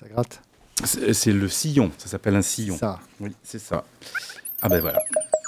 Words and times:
Ça 0.00 0.08
gratte. 0.08 0.40
C'est 0.82 1.32
le 1.32 1.46
sillon, 1.46 1.90
ça 1.98 2.08
s'appelle 2.08 2.34
un 2.34 2.40
sillon. 2.40 2.78
Ça. 2.78 3.00
Oui, 3.20 3.36
c'est 3.42 3.58
ça. 3.58 3.84
Ah 4.62 4.70
ben 4.70 4.80
voilà. 4.80 4.98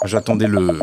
J'attendais 0.05 0.47
le 0.47 0.79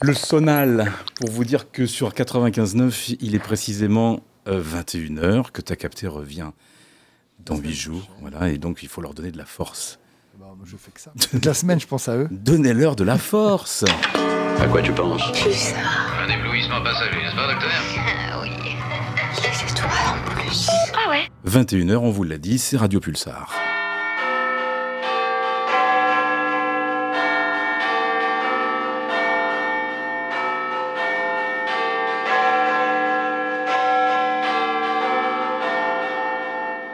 le 0.00 0.14
sonal 0.14 0.90
pour 1.16 1.28
vous 1.30 1.44
dire 1.44 1.70
que 1.70 1.84
sur 1.84 2.14
95.9, 2.14 3.18
il 3.20 3.34
est 3.34 3.38
précisément 3.38 4.20
21h, 4.46 5.20
euh, 5.22 5.42
que 5.52 5.60
ta 5.60 5.76
capté 5.76 6.06
revient 6.06 6.52
dans 7.40 7.56
8 7.56 7.74
jours. 7.74 8.08
Voilà, 8.22 8.48
et 8.48 8.56
donc 8.56 8.82
il 8.82 8.88
faut 8.88 9.02
leur 9.02 9.12
donner 9.12 9.30
de 9.30 9.38
la 9.38 9.44
force. 9.44 9.98
Bah, 10.40 10.46
je 10.64 10.78
fais 10.78 10.90
que 10.90 11.00
ça. 11.02 11.12
Toute 11.30 11.44
la 11.44 11.52
semaine, 11.52 11.78
je 11.78 11.86
pense 11.86 12.08
à 12.08 12.16
eux. 12.16 12.28
Donnez-leur 12.30 12.96
de 12.96 13.04
la 13.04 13.18
force. 13.18 13.84
À 14.58 14.66
quoi 14.66 14.80
tu 14.80 14.92
penses? 14.92 15.22
Un 15.24 16.28
éblouissement 16.30 16.82
passager, 16.82 17.22
n'est-ce 17.22 17.36
pas, 17.36 17.52
docteur? 17.52 17.70
Ah 18.32 18.40
oui. 18.40 18.77
Ah 20.94 21.10
ouais 21.10 21.28
21h, 21.46 21.96
on 21.96 22.10
vous 22.10 22.24
l'a 22.24 22.38
dit, 22.38 22.58
c'est 22.58 22.78
Radio 22.78 23.00
Pulsar. 23.00 23.52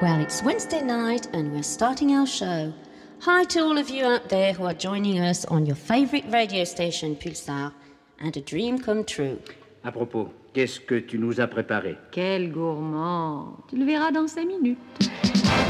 Well, 0.03 0.21
it's 0.21 0.43
Wednesday 0.43 0.83
night 0.83 1.29
and 1.33 1.53
we're 1.53 1.63
starting 1.63 2.11
our 2.17 2.27
show. 2.27 2.73
Hi 3.21 3.45
to 3.45 3.61
all 3.61 3.79
of 3.79 3.89
you 3.89 4.05
out 4.05 4.29
there 4.29 4.53
who 4.53 4.65
are 4.65 4.75
joining 4.75 5.21
us 5.21 5.45
on 5.47 5.65
your 5.65 5.77
favorite 5.77 6.25
radio 6.29 6.65
station 6.65 7.15
Pulsar 7.15 7.73
and 8.21 8.37
a 8.37 8.41
dream 8.41 8.81
come 8.81 9.05
true. 9.05 9.39
À 9.85 9.93
propos, 9.93 10.29
qu'est-ce 10.55 10.79
que 10.79 10.95
tu 10.95 11.19
nous 11.19 11.41
as 11.41 11.49
préparé 11.49 11.97
Quel 12.13 12.53
gourmand 12.53 13.59
Tu 13.69 13.77
le 13.77 13.85
verras 13.85 14.13
dans 14.13 14.29
cinq 14.29 14.47
minutes. 14.47 14.79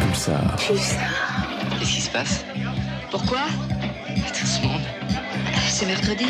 Pulsar. 0.00 0.56
Pulsar. 0.56 1.00
Qu'est-ce 1.78 1.94
qui 1.94 2.00
se 2.02 2.10
passe 2.10 2.44
Pourquoi 3.10 3.40
Tout 4.28 4.46
ce 4.46 4.62
monde. 4.62 4.82
C'est 5.68 5.86
mercredi. 5.86 6.26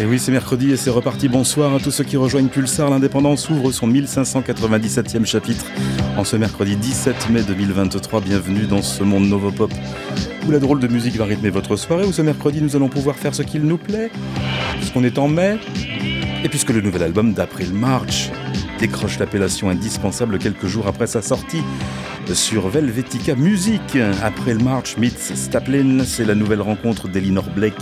Et 0.00 0.06
oui, 0.06 0.18
c'est 0.18 0.32
mercredi 0.32 0.72
et 0.72 0.76
c'est 0.76 0.90
reparti. 0.90 1.28
Bonsoir 1.28 1.74
à 1.74 1.78
tous 1.78 1.90
ceux 1.90 2.04
qui 2.04 2.16
rejoignent 2.16 2.48
Pulsar. 2.48 2.88
L'indépendance 2.88 3.50
ouvre 3.50 3.70
son 3.70 3.86
1597e 3.88 5.26
chapitre 5.26 5.66
en 6.16 6.24
ce 6.24 6.36
mercredi 6.36 6.76
17 6.76 7.30
mai 7.30 7.42
2023. 7.42 8.22
Bienvenue 8.22 8.66
dans 8.66 8.82
ce 8.82 9.02
monde 9.02 9.28
Novopop 9.28 9.72
où 10.46 10.50
la 10.50 10.58
drôle 10.58 10.80
de 10.80 10.88
musique 10.88 11.16
va 11.16 11.26
rythmer 11.26 11.50
votre 11.50 11.76
soirée. 11.76 12.06
Où 12.06 12.12
ce 12.12 12.22
mercredi, 12.22 12.62
nous 12.62 12.74
allons 12.74 12.88
pouvoir 12.88 13.16
faire 13.16 13.34
ce 13.34 13.42
qu'il 13.42 13.62
nous 13.62 13.76
plaît, 13.76 14.10
puisqu'on 14.78 15.04
est 15.04 15.18
en 15.18 15.28
mai. 15.28 15.58
Et 16.44 16.48
puisque 16.48 16.70
le 16.70 16.80
nouvel 16.80 17.02
album 17.02 17.32
d'April 17.32 17.72
March 17.72 18.30
décroche 18.78 19.18
l'appellation 19.18 19.70
indispensable 19.70 20.38
quelques 20.38 20.66
jours 20.66 20.86
après 20.86 21.08
sa 21.08 21.20
sortie 21.20 21.62
sur 22.32 22.68
Velvetica 22.68 23.34
Music. 23.34 23.98
April 24.22 24.62
March 24.62 24.96
meets 24.98 25.34
Staplin, 25.34 26.04
c'est 26.04 26.24
la 26.24 26.36
nouvelle 26.36 26.60
rencontre 26.60 27.08
d'Elinor 27.08 27.50
Blake 27.50 27.74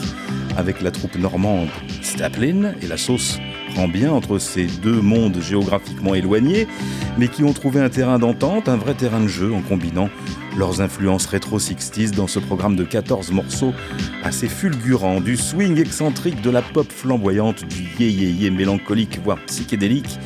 avec 0.57 0.81
la 0.81 0.91
troupe 0.91 1.17
normande 1.17 1.69
Staplin 2.01 2.73
et 2.81 2.87
la 2.87 2.97
sauce 2.97 3.39
prend 3.75 3.89
bien 3.89 4.11
entre 4.11 4.39
ces 4.39 4.65
deux 4.65 5.03
mondes 5.03 5.39
géographiquement 5.43 6.15
éloignés, 6.15 6.67
mais 7.19 7.29
qui 7.29 7.45
ont 7.45 7.53
trouvé 7.53 7.81
un 7.81 7.91
terrain 7.91 8.19
d'entente, 8.19 8.71
un 8.71 8.77
vrai 8.77 8.95
terrain 8.95 9.21
de 9.21 9.29
jeu 9.29 9.53
en 9.53 9.61
combinant 9.61 10.09
leurs 10.57 10.81
influences 10.81 11.27
rétro 11.27 11.59
60s 11.59 12.13
dans 12.13 12.27
ce 12.27 12.39
programme 12.39 12.77
de 12.77 12.85
14 12.85 13.31
morceaux 13.31 13.75
assez 14.25 14.49
fulgurants, 14.49 15.21
du 15.21 15.37
swing 15.37 15.79
excentrique, 15.79 16.41
de 16.43 16.51
la 16.51 16.63
pop 16.63 16.91
flamboyante, 16.91 17.65
du 17.65 17.83
yé 17.99 18.11
yé 18.11 18.31
yé 18.31 18.51
mélancolique, 18.51 19.21
voire 19.23 19.39
psychédélique. 19.47 20.19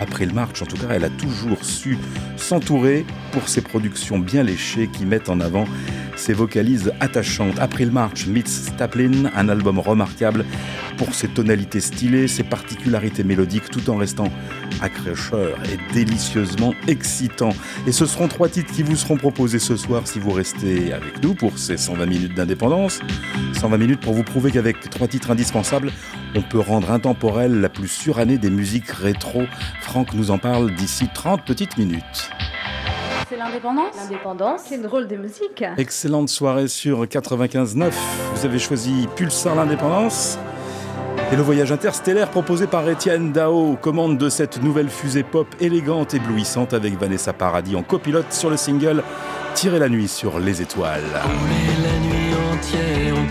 Après 0.00 0.26
le 0.26 0.32
march, 0.32 0.62
en 0.62 0.66
tout 0.66 0.76
cas, 0.76 0.88
elle 0.90 1.04
a 1.04 1.10
toujours 1.10 1.64
su 1.64 1.98
s'entourer 2.36 3.04
pour 3.32 3.48
ses 3.48 3.60
productions 3.60 4.18
bien 4.18 4.42
léchées 4.42 4.88
qui 4.92 5.04
mettent 5.04 5.28
en 5.28 5.40
avant 5.40 5.64
ses 6.18 6.32
vocalises 6.32 6.92
attachantes. 7.00 7.58
April 7.58 7.90
March 7.90 8.26
meets 8.26 8.48
Staplin, 8.48 9.30
un 9.34 9.48
album 9.48 9.78
remarquable 9.78 10.44
pour 10.96 11.14
ses 11.14 11.28
tonalités 11.28 11.80
stylées, 11.80 12.28
ses 12.28 12.42
particularités 12.42 13.24
mélodiques, 13.24 13.70
tout 13.70 13.88
en 13.88 13.96
restant 13.96 14.28
accrocheur 14.82 15.56
et 15.72 15.94
délicieusement 15.94 16.74
excitant. 16.86 17.50
Et 17.86 17.92
ce 17.92 18.04
seront 18.04 18.28
trois 18.28 18.48
titres 18.48 18.72
qui 18.72 18.82
vous 18.82 18.96
seront 18.96 19.16
proposés 19.16 19.58
ce 19.58 19.76
soir 19.78 20.06
si 20.06 20.18
vous 20.18 20.32
restez 20.32 20.92
avec 20.92 21.22
nous 21.22 21.34
pour 21.34 21.58
ces 21.58 21.76
120 21.76 22.06
minutes 22.06 22.34
d'indépendance. 22.34 23.00
120 23.54 23.78
minutes 23.78 24.00
pour 24.00 24.12
vous 24.12 24.24
prouver 24.24 24.50
qu'avec 24.50 24.90
trois 24.90 25.08
titres 25.08 25.30
indispensables, 25.30 25.92
on 26.34 26.42
peut 26.42 26.58
rendre 26.58 26.90
intemporelle 26.90 27.60
la 27.60 27.68
plus 27.68 27.88
surannée 27.88 28.36
des 28.36 28.50
musiques 28.50 28.90
rétro. 28.90 29.44
Franck 29.80 30.12
nous 30.12 30.30
en 30.30 30.38
parle 30.38 30.74
d'ici 30.74 31.08
30 31.12 31.44
petites 31.44 31.78
minutes. 31.78 32.30
C'est 33.28 33.36
l'indépendance 33.36 33.94
L'indépendance. 33.96 34.60
C'est 34.68 34.82
drôle 34.82 35.06
de 35.06 35.16
musique. 35.16 35.64
Excellente 35.76 36.28
soirée 36.28 36.68
sur 36.68 37.04
95.9. 37.04 37.92
Vous 38.34 38.44
avez 38.44 38.58
choisi 38.58 39.06
Pulsar 39.16 39.54
l'indépendance. 39.54 40.38
Et 41.30 41.36
le 41.36 41.42
voyage 41.42 41.72
interstellaire 41.72 42.30
proposé 42.30 42.66
par 42.66 42.88
Étienne 42.88 43.32
Dao 43.32 43.76
commande 43.76 44.16
de 44.16 44.30
cette 44.30 44.62
nouvelle 44.62 44.88
fusée 44.88 45.22
pop 45.22 45.46
élégante, 45.60 46.14
éblouissante 46.14 46.72
avec 46.72 46.98
Vanessa 46.98 47.34
Paradis 47.34 47.76
en 47.76 47.82
copilote 47.82 48.32
sur 48.32 48.48
le 48.48 48.56
single 48.56 49.02
Tirer 49.54 49.78
la 49.78 49.88
nuit 49.88 50.08
sur 50.08 50.38
les 50.38 50.62
étoiles. 50.62 51.02
La 51.12 51.98
nuit 52.06 52.34
entière 52.52 53.14
aux. 53.14 53.28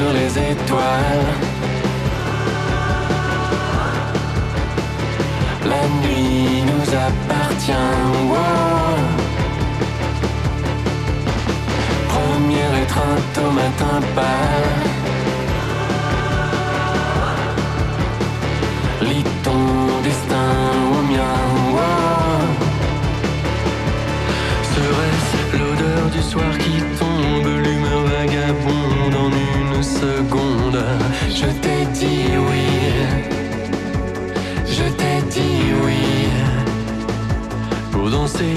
Sur 0.00 0.12
les 0.12 0.32
étoiles. 0.52 1.30
La 5.72 5.82
nuit 6.00 6.62
nous 6.70 6.88
appartient. 7.08 7.90
wow. 8.30 8.96
Première 12.14 12.74
étreinte 12.84 13.36
au 13.46 13.50
matin 13.60 13.96
pâle. 14.16 14.70
Lis 19.08 19.26
ton 19.46 19.62
destin 20.06 20.89
seconde 30.00 30.82
Je 31.28 31.46
t'ai 31.62 31.80
dit 31.98 32.26
oui. 32.48 32.66
Je 34.66 34.84
t'ai 34.98 35.18
dit 35.34 35.62
oui. 35.84 36.02
Pour 37.92 38.10
danser 38.10 38.56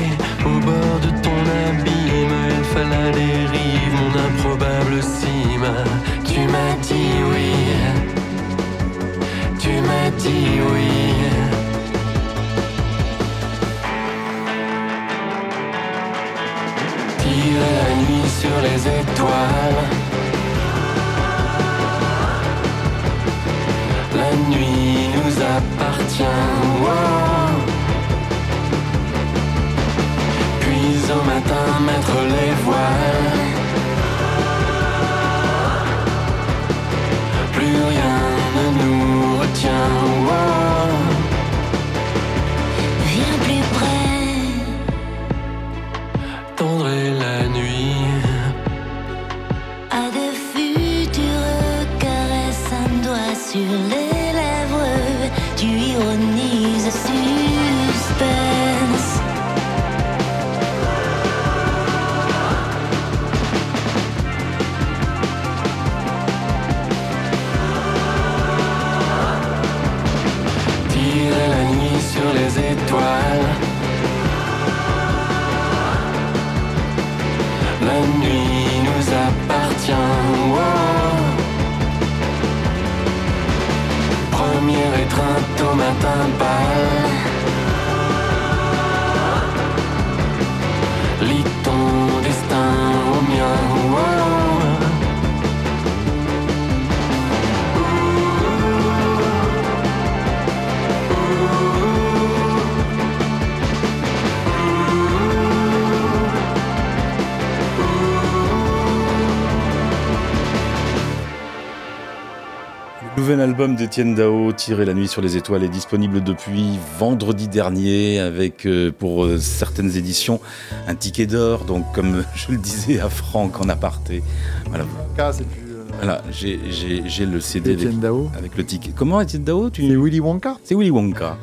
Le 113.64 113.68
nouvel 113.70 113.76
album 113.80 113.88
d'Étienne 113.88 114.14
Dao, 114.16 114.52
Tirer 114.52 114.84
la 114.84 114.94
nuit 114.94 115.08
sur 115.08 115.22
les 115.22 115.38
étoiles, 115.38 115.64
est 115.64 115.70
disponible 115.70 116.22
depuis 116.22 116.78
vendredi 117.00 117.48
dernier 117.48 118.20
avec, 118.20 118.66
euh, 118.66 118.92
pour 118.92 119.24
euh, 119.24 119.38
certaines 119.38 119.96
éditions, 119.96 120.42
un 120.86 120.96
ticket 120.96 121.28
d'or. 121.28 121.64
Donc, 121.64 121.86
comme 121.94 122.26
je 122.36 122.52
le 122.52 122.58
disais 122.58 123.00
à 123.00 123.08
Franck 123.10 123.62
en 123.62 123.70
aparté, 123.70 124.22
voilà, 124.68 124.84
Cas, 125.16 125.32
c'est 125.32 125.48
plus. 125.48 125.62
euh, 125.72 125.86
voilà 125.96 126.22
j'ai- 126.30 127.26
le 127.26 127.40
CD 127.40 127.72
avec, 127.72 128.00
Dao. 128.02 128.30
avec 128.38 128.58
le 128.58 128.66
ticket. 128.66 128.92
Comment 128.94 129.22
Étienne 129.22 129.46
Dao 129.46 129.70
tu... 129.70 129.88
C'est 129.88 129.96
Willy 129.96 130.20
Wonka 130.20 130.58
C'est 130.66 130.76
Willy 130.76 130.92
Wonka. 130.92 131.38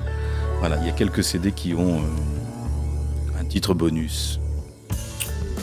Voilà, 0.59 0.77
il 0.83 0.87
y 0.87 0.91
a 0.91 0.93
quelques 0.93 1.25
CD 1.25 1.53
qui 1.53 1.73
ont 1.73 2.01
euh, 2.01 3.41
un 3.41 3.45
titre 3.45 3.73
bonus. 3.73 4.41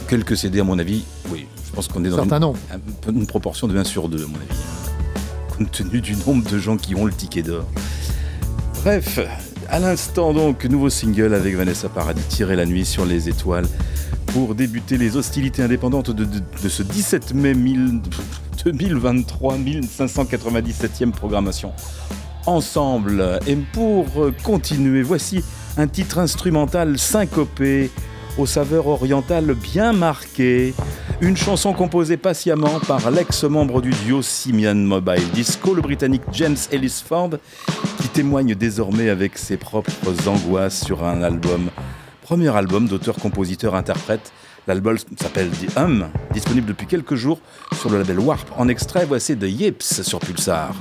Quelques 0.09 0.35
CD, 0.35 0.59
à 0.61 0.63
mon 0.63 0.79
avis, 0.79 1.03
oui, 1.29 1.45
je 1.67 1.75
pense 1.75 1.87
qu'on 1.87 2.03
est 2.03 2.09
dans 2.09 2.23
une, 2.23 2.39
non. 2.39 2.53
une 3.07 3.27
proportion 3.27 3.67
de 3.67 3.77
1 3.77 3.83
sur 3.83 4.09
2, 4.09 4.23
à 4.23 4.27
mon 4.27 4.35
avis. 4.37 4.56
Tenu 5.65 6.01
du 6.01 6.15
nombre 6.15 6.47
de 6.49 6.59
gens 6.59 6.77
qui 6.77 6.93
ont 6.95 7.05
le 7.05 7.11
ticket 7.11 7.41
d'or. 7.41 7.65
Bref, 8.83 9.19
à 9.69 9.79
l'instant 9.79 10.33
donc, 10.33 10.65
nouveau 10.65 10.89
single 10.89 11.33
avec 11.33 11.55
Vanessa 11.55 11.89
Paradis, 11.89 12.21
Tirer 12.29 12.55
la 12.55 12.65
nuit 12.65 12.85
sur 12.85 13.05
les 13.05 13.27
étoiles, 13.27 13.65
pour 14.27 14.53
débuter 14.55 14.97
les 14.97 15.17
hostilités 15.17 15.63
indépendantes 15.63 16.11
de, 16.11 16.27
ce 16.67 16.83
17 16.83 17.33
mai 17.33 17.53
1000 17.53 18.01
2023, 18.65 19.57
1597e 19.57 21.11
programmation. 21.11 21.71
Ensemble, 22.45 23.39
et 23.47 23.55
pour 23.55 24.05
continuer, 24.43 25.01
voici 25.01 25.43
un 25.77 25.87
titre 25.87 26.19
instrumental 26.19 26.97
syncopé, 26.97 27.91
aux 28.37 28.45
saveurs 28.45 28.87
orientales 28.87 29.53
bien 29.53 29.93
marquées. 29.93 30.73
Une 31.19 31.35
chanson 31.35 31.73
composée 31.73 32.15
patiemment 32.15 32.79
par 32.87 33.09
l'ex-membre 33.09 33.81
du 33.81 33.89
duo 33.89 34.21
Simian 34.21 34.75
Mobile 34.75 35.27
Disco, 35.33 35.73
le 35.73 35.81
britannique 35.81 36.21
James 36.31 36.57
Ellis 36.71 37.01
Ford, 37.03 37.31
qui 37.99 38.07
témoigne 38.09 38.53
désormais 38.53 39.09
avec 39.09 39.35
ses 39.39 39.57
propres 39.57 40.27
angoisses 40.27 40.85
sur 40.85 41.03
un 41.03 41.23
album, 41.23 41.71
premier 42.21 42.55
album 42.55 42.87
d'auteur-compositeur-interprète. 42.87 44.31
L'album 44.67 44.95
s'appelle 45.19 45.49
The 45.49 45.75
Hum, 45.75 46.07
disponible 46.33 46.67
depuis 46.67 46.85
quelques 46.85 47.15
jours 47.15 47.39
sur 47.79 47.89
le 47.89 47.97
label 47.97 48.19
Warp. 48.19 48.51
En 48.55 48.67
extrait, 48.67 49.05
voici 49.07 49.35
The 49.35 49.45
Yips 49.49 50.03
sur 50.03 50.19
Pulsar. 50.19 50.75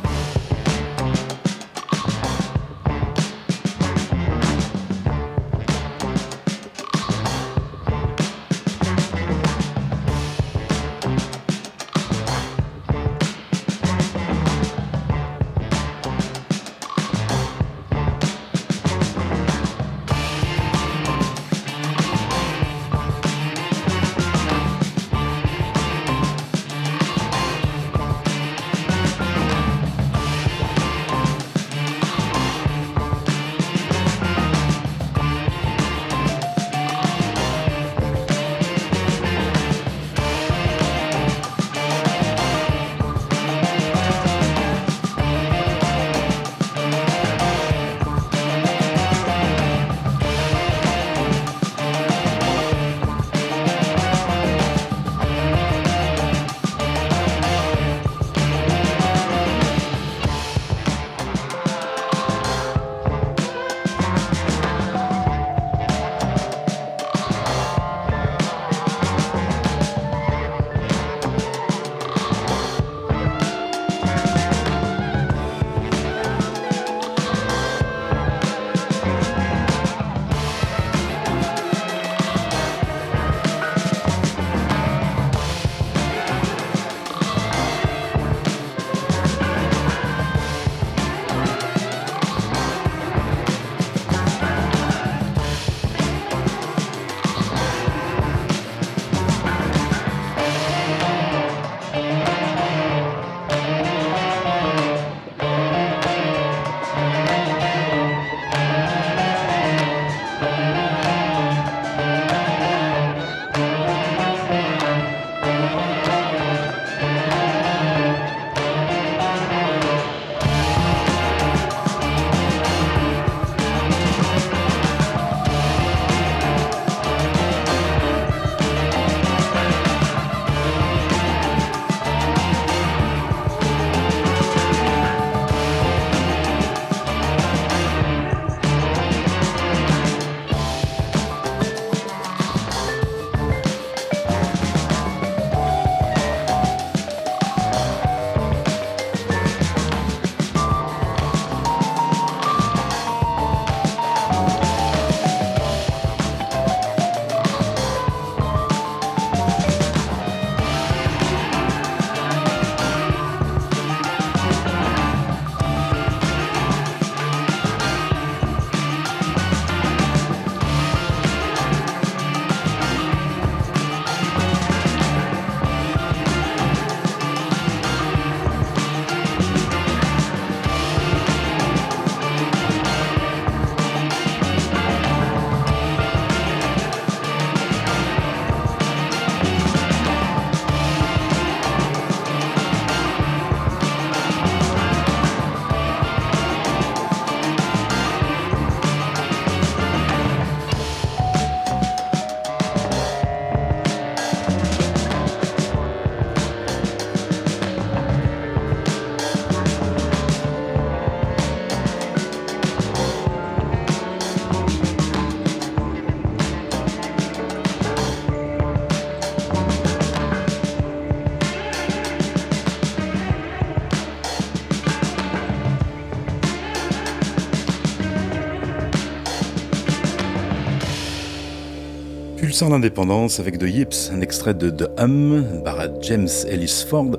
Pulsar 232.56 232.70
l'indépendance 232.70 233.38
avec 233.38 233.58
The 233.58 233.64
Yips, 233.64 234.12
un 234.14 234.22
extrait 234.22 234.54
de 234.54 234.70
The 234.70 234.88
Hum 234.98 235.60
par 235.62 235.76
James 236.00 236.30
Ellis 236.48 236.86
Ford, 236.88 237.18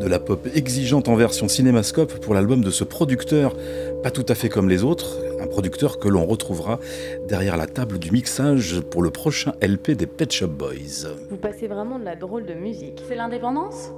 de 0.00 0.06
la 0.06 0.20
pop 0.20 0.46
exigeante 0.54 1.08
en 1.08 1.16
version 1.16 1.48
cinémascope 1.48 2.20
pour 2.20 2.34
l'album 2.34 2.62
de 2.62 2.70
ce 2.70 2.84
producteur, 2.84 3.56
pas 4.04 4.12
tout 4.12 4.24
à 4.28 4.36
fait 4.36 4.48
comme 4.48 4.68
les 4.68 4.84
autres, 4.84 5.18
un 5.40 5.48
producteur 5.48 5.98
que 5.98 6.06
l'on 6.06 6.24
retrouvera 6.24 6.78
derrière 7.26 7.56
la 7.56 7.66
table 7.66 7.98
du 7.98 8.12
mixage 8.12 8.80
pour 8.80 9.02
le 9.02 9.10
prochain 9.10 9.54
LP 9.60 9.90
des 9.90 10.06
Pet 10.06 10.30
Shop 10.30 10.46
Boys. 10.46 11.08
Vous 11.30 11.36
passez 11.36 11.66
vraiment 11.66 11.98
de 11.98 12.04
la 12.04 12.14
drôle 12.14 12.46
de 12.46 12.54
musique. 12.54 13.02
C'est 13.08 13.16
l'indépendance? 13.16 13.90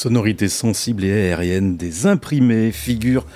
Sonorités 0.00 0.48
sensibles 0.48 1.04
et 1.04 1.12
aériennes 1.12 1.76
des 1.76 2.06
imprimés 2.06 2.72
figurent 2.72 3.26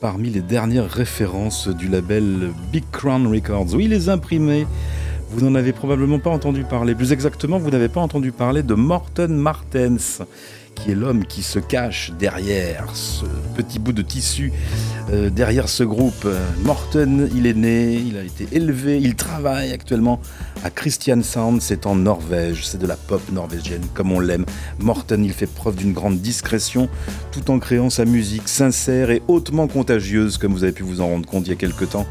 parmi 0.00 0.30
les 0.30 0.40
dernières 0.40 0.90
références 0.90 1.68
du 1.68 1.88
label 1.88 2.52
Big 2.72 2.84
Crown 2.90 3.26
Records. 3.26 3.74
Oui, 3.74 3.86
les 3.86 4.08
imprimés, 4.08 4.66
vous 5.28 5.44
n'en 5.44 5.54
avez 5.54 5.74
probablement 5.74 6.18
pas 6.18 6.30
entendu 6.30 6.64
parler. 6.64 6.94
Plus 6.94 7.12
exactement, 7.12 7.58
vous 7.58 7.68
n'avez 7.68 7.90
pas 7.90 8.00
entendu 8.00 8.32
parler 8.32 8.62
de 8.62 8.72
Morten 8.72 9.36
Martens 9.36 10.22
qui 10.74 10.90
est 10.90 10.94
l'homme 10.94 11.24
qui 11.24 11.42
se 11.42 11.58
cache 11.58 12.12
derrière 12.18 12.94
ce 12.94 13.24
petit 13.54 13.78
bout 13.78 13.92
de 13.92 14.02
tissu, 14.02 14.52
euh, 15.10 15.30
derrière 15.30 15.68
ce 15.68 15.82
groupe. 15.82 16.26
Morten, 16.62 17.28
il 17.34 17.46
est 17.46 17.54
né, 17.54 17.94
il 17.94 18.16
a 18.16 18.22
été 18.22 18.46
élevé, 18.52 18.98
il 19.02 19.16
travaille 19.16 19.72
actuellement 19.72 20.20
à 20.66 21.22
Sound, 21.22 21.62
c'est 21.62 21.86
en 21.86 21.94
Norvège, 21.94 22.66
c'est 22.66 22.78
de 22.78 22.86
la 22.88 22.96
pop 22.96 23.22
norvégienne 23.30 23.82
comme 23.94 24.10
on 24.10 24.18
l'aime. 24.18 24.44
Morten, 24.80 25.24
il 25.24 25.32
fait 25.32 25.46
preuve 25.46 25.76
d'une 25.76 25.92
grande 25.92 26.18
discrétion 26.18 26.88
tout 27.30 27.52
en 27.52 27.60
créant 27.60 27.88
sa 27.88 28.04
musique 28.04 28.48
sincère 28.48 29.10
et 29.10 29.22
hautement 29.28 29.68
contagieuse, 29.68 30.38
comme 30.38 30.52
vous 30.52 30.64
avez 30.64 30.72
pu 30.72 30.82
vous 30.82 31.00
en 31.00 31.06
rendre 31.06 31.28
compte 31.28 31.46
il 31.46 31.50
y 31.50 31.52
a 31.52 31.56
quelque 31.56 31.84
temps. 31.84 32.06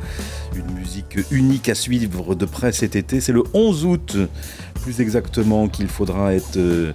Une 0.55 0.73
musique 0.73 1.17
unique 1.31 1.67
à 1.67 1.75
suivre 1.75 2.33
de 2.33 2.45
près 2.45 2.71
cet 2.71 2.95
été, 2.95 3.19
c'est 3.19 3.33
le 3.33 3.43
11 3.53 3.85
août 3.85 4.17
plus 4.81 5.01
exactement 5.01 5.67
qu'il 5.67 5.87
faudra 5.87 6.33
être 6.33 6.57
euh, 6.57 6.93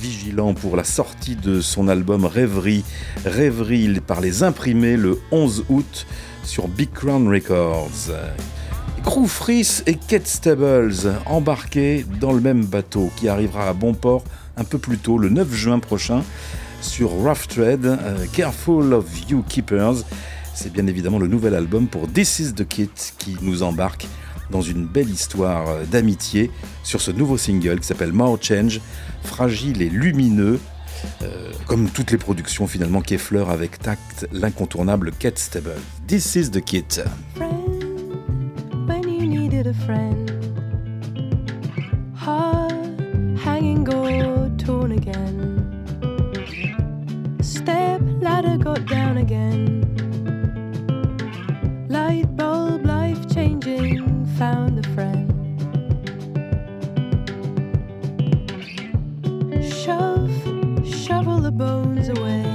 vigilant 0.00 0.54
pour 0.54 0.76
la 0.76 0.84
sortie 0.84 1.36
de 1.36 1.60
son 1.60 1.88
album 1.88 2.24
Rêverie. 2.24 2.84
Rêverie 3.24 3.98
par 4.06 4.20
les 4.20 4.42
imprimés 4.42 4.96
le 4.96 5.18
11 5.32 5.64
août 5.70 6.06
sur 6.44 6.68
Big 6.68 6.92
Crown 6.92 7.26
Records. 7.28 8.10
Groove 9.04 9.50
et 9.86 9.94
Kate 9.94 10.26
Stables 10.26 10.94
embarqués 11.26 12.04
dans 12.20 12.32
le 12.32 12.40
même 12.40 12.64
bateau 12.64 13.10
qui 13.16 13.28
arrivera 13.28 13.68
à 13.68 13.72
bon 13.72 13.94
port 13.94 14.24
un 14.56 14.64
peu 14.64 14.78
plus 14.78 14.98
tôt, 14.98 15.18
le 15.18 15.28
9 15.28 15.52
juin 15.52 15.78
prochain, 15.78 16.22
sur 16.80 17.10
Rough 17.10 17.48
Trade, 17.48 17.86
euh, 17.86 18.26
Careful 18.32 18.92
of 18.94 19.06
You 19.28 19.42
Keepers. 19.48 20.04
C'est 20.54 20.72
bien 20.72 20.86
évidemment 20.86 21.18
le 21.18 21.28
nouvel 21.28 21.54
album 21.54 21.86
pour 21.86 22.10
This 22.10 22.40
Is 22.40 22.52
the 22.52 22.66
Kit 22.66 22.90
qui 23.18 23.36
nous 23.42 23.62
embarque 23.62 24.06
dans 24.50 24.62
une 24.62 24.86
belle 24.86 25.10
histoire 25.10 25.66
d'amitié 25.90 26.50
sur 26.82 27.00
ce 27.00 27.10
nouveau 27.10 27.38
single 27.38 27.80
qui 27.80 27.86
s'appelle 27.86 28.12
More 28.12 28.38
Change, 28.40 28.80
fragile 29.22 29.82
et 29.82 29.88
lumineux, 29.88 30.60
euh, 31.22 31.52
comme 31.66 31.88
toutes 31.88 32.10
les 32.10 32.18
productions 32.18 32.66
finalement 32.66 33.00
qui 33.00 33.14
effleurent 33.14 33.50
avec 33.50 33.78
tact 33.78 34.28
l'incontournable 34.32 35.12
Cat 35.18 35.32
Stable. 35.36 35.76
This 36.06 36.34
is 36.36 36.50
the 36.50 36.60
kit. 36.60 37.00
a 39.70 39.74
friend. 39.86 40.28
Heart 42.16 42.72
hanging 43.38 43.84
gold, 43.84 44.58
torn 44.58 44.90
again. 44.90 45.38
Step 47.40 48.00
ladder 48.20 48.56
got 48.58 48.84
down 48.86 49.18
again. 49.18 49.64
Light 51.88 52.34
bulb, 52.36 52.84
life 52.84 53.32
changing, 53.32 54.26
found 54.38 54.84
a 54.84 54.88
friend. 54.94 55.28
Shove, 59.62 60.34
shovel 60.84 61.38
the 61.38 61.52
bones 61.52 62.08
away. 62.08 62.49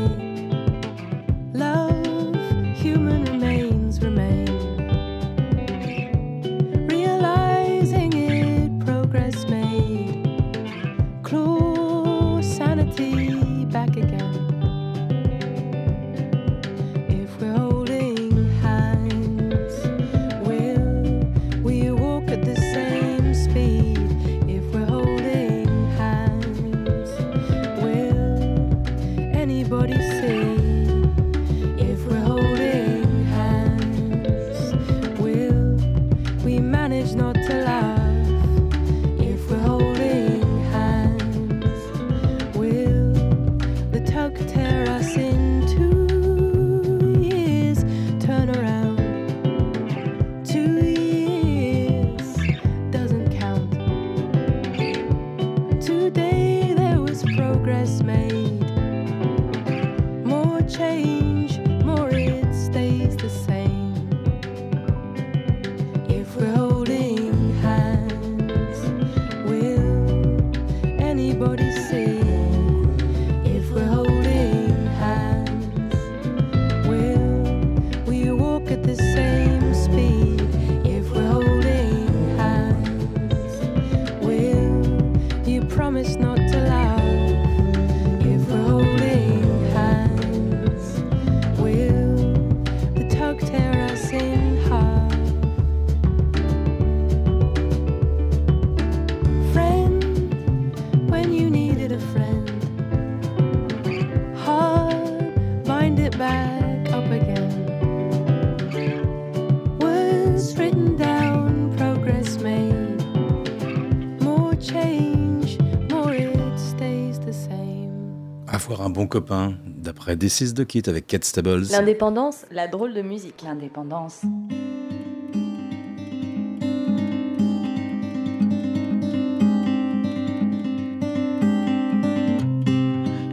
Copain, 119.15 119.53
d'après 119.65 120.17
This 120.17 120.41
is 120.41 120.53
the 120.55 120.65
Kit 120.65 120.89
avec 120.89 121.07
Cat 121.07 121.19
Stables. 121.21 121.67
L'indépendance, 121.71 122.45
la 122.51 122.67
drôle 122.67 122.93
de 122.93 123.01
musique. 123.01 123.43
L'indépendance. 123.45 124.23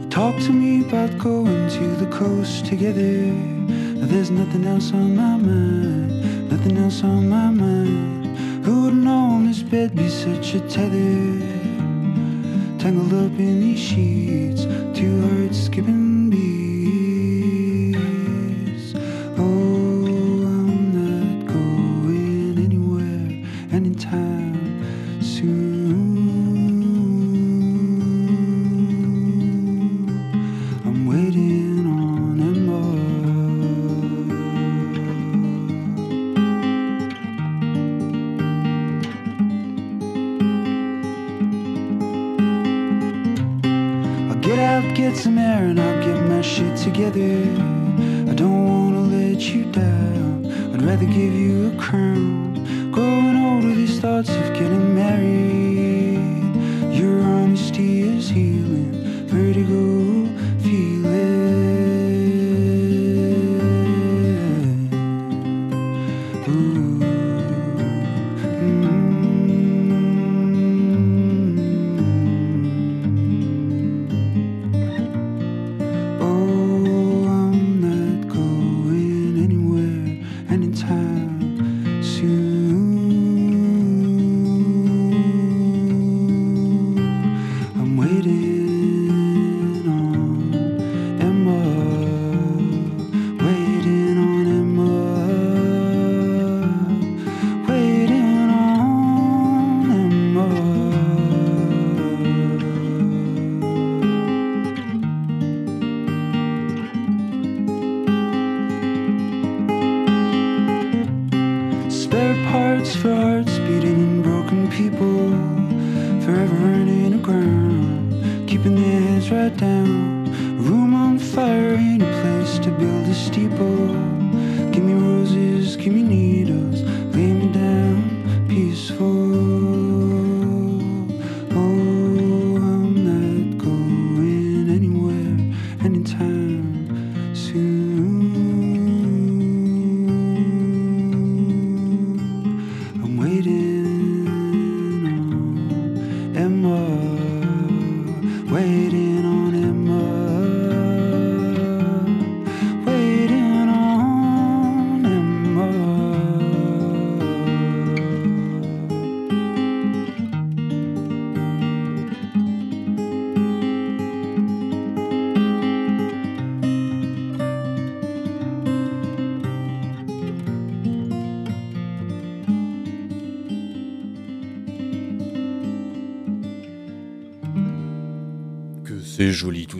Talk 0.09 0.37
to 0.45 0.53
me 0.53 0.85
about 0.85 1.17
going 1.17 1.67
to 1.67 1.95
the 1.99 2.09
coast 2.17 2.65
together. 2.65 3.33
There's 4.07 4.31
nothing 4.31 4.65
else 4.65 4.93
on 4.93 5.13
my 5.13 5.35
mind, 5.35 6.49
nothing 6.49 6.77
else 6.77 7.03
on 7.03 7.27
my 7.27 7.51
mind. 7.51 8.37
Who'd 8.65 8.93
known 8.93 9.47
this 9.47 9.61
bed 9.61 9.93
be 9.93 10.07
such 10.07 10.55
a 10.55 10.61
tether? 10.61 11.63
tangled 12.83 13.13
up 13.13 13.39
in 13.39 13.61
these 13.61 13.79
sheets, 13.79 14.65
you 15.03 15.19
heard 15.19 15.53
skipping 15.53 16.12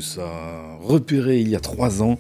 ça. 0.04 0.30
Repéré 0.82 1.40
il 1.40 1.50
y 1.50 1.56
a 1.56 1.60
trois 1.60 2.04
ans 2.04 2.18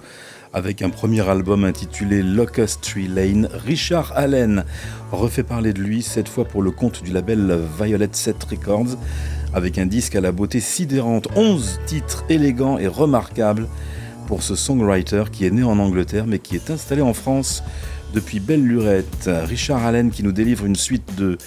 avec 0.53 0.81
un 0.81 0.89
premier 0.89 1.27
album 1.27 1.65
intitulé 1.65 2.23
Locust 2.23 2.81
Tree 2.81 3.07
Lane, 3.07 3.49
Richard 3.51 4.13
Allen 4.15 4.63
refait 5.11 5.43
parler 5.43 5.73
de 5.73 5.81
lui, 5.81 6.01
cette 6.01 6.29
fois 6.29 6.45
pour 6.45 6.61
le 6.61 6.71
compte 6.71 7.03
du 7.03 7.11
label 7.11 7.59
Violet 7.79 8.09
Set 8.11 8.41
Records, 8.43 8.97
avec 9.53 9.77
un 9.79 9.85
disque 9.85 10.15
à 10.15 10.21
la 10.21 10.31
beauté 10.31 10.59
sidérante, 10.59 11.27
11 11.35 11.81
titres 11.85 12.23
élégants 12.29 12.77
et 12.77 12.87
remarquables 12.87 13.67
pour 14.27 14.43
ce 14.43 14.55
songwriter 14.55 15.23
qui 15.31 15.45
est 15.45 15.51
né 15.51 15.63
en 15.63 15.77
Angleterre 15.79 16.25
mais 16.25 16.39
qui 16.39 16.55
est 16.55 16.69
installé 16.69 17.01
en 17.01 17.13
France 17.13 17.63
depuis 18.13 18.39
belle 18.39 18.63
lurette. 18.63 19.29
Richard 19.45 19.85
Allen 19.85 20.11
qui 20.11 20.23
nous 20.23 20.31
délivre 20.31 20.65
une 20.65 20.75
suite 20.75 21.15
de 21.15 21.37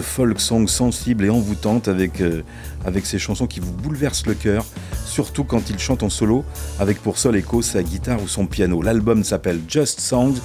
folk 0.00 0.40
song 0.40 0.66
sensible 0.68 1.24
et 1.24 1.30
envoûtante 1.30 1.88
avec, 1.88 2.20
euh, 2.20 2.42
avec 2.84 3.06
ses 3.06 3.18
chansons 3.18 3.46
qui 3.46 3.60
vous 3.60 3.72
bouleversent 3.72 4.26
le 4.26 4.34
cœur, 4.34 4.64
surtout 5.10 5.44
quand 5.44 5.68
il 5.70 5.78
chante 5.78 6.02
en 6.02 6.08
solo 6.08 6.44
avec 6.78 7.02
pour 7.02 7.18
seul 7.18 7.36
écho 7.36 7.62
sa 7.62 7.82
guitare 7.82 8.22
ou 8.22 8.28
son 8.28 8.46
piano. 8.46 8.80
L'album 8.80 9.24
s'appelle 9.24 9.60
Just 9.68 10.00
Songs, 10.00 10.36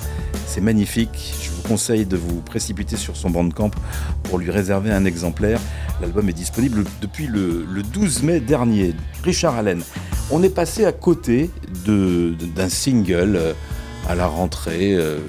c'est 0.47 0.61
magnifique, 0.61 1.33
je 1.41 1.51
vous 1.51 1.61
conseille 1.61 2.05
de 2.05 2.17
vous 2.17 2.41
précipiter 2.41 2.97
sur 2.97 3.15
son 3.15 3.29
bandcamp 3.29 3.71
pour 4.23 4.39
lui 4.39 4.49
réserver 4.51 4.91
un 4.91 5.05
exemplaire. 5.05 5.59
L'album 6.01 6.27
est 6.29 6.33
disponible 6.33 6.83
depuis 7.01 7.27
le, 7.27 7.65
12 7.93 8.23
mai 8.23 8.39
dernier. 8.39 8.95
Richard 9.23 9.55
Allen, 9.55 9.81
on 10.31 10.41
est 10.43 10.49
passé 10.49 10.85
à 10.85 10.91
côté 10.91 11.51
d'un 11.85 12.69
single 12.69 13.35
euh, 13.35 13.53
à 14.09 14.15
la 14.15 14.25
rentrée. 14.25 14.95
Euh, 14.95 15.19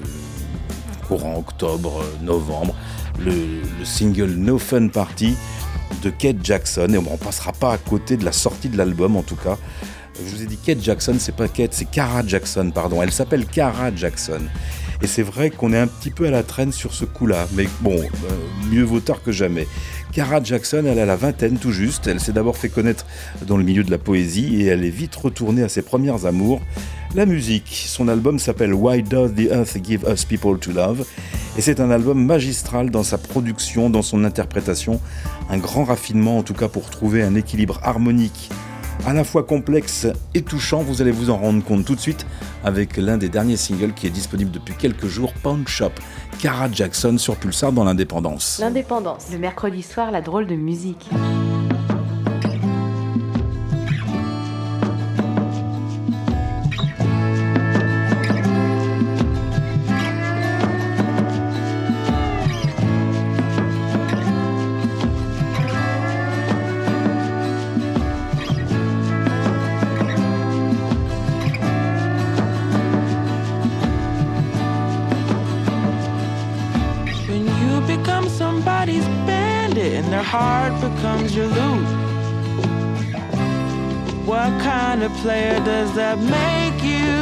courant 1.07 1.37
octobre, 1.39 2.03
novembre, 2.23 2.75
le, 3.19 3.63
single 3.85 4.31
No 4.31 4.59
Fun 4.59 4.89
Party 4.89 5.37
de 6.03 6.11
Kate 6.11 6.39
Jackson. 6.43 6.89
Et 6.93 6.99
on 6.99 7.03
ne 7.03 7.17
passera 7.17 7.53
pas 7.53 7.73
à 7.73 7.79
côté 7.79 8.17
de 8.17 8.25
la 8.25 8.33
sortie 8.33 8.69
de 8.69 8.77
l'album 8.77 9.17
en 9.17 9.23
tout 9.23 9.37
cas. 9.37 9.59
Je 10.19 10.35
vous 10.35 10.43
ai 10.43 10.47
dit 10.47 10.57
Kate 10.57 10.83
Jackson, 10.83 11.17
c'est 11.19 11.35
pas 11.35 11.49
Kate, 11.49 11.75
c'est 11.75 11.91
Cara 11.91 12.27
Jackson, 12.27 12.71
pardon. 12.75 13.03
Elle 13.03 13.13
s'appelle 13.13 13.45
Cara 13.47 13.95
Jackson. 13.95 14.41
Et 15.03 15.07
c'est 15.07 15.23
vrai 15.23 15.51
qu'on 15.51 15.73
est 15.75 15.79
un 15.79 15.87
petit 15.87 16.11
peu 16.11 16.27
à 16.27 16.31
la 16.31 16.43
traîne 16.43 16.73
sur 16.73 16.95
ce 16.95 17.05
coup-là. 17.05 17.47
Mais 17.55 17.69
bon, 17.81 17.97
euh, 17.99 18.71
mieux 18.71 18.83
vaut 18.83 19.01
tard 19.01 19.23
que 19.23 19.31
jamais. 19.31 19.67
Cara 20.13 20.43
Jackson, 20.43 20.85
elle 20.87 20.99
a 20.99 21.05
la 21.05 21.17
vingtaine 21.17 21.59
tout 21.59 21.73
juste. 21.73 22.07
Elle 22.07 22.21
s'est 22.21 22.33
d'abord 22.33 22.57
fait 22.57 22.71
connaître 22.71 23.05
dans 23.47 23.59
le 23.59 23.65
milieu 23.65 23.85
de 23.85 23.91
la 23.91 23.99
poésie 23.99 24.63
et 24.63 24.67
elle 24.67 24.85
est 24.85 24.91
vite 24.91 25.15
retournée 25.15 25.63
à 25.63 25.69
ses 25.69 25.83
premières 25.83 26.25
amours. 26.25 26.63
La 27.17 27.25
musique. 27.25 27.87
Son 27.89 28.09
album 28.09 28.39
s'appelle 28.39 28.75
Why 28.75 29.03
Does 29.03 29.31
the 29.31 29.51
Earth 29.51 29.83
Give 29.83 30.05
Us 30.07 30.27
People 30.27 30.59
to 30.59 30.71
Love? 30.71 31.07
Et 31.57 31.63
c'est 31.63 31.81
un 31.81 31.91
album 31.91 32.23
magistral 32.23 32.91
dans 32.91 33.05
sa 33.05 33.17
production, 33.17 33.89
dans 33.89 34.03
son 34.03 34.23
interprétation. 34.23 35.01
Un 35.49 35.57
grand 35.57 35.85
raffinement 35.85 36.37
en 36.37 36.43
tout 36.43 36.53
cas 36.53 36.69
pour 36.69 36.91
trouver 36.91 37.23
un 37.23 37.35
équilibre 37.35 37.81
harmonique 37.83 38.51
à 39.07 39.15
la 39.15 39.25
fois 39.25 39.45
complexe 39.45 40.07
et 40.35 40.43
touchant. 40.43 40.83
Vous 40.83 41.01
allez 41.01 41.11
vous 41.11 41.31
en 41.31 41.39
rendre 41.39 41.65
compte 41.65 41.87
tout 41.87 41.95
de 41.95 42.01
suite 42.01 42.27
avec 42.63 42.99
l'un 42.99 43.17
des 43.17 43.31
derniers 43.31 43.57
singles 43.57 43.95
qui 43.95 44.07
est 44.07 44.11
disponible 44.11 44.51
depuis 44.51 44.75
quelques 44.75 45.07
jours, 45.07 45.33
Pound 45.43 45.67
Shop. 45.69 45.93
Cara 46.39 46.71
Jackson 46.71 47.17
sur 47.17 47.37
Pulsar 47.37 47.73
dans 47.73 47.85
l'indépendance. 47.85 48.59
L'indépendance. 48.61 49.29
Le 49.33 49.39
mercredi 49.39 49.83
soir, 49.83 50.11
la 50.11 50.21
drôle 50.21 50.47
de 50.47 50.55
musique. 50.55 51.09
Player 85.27 85.59
does 85.65 85.93
that 85.95 86.19
make 86.19 86.81
you? 86.83 87.13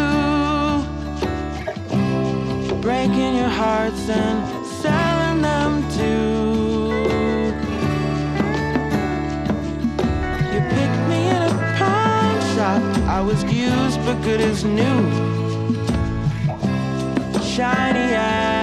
Breaking 2.83 3.37
your 3.37 3.49
hearts 3.49 4.09
and 4.09 4.37
selling 4.83 5.41
them 5.43 5.71
too. 5.99 6.45
You 10.53 10.61
picked 10.77 11.03
me 11.11 11.21
in 11.35 11.41
a 11.51 11.53
pawn 11.79 12.35
shop. 12.55 12.83
I 13.09 13.21
was 13.21 13.43
used 13.45 13.99
but 14.05 14.21
good 14.23 14.41
as 14.41 14.65
new. 14.65 14.99
Shiny 17.43 18.15
as 18.15 18.54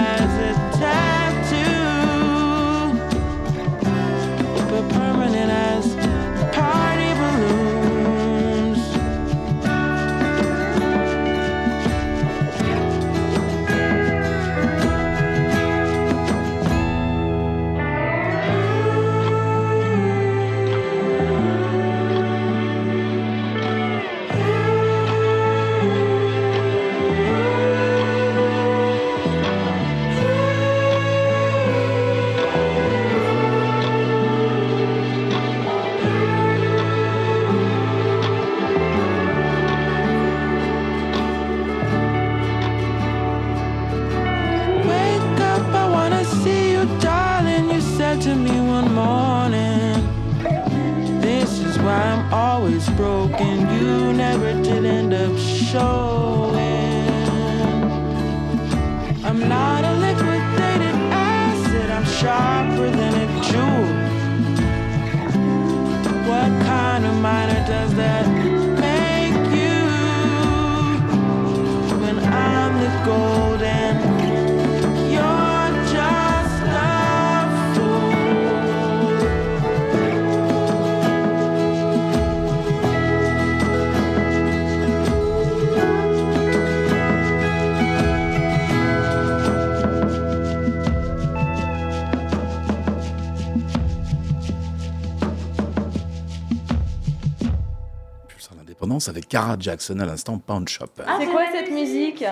avec 99.08 99.28
Cara 99.28 99.56
Jackson 99.58 99.98
à 100.00 100.06
l'instant 100.06 100.38
Pound 100.38 100.68
Shop. 100.68 100.86
Ah, 101.06 101.18
c'est 101.20 101.26
quoi 101.26 101.42
cette 101.52 101.70
musique 101.70 102.24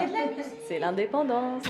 C'est 0.69 0.79
l'indépendance. 0.79 1.65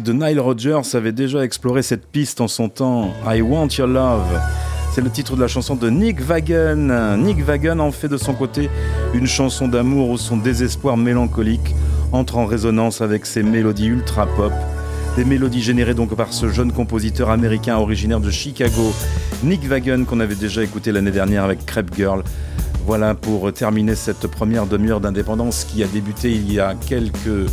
De 0.00 0.14
Nile 0.14 0.40
Rodgers 0.40 0.94
avait 0.94 1.12
déjà 1.12 1.44
exploré 1.44 1.82
cette 1.82 2.06
piste 2.06 2.40
en 2.40 2.48
son 2.48 2.70
temps. 2.70 3.12
I 3.26 3.42
Want 3.42 3.68
Your 3.76 3.86
Love. 3.86 4.40
C'est 4.90 5.02
le 5.02 5.10
titre 5.10 5.36
de 5.36 5.40
la 5.40 5.48
chanson 5.48 5.74
de 5.74 5.90
Nick 5.90 6.20
Wagon. 6.20 7.18
Nick 7.18 7.44
Wagon 7.44 7.78
en 7.78 7.92
fait 7.92 8.08
de 8.08 8.16
son 8.16 8.32
côté 8.32 8.70
une 9.12 9.26
chanson 9.26 9.68
d'amour 9.68 10.08
où 10.08 10.16
son 10.16 10.38
désespoir 10.38 10.96
mélancolique 10.96 11.74
entre 12.10 12.38
en 12.38 12.46
résonance 12.46 13.02
avec 13.02 13.26
ses 13.26 13.42
mélodies 13.42 13.88
ultra 13.88 14.26
pop. 14.26 14.52
Des 15.16 15.26
mélodies 15.26 15.60
générées 15.60 15.94
donc 15.94 16.16
par 16.16 16.32
ce 16.32 16.48
jeune 16.48 16.72
compositeur 16.72 17.28
américain 17.28 17.76
originaire 17.76 18.20
de 18.20 18.30
Chicago, 18.30 18.94
Nick 19.44 19.62
Wagon, 19.68 20.06
qu'on 20.06 20.20
avait 20.20 20.34
déjà 20.34 20.62
écouté 20.62 20.90
l'année 20.90 21.10
dernière 21.10 21.44
avec 21.44 21.66
Crepe 21.66 21.94
Girl. 21.94 22.22
Voilà 22.86 23.14
pour 23.14 23.52
terminer 23.52 23.94
cette 23.94 24.26
première 24.26 24.66
demi-heure 24.66 25.00
d'indépendance 25.00 25.64
qui 25.64 25.84
a 25.84 25.86
débuté 25.86 26.32
il 26.32 26.50
y 26.50 26.60
a 26.60 26.74
quelques 26.74 27.46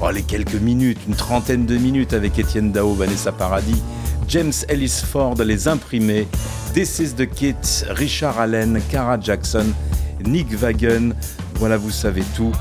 Oh, 0.00 0.10
les 0.10 0.22
quelques 0.22 0.54
minutes, 0.54 0.98
une 1.08 1.14
trentaine 1.14 1.66
de 1.66 1.76
minutes 1.76 2.12
avec 2.12 2.38
Étienne 2.38 2.72
Dao, 2.72 2.94
Vanessa 2.94 3.32
Paradis, 3.32 3.82
James 4.28 4.52
Ellis 4.68 5.02
Ford, 5.10 5.34
Les 5.36 5.68
Imprimés, 5.68 6.26
This 6.74 6.98
is 6.98 7.14
the 7.14 7.26
Kit, 7.26 7.86
Richard 7.90 8.38
Allen, 8.38 8.80
Cara 8.90 9.18
Jackson, 9.20 9.66
Nick 10.26 10.52
Wagon. 10.54 11.12
Voilà, 11.54 11.76
vous 11.76 11.90
savez 11.90 12.22
tout. 12.36 12.52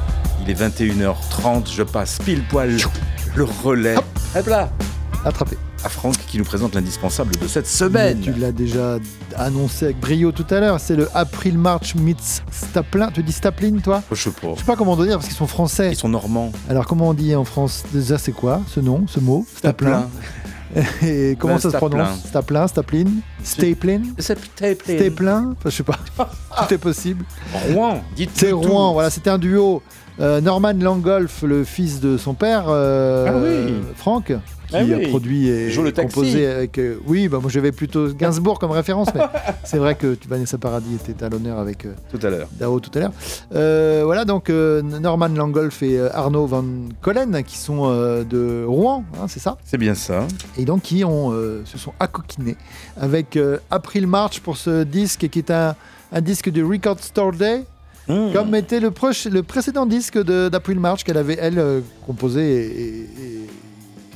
Il 0.41 0.50
est 0.50 0.60
21h30, 0.60 1.74
je 1.74 1.84
passe 1.84 2.19
pile 2.24 2.43
poil 2.48 2.78
le 3.36 3.43
relais. 3.43 3.96
Hop 4.36 4.48
là 4.48 4.69
Attrapé. 5.26 5.58
À 5.84 5.89
Franck 5.89 6.15
qui 6.28 6.38
nous 6.38 6.46
présente 6.46 6.76
l'indispensable 6.76 7.36
de 7.36 7.48
cette 7.48 7.67
semaine. 7.67 8.22
Tu 8.22 8.32
l'as 8.34 8.54
déjà 8.54 9.00
annoncé 9.36 9.86
avec 9.86 10.00
brio 10.00 10.32
tout 10.32 10.46
à 10.50 10.62
l'heure. 10.62 10.80
C'est 10.80 10.96
le 10.96 11.10
April 11.13 11.58
March 11.58 11.96
meets 11.96 12.41
Staplin. 12.52 13.10
Tu 13.13 13.22
dis 13.22 13.34
Staplin, 13.34 13.80
toi 13.84 14.02
Je 14.10 14.15
sais 14.15 14.30
pas. 14.30 14.54
Je 14.56 14.60
sais 14.60 14.65
pas 14.65 14.78
comment 14.78 14.93
on 14.93 14.96
doit 14.96 15.06
dire 15.08 15.15
parce 15.17 15.28
qu'ils 15.28 15.36
sont 15.36 15.48
français. 15.48 15.89
Ils 15.91 15.98
sont 15.98 16.08
normands. 16.08 16.54
Alors, 16.69 16.86
comment 16.88 17.10
on 17.10 17.13
dit 17.13 17.36
en 17.36 17.43
France 17.43 17.84
Déjà, 17.91 18.17
c'est 18.17 18.32
quoi 18.32 18.62
ce 18.67 18.80
nom, 18.80 19.04
ce 19.08 19.19
mot 19.19 19.46
Staplin. 19.58 20.08
Et 21.04 21.36
comment 21.38 21.56
Ben, 21.56 21.60
ça 21.60 21.69
se 21.69 21.78
Staplin. 21.78 21.89
prononce 21.89 22.19
Staplin, 22.28 22.67
Staplin, 22.67 23.06
Staplin, 23.43 24.02
Staplin. 24.17 24.74
Staplin 24.98 25.50
Enfin, 25.52 25.69
Je 25.69 25.69
sais 25.69 25.84
pas. 25.84 26.00
Tout 26.67 26.74
est 26.74 26.78
possible. 26.78 27.26
Rouen, 27.74 28.02
dites 28.15 28.32
C'est 28.34 28.54
Rouen, 28.54 28.93
voilà, 28.93 29.10
c'était 29.10 29.30
un 29.30 29.38
duo. 29.38 29.82
Euh, 30.19 30.41
Norman 30.41 30.74
Langolf, 30.80 31.41
le 31.41 31.63
fils 31.63 32.00
de 32.00 32.17
son 32.17 32.36
père, 32.36 32.65
euh, 32.69 33.26
Ah 33.28 33.34
oui. 33.67 33.74
Franck, 33.98 34.32
qui 34.73 34.91
Ah 34.93 34.97
oui. 34.97 35.05
a 35.05 35.09
produit 35.09 35.47
et 35.47 35.69
Joue 35.69 35.83
le 35.83 35.91
taxi. 35.91 36.13
composé 36.15 36.47
avec. 36.47 36.77
euh, 36.77 36.95
oui, 37.07 37.27
bah 37.27 37.39
moi 37.41 37.49
j'avais 37.49 37.71
plutôt 37.71 38.07
Gainsbourg 38.13 38.59
comme 38.59 38.71
référence, 38.71 39.07
mais 39.15 39.21
c'est 39.63 39.77
vrai 39.77 39.95
que 39.95 40.17
Vanessa 40.27 40.57
Paradis 40.57 40.95
était 41.07 41.23
à 41.23 41.29
l'honneur 41.29 41.59
avec 41.59 41.86
euh, 41.86 41.93
Tout 42.12 42.19
à 42.25 42.29
l'heure. 42.29 42.47
Dao 42.59 42.79
tout 42.79 42.91
à 42.95 42.99
l'heure. 43.01 43.12
Euh, 43.55 44.01
voilà, 44.05 44.25
donc 44.25 44.49
Norman 44.49 45.27
Langolf 45.29 45.81
et 45.83 45.99
Arnaud 45.99 46.45
Van 46.47 46.63
Collen 47.01 47.43
qui 47.43 47.57
sont 47.57 47.89
de 48.23 48.63
Rouen, 48.65 49.03
hein, 49.21 49.25
c'est 49.27 49.39
ça? 49.39 49.57
C'est 49.65 49.77
bien 49.77 49.95
ça. 49.95 50.27
et 50.57 50.65
donc 50.65 50.81
qui 50.83 51.03
ont, 51.05 51.31
se 51.65 51.77
sont 51.77 51.93
accoquinés 51.99 52.55
avec 52.97 53.38
April 53.71 54.07
March 54.07 54.39
pour 54.41 54.57
ce 54.57 54.83
disque 54.83 55.27
qui 55.29 55.39
est 55.39 55.51
un, 55.51 55.75
un 56.12 56.21
disque 56.21 56.49
du 56.49 56.63
Record 56.63 56.99
Store 56.99 57.31
Day, 57.31 57.63
Mmh. 58.09 58.33
comme 58.33 58.53
était 58.55 58.81
le, 58.81 58.91
proche, 58.91 59.27
le 59.27 59.43
précédent 59.43 59.86
disque 59.86 60.21
d'April 60.21 60.77
March 60.77 61.05
qu'elle 61.05 61.17
avait, 61.17 61.38
elle, 61.39 61.81
composé 62.05 62.41
et, 62.41 62.65
et- 62.65 63.01
et 63.01 63.49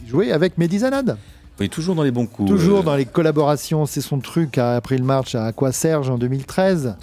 joué 0.07 0.31
avec 0.31 0.57
Mehdi 0.57 0.79
Zanad. 0.79 1.17
Oui, 1.59 1.69
toujours 1.69 1.95
dans 1.95 2.03
les 2.03 2.11
bons 2.11 2.27
coups. 2.27 2.47
Toujours 2.49 2.79
euh, 2.79 2.83
dans 2.83 2.95
les 2.95 3.05
collaborations, 3.05 3.85
c'est 3.85 4.01
son 4.01 4.19
truc 4.19 4.57
à 4.57 4.75
April 4.75 5.03
March 5.03 5.33
à 5.35 5.45
Aqua 5.47 5.71
Serge 5.71 6.09
en 6.09 6.17
2013. 6.17 6.95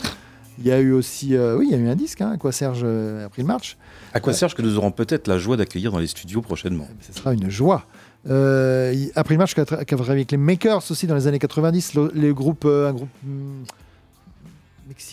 Il 0.60 0.66
y 0.66 0.70
a 0.70 0.78
eu 0.78 0.92
aussi, 0.92 1.34
euh, 1.34 1.56
oui, 1.56 1.66
il 1.68 1.76
y 1.76 1.80
a 1.80 1.82
eu 1.82 1.88
un 1.88 1.96
disque, 1.96 2.20
hein, 2.20 2.30
Aqua 2.34 2.52
Serge 2.52 2.82
euh, 2.84 3.26
April 3.26 3.44
March. 3.46 3.76
À 4.12 4.20
quoi 4.20 4.32
Serge 4.32 4.54
que 4.54 4.62
nous 4.62 4.76
aurons 4.78 4.92
peut-être 4.92 5.26
la 5.26 5.38
joie 5.38 5.56
d'accueillir 5.56 5.90
dans 5.90 5.98
les 5.98 6.06
studios 6.06 6.40
prochainement. 6.42 6.86
Ce 7.00 7.12
sera 7.12 7.34
une 7.34 7.50
joie. 7.50 7.86
Euh, 8.30 8.92
il- 8.94 9.10
April 9.16 9.38
March 9.38 9.54
qui 9.54 9.60
a, 9.60 9.64
tra- 9.64 9.84
qui 9.84 9.92
a 9.92 9.96
travaillé 9.96 10.20
avec 10.20 10.30
les 10.30 10.38
Makers 10.38 10.82
aussi 10.88 11.06
dans 11.08 11.16
les 11.16 11.26
années 11.26 11.40
90, 11.40 11.94
le- 11.94 12.12
les 12.14 12.32
groupes, 12.32 12.64
un 12.64 12.92
groupe 12.92 13.08
hmm, 13.24 13.64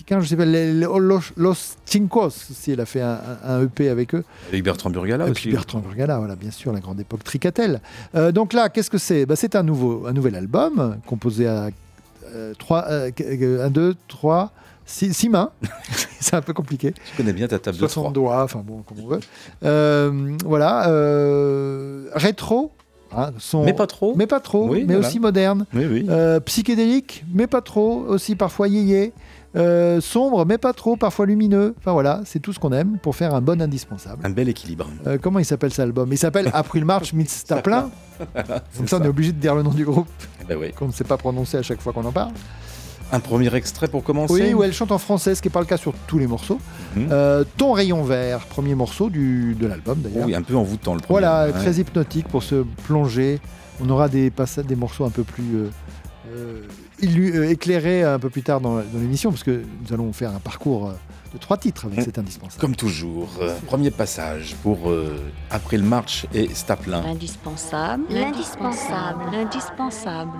mexicain, 0.02 0.20
je 0.20 0.28
sais 0.28 0.36
pas, 0.36 0.46
les, 0.46 0.74
Los, 0.74 1.22
Los 1.38 1.76
Chincos 1.86 2.28
aussi, 2.28 2.72
elle 2.72 2.82
a 2.82 2.86
fait 2.86 3.02
un, 3.02 3.64
EP 3.64 3.90
avec 3.90 4.16
eux. 4.16 4.24
Avec 4.50 4.64
Bertrand 4.64 4.90
Burgala 4.90 5.28
Et 5.28 5.32
aussi. 5.32 5.42
puis 5.44 5.52
Bertrand 5.52 5.80
Burgala, 5.80 6.18
voilà, 6.18 6.36
bien 6.36 6.52
sûr, 6.52 6.72
la 6.74 6.80
grande 6.80 7.00
époque 7.00 7.24
Tricatel. 7.24 7.82
Euh, 8.16 8.32
donc 8.32 8.54
là, 8.54 8.70
qu'est-ce 8.70 8.90
que 8.90 8.98
c'est? 8.98 9.26
Bah, 9.26 9.36
C'est 9.36 9.56
un, 9.56 9.64
nouveau, 9.64 10.08
un 10.08 10.14
nouvel 10.14 10.36
album 10.36 10.98
composé 11.06 11.48
à 11.48 11.70
3, 12.58 12.88
1, 12.90 13.70
2, 13.70 13.96
3, 14.08 14.52
6 14.86 15.30
mains. 15.30 15.52
c'est 16.20 16.36
un 16.36 16.42
peu 16.42 16.54
compliqué. 16.54 16.94
Tu 16.94 17.18
connais 17.18 17.34
bien 17.34 17.48
ta 17.48 17.60
table 17.60 17.78
de 17.78 17.82
60 17.82 18.04
trois. 18.04 18.14
doigts, 18.14 18.44
enfin 18.44 18.64
bon, 18.66 18.82
comme 18.82 19.00
on 19.04 19.08
veut. 19.08 19.20
Euh, 19.64 20.36
voilà, 20.46 20.90
euh, 20.90 22.08
rétro. 22.16 22.72
hein, 23.16 23.32
son- 23.38 23.64
Mais 23.66 23.74
pas 23.74 23.88
trop. 23.88 24.16
Mais 24.16 24.28
pas 24.28 24.40
trop, 24.40 24.68
Oui, 24.70 24.80
mais 24.88 24.94
voilà. 24.96 25.08
aussi 25.08 25.20
moderne. 25.20 25.66
Oui, 25.74 25.86
oui. 25.86 26.06
Euh, 26.10 26.40
psychédélique, 26.40 27.24
mais 27.34 27.48
pas 27.48 27.62
trop, 27.62 28.06
aussi 28.08 28.36
parfois 28.36 28.68
yéyé. 28.68 29.14
Euh, 29.56 30.00
sombre, 30.00 30.46
mais 30.46 30.58
pas 30.58 30.74
trop, 30.74 30.96
parfois 30.96 31.26
lumineux. 31.26 31.76
Enfin 31.80 31.92
voilà, 31.92 32.22
c'est 32.26 32.40
tout 32.40 32.54
ce 32.54 32.60
qu'on 32.60 32.72
aime 32.72 32.98
pour 33.02 33.16
faire 33.16 33.36
un 33.36 33.42
bon 33.42 33.62
indispensable. 33.62 34.26
Un 34.26 34.30
bel 34.30 34.48
équilibre. 34.48 34.88
Euh, 35.08 35.18
comment 35.22 35.40
il 35.40 35.46
s'appelle 35.46 35.72
cet 35.72 35.82
album 35.82 36.12
Il 36.12 36.18
s'appelle 36.18 36.50
April 36.54 36.86
March 36.86 37.14
meets 37.14 37.44
Taplin. 37.46 37.90
Comme 38.78 38.88
ça, 38.88 38.98
on 39.00 39.04
est 39.04 39.08
obligé 39.10 39.32
de 39.34 39.40
dire 39.40 39.56
le 39.56 39.64
nom 39.64 39.72
du 39.72 39.84
groupe 39.84 40.08
Ben 40.48 40.58
oui. 40.58 40.72
qu'on 40.78 40.88
ne 40.88 40.92
sait 40.94 41.04
pas 41.04 41.18
prononcer 41.18 41.58
à 41.58 41.64
chaque 41.64 41.82
fois 41.82 41.92
qu'on 41.92 42.06
en 42.06 42.12
parle. 42.12 42.32
Un 43.14 43.20
premier 43.20 43.54
extrait 43.54 43.90
pour 43.90 44.04
commencer. 44.06 44.34
Oui, 44.34 44.54
où 44.54 44.64
elle 44.64 44.72
chante 44.72 44.94
en 44.94 44.98
français, 44.98 45.36
ce 45.36 45.42
qui 45.42 45.50
n'est 45.50 45.54
pas 45.54 45.60
le 45.60 45.66
cas 45.66 45.76
sur 45.76 45.94
tous 46.08 46.18
les 46.18 46.28
morceaux. 46.28 46.60
Mhm. 46.96 47.10
Euh, 47.12 47.44
Ton 47.58 47.74
rayon 47.74 48.04
vert, 48.04 48.46
premier 48.46 48.74
morceau 48.74 49.10
du, 49.10 49.54
de 49.60 49.68
l'album 49.68 50.00
d'ailleurs. 50.00 50.28
Oui, 50.28 50.34
un 50.34 50.44
peu 50.44 50.56
envoûtant 50.56 50.94
le 50.94 51.02
premier. 51.02 51.20
Voilà, 51.20 51.48
Ouais. 51.48 51.52
très 51.52 51.74
hypnotique 51.74 52.30
pour 52.30 52.42
se 52.42 52.64
plonger. 52.86 53.42
On 53.84 53.90
aura 53.90 54.08
des 54.08 54.32
des 54.66 54.76
morceaux 54.78 55.04
un 55.04 55.10
peu 55.10 55.24
plus 55.24 55.58
euh, 56.34 56.62
euh, 57.02 57.06
illu- 57.06 57.36
euh, 57.36 57.50
éclairés 57.50 58.04
un 58.04 58.20
peu 58.20 58.30
plus 58.30 58.44
tard 58.44 58.62
dans, 58.62 58.76
dans 58.76 58.84
l'émission, 59.00 59.32
parce 59.32 59.44
que 59.44 59.62
nous 59.84 59.94
allons 59.94 60.12
faire 60.14 60.32
un 60.36 60.40
parcours 60.40 60.90
euh, 60.90 60.94
de 61.34 61.38
trois 61.38 61.58
titres 61.58 61.86
avec 61.86 62.00
Mm. 62.00 62.04
cet 62.04 62.18
indispensable. 62.20 62.60
Comme 62.62 62.76
toujours, 62.76 63.30
euh, 63.42 63.56
premier 63.66 63.92
passage 63.92 64.56
pour 64.64 64.90
euh, 64.90 65.18
April 65.50 65.84
March 65.84 66.26
et 66.34 66.50
Staplin. 66.54 67.02
L'indispensable. 67.02 68.04
L'indispensable. 68.10 69.24
L'indispensable. 69.32 70.32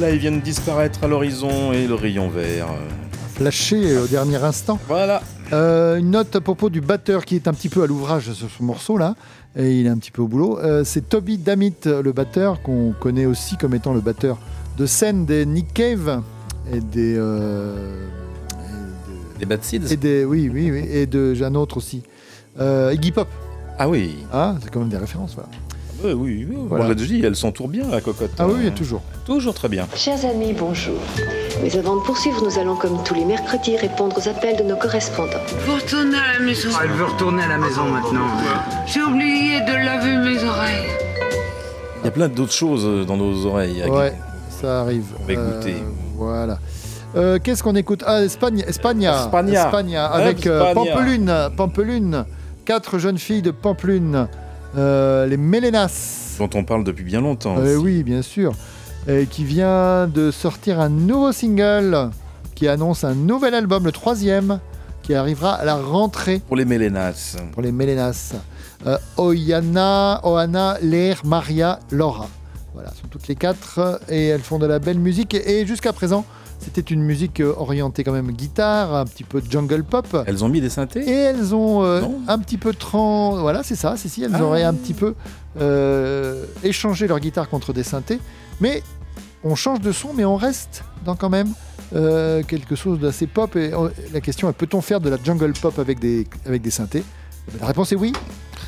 Soleil 0.00 0.18
vient 0.18 0.32
de 0.32 0.40
disparaître 0.40 1.04
à 1.04 1.08
l'horizon 1.08 1.74
et 1.74 1.86
le 1.86 1.94
rayon 1.94 2.30
vert. 2.30 2.68
Lâché 3.38 3.98
au 3.98 4.06
dernier 4.06 4.42
instant. 4.42 4.78
Voilà. 4.88 5.20
Euh, 5.52 5.96
une 5.96 6.12
note 6.12 6.34
à 6.34 6.40
propos 6.40 6.70
du 6.70 6.80
batteur 6.80 7.26
qui 7.26 7.36
est 7.36 7.46
un 7.46 7.52
petit 7.52 7.68
peu 7.68 7.82
à 7.82 7.86
l'ouvrage 7.86 8.32
sur 8.32 8.48
ce 8.48 8.62
morceau 8.62 8.96
là, 8.96 9.14
et 9.56 9.78
il 9.78 9.84
est 9.84 9.90
un 9.90 9.98
petit 9.98 10.10
peu 10.10 10.22
au 10.22 10.26
boulot. 10.26 10.58
Euh, 10.58 10.84
c'est 10.84 11.06
Toby 11.06 11.36
Damit, 11.36 11.74
le 11.84 12.12
batteur, 12.12 12.62
qu'on 12.62 12.94
connaît 12.98 13.26
aussi 13.26 13.58
comme 13.58 13.74
étant 13.74 13.92
le 13.92 14.00
batteur 14.00 14.38
de 14.78 14.86
scène 14.86 15.26
des 15.26 15.44
Nick 15.44 15.74
Cave 15.74 16.22
et 16.72 16.80
des. 16.80 17.16
euh, 17.18 18.06
Des 19.38 19.44
Bad 19.44 19.62
Seeds 19.62 19.92
et 19.92 19.98
des 19.98 20.24
oui, 20.24 20.50
oui, 20.50 20.70
oui, 20.70 20.86
et 20.90 21.04
de 21.04 21.34
j'ai 21.34 21.44
un 21.44 21.54
autre 21.56 21.76
aussi. 21.76 22.02
Euh, 22.58 22.94
Iggy 22.94 23.12
Pop. 23.12 23.28
Ah 23.78 23.86
oui. 23.86 24.16
Ah, 24.32 24.54
c'est 24.62 24.70
quand 24.70 24.80
même 24.80 24.88
des 24.88 24.96
références, 24.96 25.34
voilà. 25.34 25.50
Ouais, 26.02 26.12
oui, 26.12 26.46
oui. 26.48 26.56
Voilà. 26.68 26.84
On 26.84 26.88
l'a 26.88 26.94
déjà 26.94 27.14
dit, 27.14 27.22
elle 27.24 27.36
s'entoure 27.36 27.68
bien, 27.68 27.84
la 27.90 28.00
cocotte. 28.00 28.30
Ah 28.38 28.46
oui, 28.46 28.66
Euh, 28.66 28.70
toujours. 28.70 29.02
Toujours 29.26 29.54
très 29.54 29.68
bien. 29.68 29.86
Chers 29.96 30.24
amis, 30.24 30.54
bonjour. 30.58 30.96
Mais 31.62 31.76
avant 31.76 31.96
de 31.96 32.02
poursuivre, 32.02 32.42
nous 32.42 32.58
allons 32.58 32.74
comme 32.76 33.02
tous 33.04 33.14
les 33.14 33.24
mercredis 33.24 33.76
répondre 33.76 34.16
aux 34.18 34.28
appels 34.28 34.56
de 34.56 34.62
nos 34.62 34.76
correspondants. 34.76 35.44
Faut 35.66 35.74
retourner 35.74 36.16
à 36.16 36.38
la 36.38 36.44
maison. 36.44 36.68
Elle 36.82 36.90
veut 36.90 37.04
retourner 37.04 37.42
à 37.42 37.48
la 37.48 37.58
maison 37.58 37.84
maintenant. 37.84 38.26
J'ai 38.86 39.02
oublié 39.02 39.60
de 39.60 39.72
laver 39.84 40.16
mes 40.16 40.42
oreilles. 40.42 40.88
Il 42.02 42.06
y 42.06 42.08
a 42.08 42.10
plein 42.10 42.28
d'autres 42.28 42.52
choses 42.52 42.84
euh, 42.86 43.04
dans 43.04 43.16
nos 43.18 43.44
oreilles. 43.44 43.84
Ouais, 43.90 44.14
ça 44.48 44.80
arrive. 44.80 45.04
On 45.20 45.26
va 45.26 45.32
écouter. 45.34 45.74
Euh, 45.74 45.90
voilà. 46.16 46.58
Euh, 47.16 47.38
Qu'est-ce 47.42 47.62
qu'on 47.62 47.74
écoute? 47.76 48.02
Ah, 48.06 48.22
Espagne, 48.22 48.64
Espagna. 48.66 49.24
Espagna. 49.24 49.64
Espagna, 49.66 50.06
avec 50.06 50.46
euh. 50.46 50.72
Pampelune. 50.72 51.34
Pampelune. 51.56 52.24
Quatre 52.64 52.98
jeunes 52.98 53.18
filles 53.18 53.42
de 53.42 53.50
Pampelune. 53.50 54.28
Euh, 54.76 55.26
les 55.26 55.36
Mélénas. 55.36 56.36
Dont 56.38 56.50
on 56.54 56.64
parle 56.64 56.84
depuis 56.84 57.04
bien 57.04 57.20
longtemps. 57.20 57.56
Euh, 57.58 57.76
oui, 57.76 58.02
bien 58.02 58.22
sûr. 58.22 58.52
Et 59.08 59.26
qui 59.26 59.44
vient 59.44 60.06
de 60.06 60.30
sortir 60.30 60.80
un 60.80 60.88
nouveau 60.88 61.32
single 61.32 62.10
qui 62.54 62.68
annonce 62.68 63.04
un 63.04 63.14
nouvel 63.14 63.54
album, 63.54 63.84
le 63.84 63.92
troisième, 63.92 64.60
qui 65.02 65.14
arrivera 65.14 65.54
à 65.54 65.64
la 65.64 65.76
rentrée 65.76 66.40
Pour 66.46 66.56
les 66.56 66.64
Mélénas. 66.64 67.36
pour 67.52 67.62
les 67.62 67.72
Mélénas. 67.72 68.34
Euh, 68.86 68.96
Oyana, 69.16 70.20
Oana, 70.24 70.76
Leir, 70.82 71.22
Maria, 71.24 71.80
Laura. 71.90 72.28
Voilà, 72.74 72.90
sont 72.90 73.08
toutes 73.10 73.26
les 73.28 73.34
quatre 73.34 74.00
et 74.08 74.28
elles 74.28 74.42
font 74.42 74.58
de 74.58 74.66
la 74.66 74.78
belle 74.78 74.98
musique. 75.00 75.34
Et, 75.34 75.60
et 75.60 75.66
jusqu'à 75.66 75.92
présent, 75.92 76.24
c'était 76.62 76.80
une 76.82 77.02
musique 77.02 77.40
euh, 77.40 77.54
orientée 77.56 78.04
quand 78.04 78.12
même 78.12 78.30
guitare, 78.32 78.94
un 78.94 79.04
petit 79.04 79.24
peu 79.24 79.42
jungle 79.48 79.82
pop. 79.84 80.06
Elles 80.26 80.44
ont 80.44 80.48
mis 80.48 80.60
des 80.60 80.68
synthés? 80.70 81.00
Et 81.08 81.12
elles 81.12 81.54
ont 81.54 81.82
euh, 81.84 82.02
un 82.28 82.38
petit 82.38 82.58
peu 82.58 82.72
trans. 82.74 83.36
Voilà, 83.38 83.62
c'est 83.62 83.76
ça, 83.76 83.94
c'est 83.96 84.08
si. 84.08 84.22
Elles 84.22 84.32
Ah. 84.34 84.42
auraient 84.44 84.64
un 84.64 84.74
petit 84.74 84.94
peu 84.94 85.14
euh, 85.60 86.44
échangé 86.62 87.06
leur 87.06 87.18
guitare 87.20 87.48
contre 87.48 87.72
des 87.72 87.82
synthés. 87.82 88.20
Mais 88.60 88.82
on 89.44 89.54
change 89.54 89.80
de 89.80 89.92
son, 89.92 90.12
mais 90.14 90.24
on 90.24 90.36
reste 90.36 90.84
dans 91.04 91.16
quand 91.16 91.30
même 91.30 91.48
euh, 91.94 92.42
quelque 92.42 92.76
chose 92.76 92.98
d'assez 93.00 93.26
pop. 93.26 93.56
Et 93.56 93.72
euh, 93.72 93.88
la 94.12 94.20
question 94.20 94.48
est 94.48 94.52
peut-on 94.52 94.80
faire 94.80 95.00
de 95.00 95.08
la 95.08 95.16
jungle 95.22 95.52
pop 95.54 95.78
avec 95.78 95.98
des, 95.98 96.26
avec 96.46 96.62
des 96.62 96.70
synthés? 96.70 97.02
Eh 97.48 97.52
ben, 97.52 97.58
La 97.62 97.66
réponse 97.68 97.90
est 97.92 97.96
oui. 97.96 98.12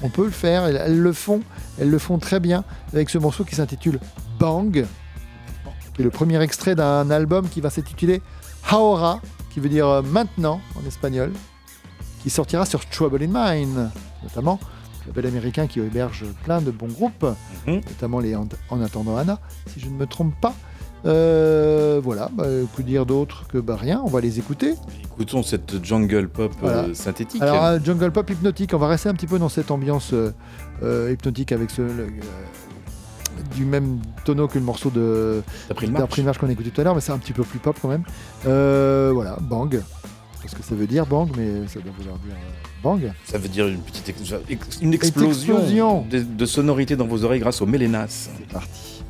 On 0.03 0.09
peut 0.09 0.25
le 0.25 0.31
faire. 0.31 0.65
Elles 0.65 0.99
le 0.99 1.13
font. 1.13 1.43
Elles 1.81 1.91
le 1.91 1.99
font 1.99 2.19
très 2.19 2.41
bien 2.41 2.65
avec 2.93 3.11
ce 3.11 3.19
morceau 3.19 3.45
qui 3.45 3.55
s'intitule 3.55 4.01
Bang, 4.39 4.85
qui 5.95 6.01
est 6.03 6.05
le 6.05 6.11
premier 6.11 6.41
extrait 6.43 6.75
d'un 6.75 7.11
album 7.11 7.49
qui 7.49 7.61
va 7.61 7.71
s'intituler 7.71 8.23
Ahora, 8.71 9.21
qui 9.51 9.61
veut 9.61 9.69
dire 9.69 9.89
euh, 9.89 10.03
maintenant 10.03 10.61
en 10.81 10.87
espagnol, 10.87 11.33
qui 12.23 12.31
sortira 12.31 12.65
sur 12.67 12.87
Trouble 12.89 13.23
in 13.25 13.29
Mind, 13.33 13.91
notamment 14.23 14.59
le 15.05 15.09
label 15.09 15.27
américain 15.27 15.67
qui 15.67 15.81
héberge 15.81 16.25
plein 16.45 16.61
de 16.63 16.71
bons 16.71 16.87
groupes, 16.89 17.27
Mhm. 17.67 17.77
notamment 17.89 18.21
les 18.21 18.37
en, 18.37 18.47
En 18.71 18.81
attendant 18.81 19.17
Anna, 19.17 19.41
si 19.67 19.81
je 19.81 19.87
ne 19.87 19.95
me 19.95 20.07
trompe 20.07 20.35
pas. 20.41 20.55
Euh, 21.05 22.01
voilà, 22.03 22.31
bah, 22.33 22.45
que 22.77 22.83
dire 22.83 23.05
d'autre 23.07 23.47
que 23.49 23.59
bah, 23.59 23.75
rien, 23.75 24.01
on 24.05 24.09
va 24.09 24.21
les 24.21 24.39
écouter. 24.39 24.75
Écoutons 25.03 25.43
cette 25.43 25.85
jungle 25.85 26.29
pop 26.29 26.53
euh, 26.63 26.95
synthétique. 26.95 27.43
Alors, 27.43 27.61
un 27.65 27.83
jungle 27.83 28.13
pop 28.13 28.31
hypnotique, 28.31 28.73
on 28.73 28.79
va 28.79 28.87
rester 28.87 29.09
un 29.09 29.15
petit 29.15 29.27
peu 29.27 29.41
dans 29.41 29.49
cette 29.49 29.73
ambiance 29.73 30.13
euh, 30.13 31.11
hypnotique 31.13 31.51
avec 31.51 31.71
ce, 31.73 31.83
le- 31.83 32.07
du 33.55 33.65
même 33.65 33.99
tonneau 34.25 34.49
que 34.49 34.59
le 34.59 34.65
morceau 34.65 34.91
de 34.91 35.43
March 36.25 36.39
qu'on 36.39 36.49
a 36.49 36.53
écouté 36.53 36.71
tout 36.71 36.81
à 36.81 36.85
l'heure, 36.85 36.95
mais 36.95 37.01
c'est 37.01 37.13
un 37.13 37.19
petit 37.19 37.33
peu 37.33 37.43
plus 37.45 37.59
pop 37.59 37.77
quand 37.81 37.89
même. 37.89 38.05
Euh, 38.47 39.11
voilà, 39.15 39.37
bang. 39.41 39.81
Parce 40.43 40.55
que 40.55 40.63
ça 40.63 40.75
veut 40.75 40.87
dire 40.89 41.07
bang, 41.07 41.29
mais 41.37 41.69
ça 41.69 41.79
doit 41.81 41.93
vouloir 41.97 42.17
dire 42.19 42.35
euh, 42.35 42.83
bang. 42.83 43.13
Ça 43.25 43.39
veut 43.39 43.49
dire 43.49 43.69
une 43.69 43.79
petite 43.81 44.09
ex- 44.09 44.35
ex- 44.49 44.79
une 44.83 44.93
explosion, 44.93 45.55
explosion. 45.59 46.07
De, 46.11 46.19
de 46.21 46.47
sonorité 46.47 46.97
dans 46.97 47.07
vos 47.07 47.25
oreilles 47.25 47.41
grâce 47.41 47.63
aux 47.63 47.67
Mélénas. 47.67 48.29
C'est 48.39 48.49
parti. 48.49 49.05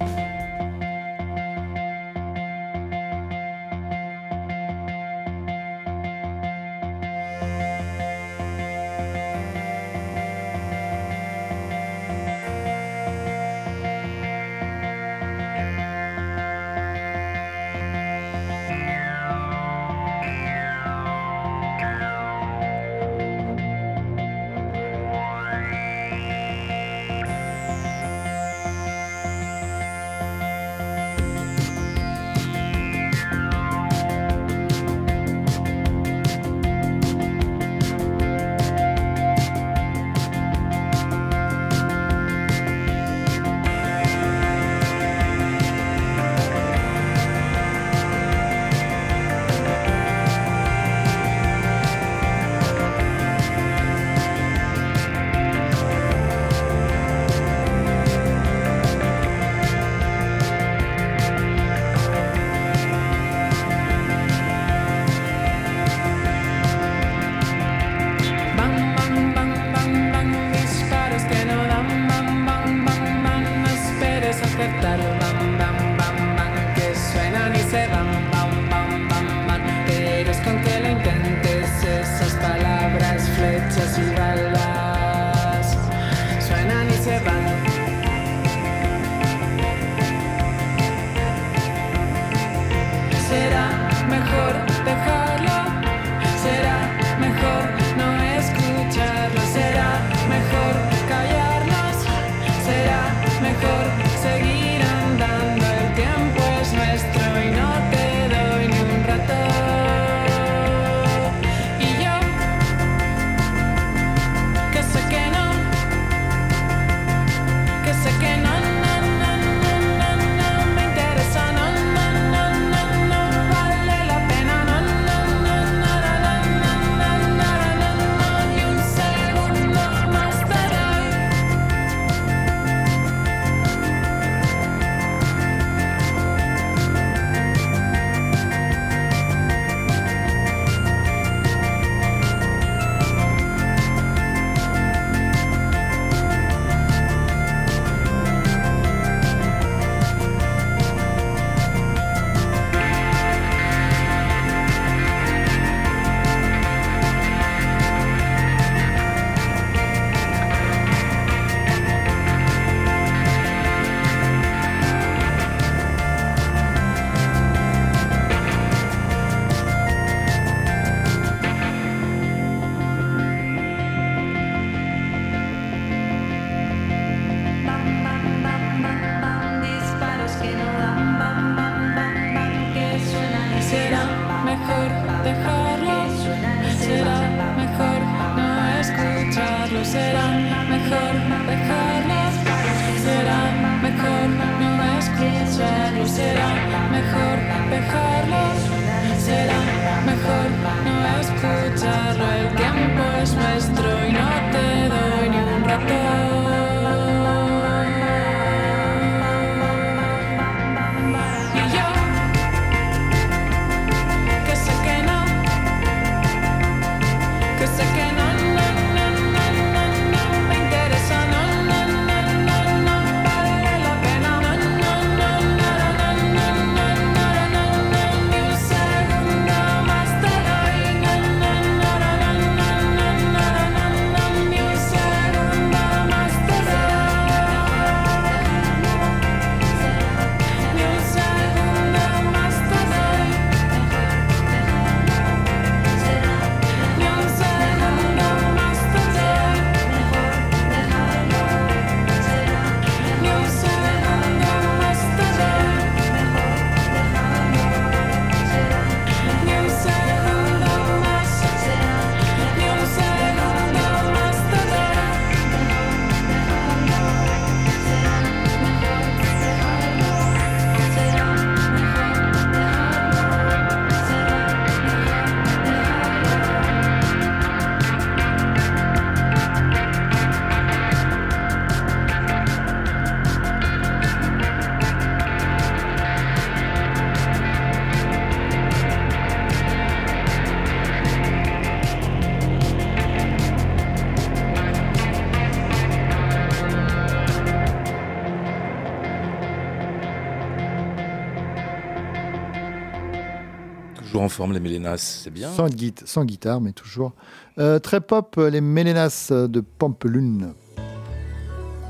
Toujours 304.23 304.45
en 304.45 304.47
forme, 304.47 304.53
les 304.53 304.61
Mélénas, 304.61 304.99
c'est 305.25 305.31
bien. 305.31 305.51
Sans, 305.51 305.67
gui- 305.69 305.95
sans 306.05 306.25
guitare, 306.25 306.61
mais 306.61 306.73
toujours. 306.73 307.13
Euh, 307.59 307.79
très 307.79 308.01
pop, 308.01 308.37
euh, 308.39 308.51
les 308.51 308.61
Mélénas 308.61 309.29
euh, 309.33 309.49
de 309.49 309.61
Pampelune. 309.61 310.53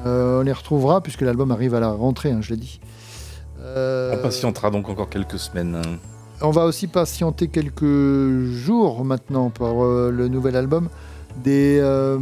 Euh, 0.07 0.41
on 0.41 0.43
les 0.43 0.53
retrouvera 0.53 1.01
puisque 1.03 1.21
l'album 1.21 1.51
arrive 1.51 1.75
à 1.75 1.81
la 1.81 1.91
rentrée, 1.93 2.33
hein, 2.33 2.41
je 2.41 2.51
l'ai 2.51 2.57
dit. 2.57 2.81
Euh, 3.61 4.15
On 4.19 4.23
patientera 4.23 4.71
donc 4.71 4.89
encore 4.89 5.09
quelques 5.09 5.39
semaines. 5.39 5.77
hein. 5.77 5.99
on 6.41 6.51
va 6.51 6.65
aussi 6.65 6.89
patienter 6.89 7.49
quelques 7.49 7.85
jours 8.53 9.05
maintenant 9.05 9.51
pour 9.51 9.85
le 9.85 10.27
nouvel 10.29 10.57
album 10.57 10.89
des, 11.37 11.79
euh, 11.81 12.19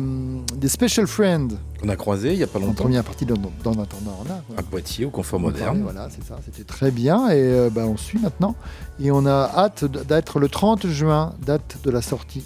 des 0.56 0.68
Special 0.68 1.06
Friends. 1.06 1.48
On 1.82 1.88
a 1.88 1.96
croisé 1.96 2.32
il 2.32 2.36
n'y 2.36 2.42
a 2.42 2.46
pas 2.46 2.58
En 2.58 2.62
longtemps. 2.62 2.82
première 2.84 3.04
partie, 3.04 3.24
dans, 3.26 3.34
dans 3.64 3.72
un 3.72 3.76
en 3.76 4.30
a. 4.30 4.58
À 4.58 4.62
Poitiers, 4.62 5.06
au 5.06 5.11
Confort 5.11 5.40
Moderne. 5.40 5.80
Voilà, 5.82 6.08
c'est 6.11 6.22
ça. 6.26 6.38
C'était 6.44 6.64
très 6.64 6.90
bien 6.90 7.28
et 7.30 7.34
euh, 7.40 7.70
ben, 7.70 7.84
on 7.86 7.96
suit 7.96 8.18
maintenant. 8.18 8.54
Et 9.02 9.11
on 9.11 9.24
a 9.26 9.50
hâte 9.56 9.84
d'être 9.84 10.38
le 10.40 10.48
30 10.48 10.86
juin, 10.88 11.32
date 11.44 11.78
de 11.82 11.90
la 11.90 12.02
sortie 12.02 12.44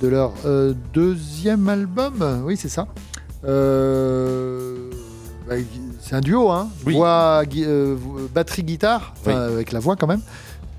de 0.00 0.06
leur 0.08 0.32
euh, 0.46 0.74
deuxième 0.94 1.68
album. 1.68 2.42
Oui, 2.44 2.56
c'est 2.56 2.68
ça. 2.68 2.86
Euh, 3.44 4.90
bah, 5.48 5.54
c'est 6.00 6.14
un 6.14 6.20
duo, 6.20 6.50
hein. 6.50 6.68
Voix, 6.84 7.42
batterie, 8.34 8.62
guitare, 8.62 9.14
Oui. 9.26 9.32
avec 9.32 9.72
la 9.72 9.80
voix 9.80 9.96
quand 9.96 10.06
même. 10.06 10.20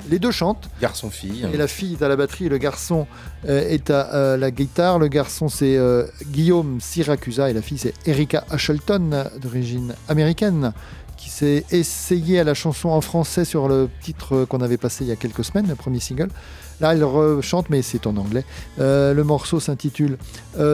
Les 0.08 0.20
deux 0.20 0.32
chantent. 0.32 0.70
Garçon-fille. 0.82 1.48
Et 1.54 1.58
la 1.58 1.68
fille 1.68 1.94
est 1.94 2.04
à 2.04 2.08
la 2.08 2.16
batterie 2.16 2.46
et 2.46 2.50
le 2.50 2.58
garçon 2.58 3.08
euh, 3.48 3.68
est 3.68 3.90
à 3.90 4.14
euh, 4.14 4.38
la 4.38 4.52
guitare. 4.52 5.00
Le 5.00 5.08
garçon 5.08 5.50
c'est 5.50 5.78
euh, 5.78 6.06
Guillaume 6.28 6.80
Syracusa 6.80 7.50
et 7.50 7.54
la 7.54 7.62
fille 7.62 7.78
c'est 7.78 7.94
Erika 8.08 8.46
Ashleton 8.50 9.26
d'origine 9.42 9.94
américaine 10.08 10.74
qui 11.18 11.30
s'est 11.30 11.66
essayée 11.72 12.40
à 12.40 12.44
la 12.46 12.54
chanson 12.54 12.90
en 12.90 13.02
français 13.02 13.44
sur 13.44 13.68
le 13.68 13.90
titre 14.02 14.46
qu'on 14.46 14.62
avait 14.62 14.78
passé 14.78 15.04
il 15.04 15.08
y 15.08 15.12
a 15.12 15.18
quelques 15.18 15.44
semaines, 15.44 15.68
le 15.68 15.76
premier 15.76 16.00
single. 16.00 16.30
Là 16.80 16.94
elle 16.94 17.06
chante 17.42 17.70
mais 17.70 17.82
c'est 17.82 18.08
en 18.08 18.16
anglais. 18.16 18.46
Le 18.78 19.22
morceau 19.24 19.60
s'intitule 19.60 20.18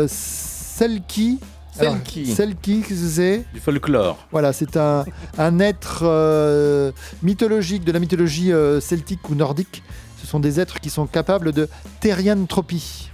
Celle 0.07 1.01
qui. 1.07 1.39
Alors, 1.79 1.93
Selki. 1.95 2.25
Celle 2.33 2.55
qui 2.55 2.83
c'est 2.83 3.43
Du 3.53 3.59
folklore. 3.59 4.17
voilà, 4.31 4.53
c'est 4.53 4.77
un, 4.77 5.05
un 5.37 5.59
être 5.59 5.99
euh, 6.03 6.91
mythologique 7.23 7.83
de 7.83 7.91
la 7.91 7.99
mythologie 7.99 8.51
euh, 8.53 8.79
celtique 8.79 9.29
ou 9.29 9.35
nordique. 9.35 9.83
Ce 10.21 10.27
sont 10.27 10.39
des 10.39 10.59
êtres 10.59 10.79
qui 10.79 10.89
sont 10.89 11.05
capables 11.05 11.51
de 11.51 11.67
thérianthropie. 11.99 13.11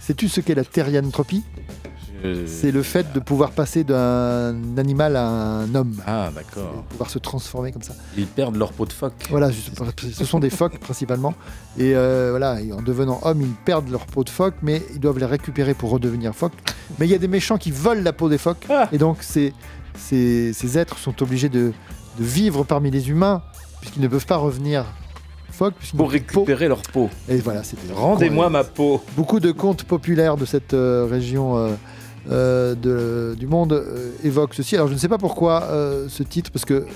Sais-tu 0.00 0.28
ce 0.28 0.40
qu'est 0.40 0.54
la 0.54 0.64
thérianthropie 0.64 1.44
Je- 1.56 1.57
C'est 2.46 2.70
le 2.70 2.82
fait 2.82 3.12
de 3.12 3.20
pouvoir 3.20 3.50
passer 3.52 3.84
d'un 3.84 4.56
animal 4.76 5.16
à 5.16 5.26
un 5.28 5.74
homme. 5.74 5.94
Ah, 6.06 6.30
d'accord. 6.34 6.84
Pouvoir 6.88 7.10
se 7.10 7.18
transformer 7.18 7.72
comme 7.72 7.82
ça. 7.82 7.94
Ils 8.16 8.26
perdent 8.26 8.56
leur 8.56 8.72
peau 8.72 8.86
de 8.86 8.92
phoque. 8.92 9.14
Voilà, 9.30 9.50
ce 9.52 10.24
sont 10.24 10.40
des 10.40 10.50
phoques 10.50 10.78
principalement. 10.80 11.34
Et 11.78 11.94
euh, 11.94 12.28
voilà, 12.30 12.58
en 12.76 12.82
devenant 12.82 13.20
homme, 13.22 13.42
ils 13.42 13.54
perdent 13.64 13.88
leur 13.90 14.06
peau 14.06 14.24
de 14.24 14.30
phoque, 14.30 14.54
mais 14.62 14.82
ils 14.94 15.00
doivent 15.00 15.18
les 15.18 15.26
récupérer 15.26 15.74
pour 15.74 15.90
redevenir 15.90 16.34
phoques. 16.34 16.54
Mais 16.98 17.06
il 17.06 17.10
y 17.10 17.14
a 17.14 17.18
des 17.18 17.28
méchants 17.28 17.58
qui 17.58 17.70
volent 17.70 18.02
la 18.02 18.12
peau 18.12 18.28
des 18.28 18.38
phoques. 18.38 18.66
Ah. 18.68 18.88
Et 18.92 18.98
donc, 18.98 19.18
ces, 19.22 19.52
ces, 19.96 20.52
ces 20.52 20.78
êtres 20.78 20.98
sont 20.98 21.22
obligés 21.22 21.48
de, 21.48 21.72
de 22.18 22.24
vivre 22.24 22.64
parmi 22.64 22.90
les 22.90 23.10
humains, 23.10 23.42
puisqu'ils 23.80 24.02
ne 24.02 24.08
peuvent 24.08 24.26
pas 24.26 24.36
revenir 24.38 24.84
Pour 25.56 25.70
peau. 25.96 26.04
récupérer 26.06 26.68
leur 26.68 26.82
peau. 26.82 27.10
Et 27.28 27.36
voilà, 27.36 27.62
c'était. 27.62 27.92
Rendez-moi 27.92 28.50
ma 28.50 28.64
peau. 28.64 29.02
Beaucoup 29.16 29.40
de 29.40 29.52
contes 29.52 29.84
populaires 29.84 30.36
de 30.36 30.44
cette 30.44 30.74
euh, 30.74 31.06
région 31.08 31.56
euh, 31.56 31.70
euh, 32.30 32.74
de- 32.74 33.34
du 33.38 33.46
monde 33.46 33.72
euh, 33.72 34.10
évoquent 34.24 34.54
ceci. 34.54 34.74
Alors 34.76 34.88
je 34.88 34.94
ne 34.94 34.98
sais 34.98 35.08
pas 35.08 35.18
pourquoi 35.18 35.64
euh, 35.64 36.06
ce 36.08 36.22
titre, 36.22 36.50
parce 36.50 36.64
que 36.64 36.86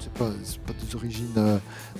c'est 0.00 0.12
pas, 0.12 0.26
pas 0.66 0.72
des 0.86 0.94
origines 0.96 1.26
euh, 1.36 1.56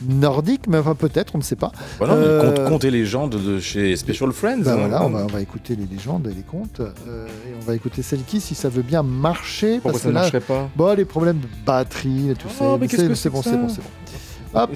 nordiques, 0.09 0.67
mais 0.69 0.79
enfin, 0.79 0.95
peut-être, 0.95 1.35
on 1.35 1.39
ne 1.39 1.43
sait 1.43 1.57
pas. 1.57 1.73
Voilà, 1.99 2.15
Euh, 2.15 2.55
conte, 2.55 2.69
conte 2.69 2.85
et 2.85 2.91
légendes 2.91 3.31
de 3.31 3.59
chez 3.61 3.97
Special 3.97 4.33
Friends. 4.33 4.59
ben 4.63 4.73
hein. 4.73 4.77
voilà, 4.77 5.05
on 5.05 5.11
va, 5.11 5.25
on 5.25 5.27
va 5.27 5.41
écouter 5.41 5.75
les 5.77 5.87
légendes 5.87 6.27
et 6.31 6.35
les 6.35 6.43
contes. 6.43 6.81
euh, 6.81 7.27
et 7.27 7.55
on 7.61 7.65
va 7.65 7.75
écouter 7.75 8.03
celle 8.03 8.23
qui, 8.25 8.41
si 8.41 8.55
ça 8.55 8.69
veut 8.69 8.83
bien 8.83 9.03
marcher. 9.03 9.75
Pourquoi 9.81 9.93
parce 9.93 10.03
ça 10.03 10.09
que 10.09 10.11
ne 10.11 10.15
là, 10.15 10.21
marcherait 10.21 10.41
pas? 10.41 10.69
Bon, 10.77 10.95
les 10.97 11.05
problèmes 11.05 11.39
de 11.41 11.49
batterie 11.67 12.31
et 12.31 12.35
tout 12.35 12.49
ça. 12.49 12.65
Oh, 12.65 12.79
que 12.79 12.87
c'est 12.89 13.15
c'est 13.15 13.31
bon, 13.31 13.43
c'est 13.43 13.57
bon, 13.57 13.69
ça 13.69 13.77
c'est 13.77 13.83
bon. 13.83 14.61
Hop, 14.61 14.71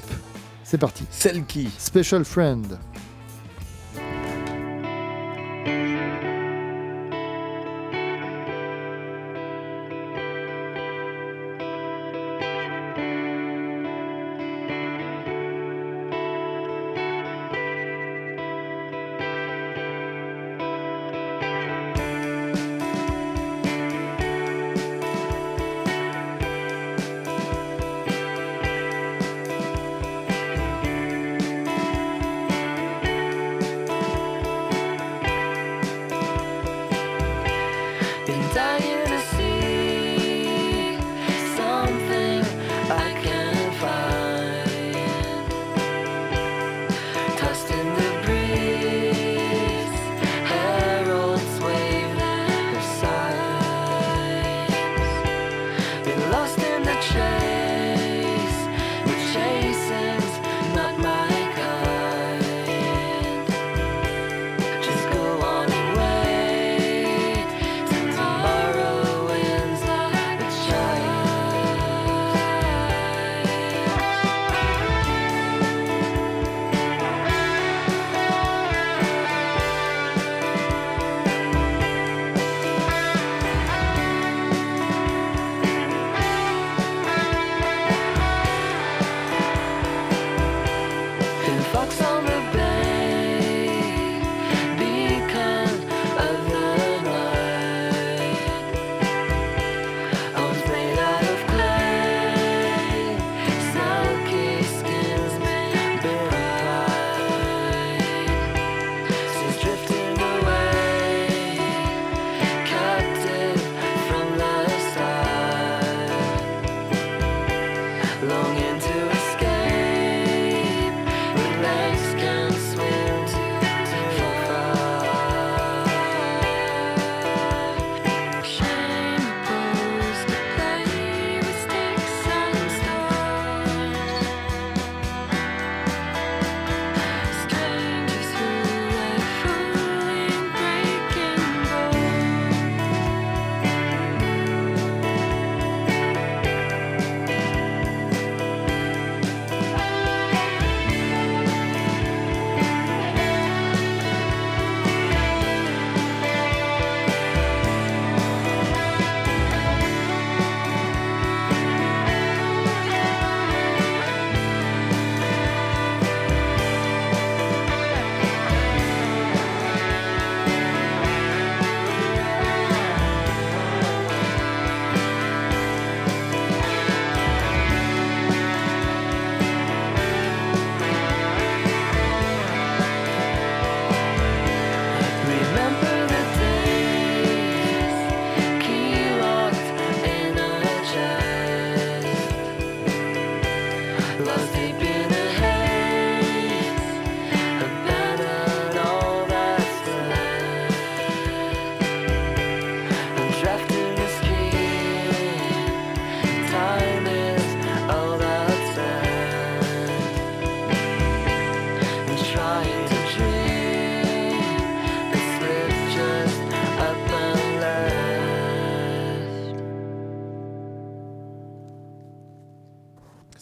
c'est 0.64 0.78
parti. 0.78 1.05
Celle 1.11 1.44
qui? 1.44 1.68
Special 1.78 2.24
Friend. 2.24 2.66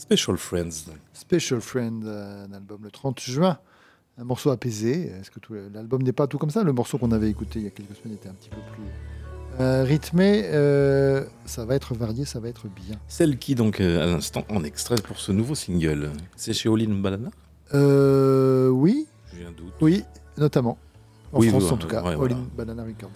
Special 0.07 0.37
Friends. 0.37 0.71
Special 1.13 1.61
Friend, 1.61 2.05
euh, 2.05 2.47
un 2.47 2.53
album 2.53 2.79
le 2.85 2.91
30 2.91 3.21
juin. 3.21 3.59
Un 4.19 4.25
morceau 4.25 4.51
apaisé. 4.51 5.09
Est-ce 5.21 5.31
que 5.31 5.41
l'album 5.75 6.03
n'est 6.03 6.13
pas 6.13 6.27
tout 6.27 6.39
comme 6.39 6.51
ça? 6.51 6.63
Le 6.63 6.73
morceau 6.73 6.97
qu'on 6.97 7.11
avait 7.13 7.29
écouté 7.29 7.59
il 7.59 7.65
y 7.65 7.67
a 7.67 7.71
quelques 7.71 7.97
semaines 7.97 8.15
était 8.15 8.29
un 8.29 8.35
petit 8.35 8.49
peu 8.49 8.57
plus 8.73 8.85
euh, 9.61 9.83
rythmé. 9.85 10.43
Euh, 10.45 11.25
ça 11.45 11.65
va 11.65 11.75
être 11.75 11.95
varié, 11.95 12.25
ça 12.25 12.39
va 12.41 12.49
être 12.49 12.69
bien. 12.69 12.97
Celle 13.09 13.37
qui, 13.39 13.55
donc, 13.55 13.81
euh, 13.81 14.03
à 14.03 14.07
l'instant, 14.07 14.45
en 14.49 14.63
extrait 14.65 14.97
pour 15.03 15.19
ce 15.19 15.33
nouveau 15.33 15.55
single, 15.55 16.11
c'est 16.37 16.53
chez 16.53 16.69
All 16.69 16.81
In 16.83 16.95
Banana 17.01 17.31
Euh, 17.75 18.69
oui, 18.69 19.07
J'ai 19.37 19.45
un 19.45 19.51
doute. 19.53 19.73
oui, 19.81 20.05
notamment. 20.39 20.79
En 21.33 21.41
Oui, 21.41 21.49
France, 21.49 21.73
en 21.73 21.77
tout 21.79 21.89
cas. 21.89 22.03
ouais, 22.03 22.11
All 22.13 22.17
voilà. 22.17 22.37
in 22.37 22.47
Banana 22.57 22.85
Records. 22.85 23.11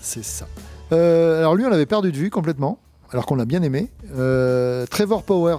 C'est 0.00 0.24
ça. 0.24 0.46
Alors 0.90 1.54
lui, 1.56 1.64
on 1.66 1.70
l'avait 1.70 1.86
perdu 1.86 2.12
de 2.12 2.16
vue 2.16 2.30
complètement, 2.30 2.78
alors 3.12 3.26
qu'on 3.26 3.36
l'a 3.36 3.44
bien 3.44 3.62
aimé. 3.62 3.88
Euh, 4.16 4.86
Trevor 4.90 5.22
Powers, 5.22 5.58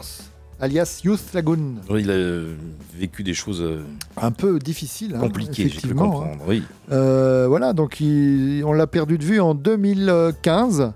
alias 0.59 1.01
Youth 1.03 1.33
Lagoon. 1.33 1.75
Oui, 1.89 2.01
il 2.01 2.09
a 2.09 2.13
euh, 2.13 2.55
vécu 2.97 3.23
des 3.23 3.33
choses 3.33 3.61
euh, 3.61 3.83
Un 4.17 4.31
peu 4.31 4.59
difficile. 4.59 5.13
hein, 5.15 5.19
compliquées, 5.19 5.69
j'ai 5.69 5.79
pu 5.81 5.91
hein. 5.91 5.95
comprendre. 5.95 6.43
Oui. 6.47 6.63
Euh, 6.91 7.45
voilà, 7.47 7.73
donc 7.73 7.99
il- 7.99 8.63
on 8.65 8.73
l'a 8.73 8.87
perdu 8.87 9.17
de 9.17 9.23
vue 9.23 9.39
en 9.39 9.53
2015 9.53 10.91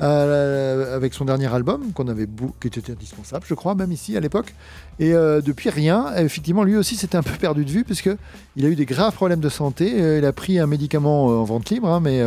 euh, 0.00 0.96
avec 0.96 1.14
son 1.14 1.24
dernier 1.24 1.46
album 1.54 1.92
qu'on 1.94 2.08
avait 2.08 2.26
qui 2.60 2.66
était 2.66 2.90
indispensable, 2.90 3.44
je 3.46 3.54
crois, 3.54 3.74
même 3.74 3.92
ici 3.92 4.16
à 4.16 4.20
l'époque. 4.20 4.52
Et 4.98 5.14
euh, 5.14 5.40
depuis 5.40 5.70
rien, 5.70 6.14
effectivement, 6.16 6.64
lui 6.64 6.76
aussi 6.76 6.96
s'était 6.96 7.16
un 7.16 7.22
peu 7.22 7.36
perdu 7.38 7.64
de 7.64 7.70
vue 7.70 7.84
puisque 7.84 8.10
il 8.56 8.66
a 8.66 8.68
eu 8.68 8.74
des 8.74 8.86
graves 8.86 9.14
problèmes 9.14 9.40
de 9.40 9.48
santé. 9.48 9.94
Euh, 10.02 10.18
il 10.18 10.24
a 10.24 10.32
pris 10.32 10.58
un 10.58 10.66
médicament 10.66 11.26
en 11.26 11.44
vente 11.44 11.70
libre, 11.70 11.88
hein, 11.88 12.00
mais 12.00 12.20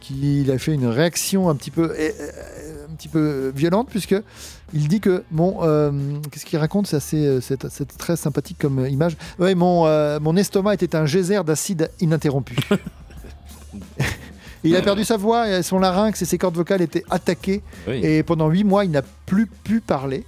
qui 0.00 0.42
il 0.42 0.50
a 0.50 0.58
fait 0.58 0.74
une 0.74 0.86
réaction 0.86 1.48
un 1.48 1.54
petit 1.54 1.70
peu, 1.70 1.94
un 2.94 2.96
petit 2.96 3.08
peu 3.08 3.52
violente 3.54 3.88
puisque 3.90 4.14
il 4.72 4.86
dit 4.88 5.00
que 5.00 5.24
mon 5.32 5.58
euh, 5.62 5.90
qu'est-ce 6.30 6.46
qu'il 6.46 6.58
raconte 6.58 6.86
C'est 6.86 6.96
assez, 6.96 7.26
euh, 7.26 7.40
c'est 7.40 7.96
très 7.98 8.16
sympathique 8.16 8.56
comme 8.60 8.78
euh, 8.78 8.88
image. 8.88 9.16
Ouais, 9.40 9.56
mon 9.56 9.86
euh, 9.86 10.20
mon 10.20 10.36
estomac 10.36 10.74
était 10.74 10.94
un 10.94 11.06
geyser 11.06 11.42
d'acide 11.44 11.90
ininterrompu. 12.00 12.56
Il 14.62 14.74
a 14.76 14.80
perdu 14.80 15.04
sa 15.04 15.18
voix, 15.18 15.46
et 15.50 15.62
son 15.62 15.78
larynx 15.78 16.22
et 16.22 16.24
ses 16.24 16.38
cordes 16.38 16.56
vocales 16.56 16.80
étaient 16.80 17.04
attaquées. 17.10 17.62
Oui. 17.86 17.96
Et 18.02 18.22
pendant 18.22 18.48
huit 18.48 18.64
mois, 18.64 18.86
il 18.86 18.92
n'a 18.92 19.02
plus 19.26 19.46
pu 19.46 19.82
parler. 19.82 20.24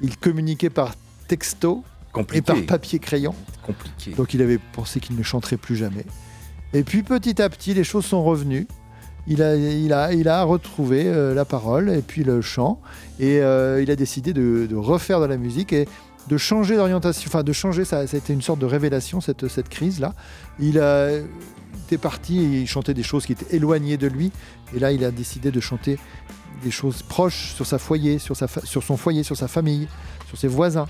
Il 0.00 0.16
communiquait 0.16 0.70
par 0.70 0.96
texto 1.28 1.84
Compliqué. 2.12 2.38
et 2.38 2.42
par 2.42 2.66
papier 2.66 2.98
crayon. 2.98 3.32
Compliqué. 3.64 4.10
Donc 4.10 4.34
il 4.34 4.42
avait 4.42 4.58
pensé 4.58 4.98
qu'il 4.98 5.14
ne 5.14 5.22
chanterait 5.22 5.56
plus 5.56 5.76
jamais. 5.76 6.04
Et 6.72 6.82
puis 6.82 7.04
petit 7.04 7.40
à 7.40 7.48
petit, 7.48 7.74
les 7.74 7.84
choses 7.84 8.06
sont 8.06 8.24
revenues. 8.24 8.66
Il 9.26 9.42
a, 9.92 10.42
retrouvé 10.42 11.04
euh, 11.06 11.34
la 11.34 11.44
parole 11.44 11.90
et 11.90 12.02
puis 12.02 12.24
le 12.24 12.40
chant. 12.40 12.80
Et 13.20 13.40
euh, 13.40 13.82
il 13.82 13.90
a 13.90 13.96
décidé 13.96 14.32
de, 14.32 14.74
refaire 14.74 15.20
de 15.20 15.26
la 15.26 15.36
musique 15.36 15.72
et 15.72 15.86
de 16.28 16.36
changer 16.36 16.76
d'orientation. 16.76 17.28
Enfin, 17.28 17.42
de 17.42 17.52
changer, 17.52 17.84
ça, 17.84 18.00
a 18.00 18.04
été 18.04 18.32
une 18.32 18.42
sorte 18.42 18.58
de 18.58 18.66
révélation, 18.66 19.20
cette, 19.20 19.68
crise-là. 19.68 20.14
Il 20.58 20.78
a 20.78 21.10
était 21.86 21.98
parti 21.98 22.38
et 22.38 22.60
il 22.60 22.66
chantait 22.66 22.94
des 22.94 23.02
choses 23.02 23.26
qui 23.26 23.32
étaient 23.32 23.56
éloignées 23.56 23.96
de 23.96 24.06
lui. 24.06 24.30
Et 24.74 24.78
là, 24.78 24.92
il 24.92 25.04
a 25.04 25.10
décidé 25.10 25.50
de 25.50 25.60
chanter 25.60 25.98
des 26.62 26.70
choses 26.70 27.02
proches 27.02 27.52
sur 27.54 27.66
sa 27.66 27.78
foyer, 27.78 28.18
sur, 28.18 28.36
son 28.36 28.96
foyer, 28.96 29.22
sur 29.22 29.36
sa 29.36 29.48
famille, 29.48 29.88
sur 30.28 30.38
ses 30.38 30.48
voisins. 30.48 30.86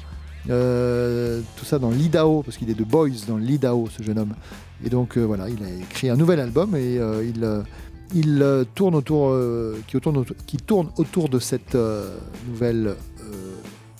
Euh, 0.50 1.40
tout 1.56 1.64
ça 1.64 1.78
dans 1.78 1.90
l'Idaho, 1.90 2.42
parce 2.42 2.56
qu'il 2.56 2.68
est 2.68 2.74
de 2.74 2.84
Boys 2.84 3.08
dans 3.28 3.36
l'Idaho, 3.36 3.88
ce 3.96 4.02
jeune 4.02 4.18
homme. 4.18 4.34
Et 4.84 4.90
donc 4.90 5.16
voilà, 5.16 5.48
il 5.48 5.62
a 5.64 5.70
écrit 5.70 6.10
un 6.10 6.16
nouvel 6.16 6.40
album 6.40 6.74
et 6.76 6.96
il, 6.96 7.44
il 8.14 8.42
euh, 8.42 8.64
tourne 8.74 8.94
autour, 8.94 9.30
euh, 9.30 9.78
qui, 9.86 9.98
tourne 10.00 10.18
autour, 10.18 10.36
qui 10.46 10.56
tourne 10.56 10.90
autour 10.96 11.28
de 11.28 11.38
cette 11.38 11.74
euh, 11.74 12.16
nouvelle 12.48 12.94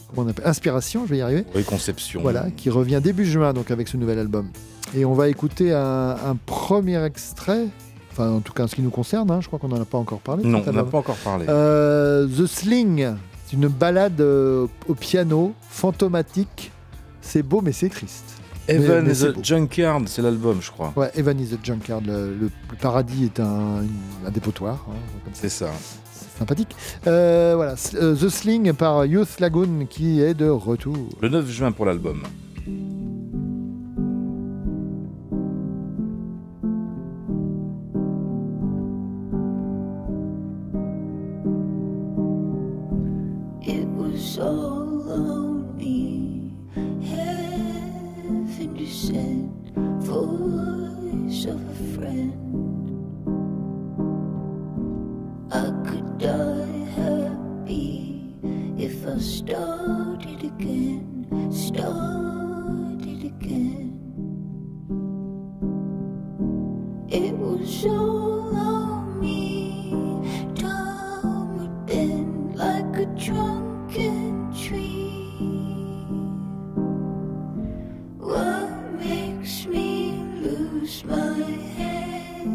comment 0.09 0.27
on 0.27 0.31
appelle, 0.31 0.47
inspiration, 0.47 1.05
je 1.07 1.11
vais 1.11 1.19
y 1.19 1.23
arriver. 1.23 1.45
Oui, 1.55 1.65
conception. 1.65 2.21
Voilà, 2.21 2.51
qui 2.57 2.71
revient 2.71 3.01
début 3.03 3.25
juin 3.25 3.53
donc 3.53 3.71
avec 3.71 3.89
ce 3.89 3.97
nouvel 3.97 4.19
album. 4.19 4.51
Et 4.95 5.05
on 5.05 5.15
va 5.15 5.29
écouter 5.29 5.73
un, 5.73 6.17
un 6.25 6.37
premier 6.47 7.03
extrait, 7.05 7.67
enfin 8.11 8.31
en 8.31 8.41
tout 8.41 8.53
cas 8.53 8.65
en 8.65 8.67
ce 8.67 8.75
qui 8.75 8.83
nous 8.83 8.91
concerne, 8.91 9.31
hein, 9.31 9.41
je 9.41 9.47
crois 9.47 9.59
qu'on 9.59 9.69
n'en 9.69 9.81
a 9.81 9.87
pas 9.87 9.99
encore 9.99 10.21
parlé. 10.21 10.45
Non, 10.45 10.59
on 10.59 10.61
n'a 10.61 10.69
album. 10.69 10.91
pas 10.91 10.99
encore 10.99 11.17
parlé. 11.17 11.47
Euh, 11.49 12.27
The 12.27 12.47
Sling, 12.47 13.15
c'est 13.47 13.57
une 13.57 13.69
balade 13.69 14.21
euh, 14.21 14.67
au 14.87 14.95
piano, 14.95 15.55
fantomatique. 15.71 16.71
C'est 17.23 17.43
beau 17.43 17.63
mais 17.63 17.73
c'est 17.73 17.89
triste. 17.89 18.42
Evan 18.69 19.03
Mais- 19.03 19.09
mais 19.09 19.13
is 19.21 19.25
a. 19.27 19.33
Junkyard, 19.43 20.03
c'est 20.07 20.23
l'album, 20.23 20.59
je 20.61 20.71
crois. 20.71 20.93
Ouais, 20.97 21.11
Evan 21.17 21.39
is 21.41 21.53
a 21.53 21.57
Junkyard, 21.63 22.03
le, 22.07 22.35
le- 22.35 22.51
le 22.71 22.77
paradis 22.81 23.25
est 23.25 23.41
un, 23.41 23.83
une- 23.83 24.27
un 24.27 24.31
dépotoir. 24.31 24.87
hein, 24.89 24.95
ça. 25.27 25.31
C'est 25.35 25.49
ça. 25.49 25.71
C'est 26.13 26.39
sympathique. 26.39 26.75
Euh, 27.07 27.55
voilà, 27.57 27.75
euh, 27.95 28.15
The 28.15 28.29
Sling 28.29 28.73
par 28.73 29.05
Youth 29.05 29.41
Lagoon 29.41 29.87
qui 29.91 30.21
est 30.21 30.35
de 30.35 30.49
retour. 30.49 30.97
Le 31.21 31.29
9 31.29 31.49
juin 31.51 31.73
pour 31.73 31.87
l'album. 31.87 32.23
It 43.65 43.87
was 43.97 44.39
Heaven 48.93 49.49
voice 50.01 51.47
of 51.47 51.59
a 51.71 51.97
friend. 51.97 52.35
I 55.51 55.73
could 55.89 56.19
die 56.19 56.85
happy 57.01 58.37
if 58.77 59.07
I 59.07 59.17
started 59.17 60.45
again, 60.45 61.27
started 61.51 63.25
again. 63.25 63.99
It 67.09 67.33
was 67.33 67.87
all 67.87 68.55
on 68.55 69.21
me. 69.21 69.95
Time 70.55 71.57
would 71.57 71.87
bend 71.87 72.57
like 72.57 72.95
a 72.99 73.07
drunken 73.17 74.53
tree. 74.53 75.13
Me 78.21 78.72
lose 80.93 81.05
my 81.05 81.43
head? 81.77 82.47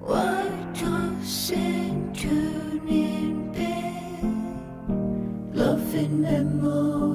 Why 0.00 0.50
toss 0.74 1.50
and 1.52 2.16
turn 2.16 2.88
in 2.88 3.52
bed? 3.52 4.22
Love 5.54 5.94
and 5.94 6.20
memory. 6.20 7.13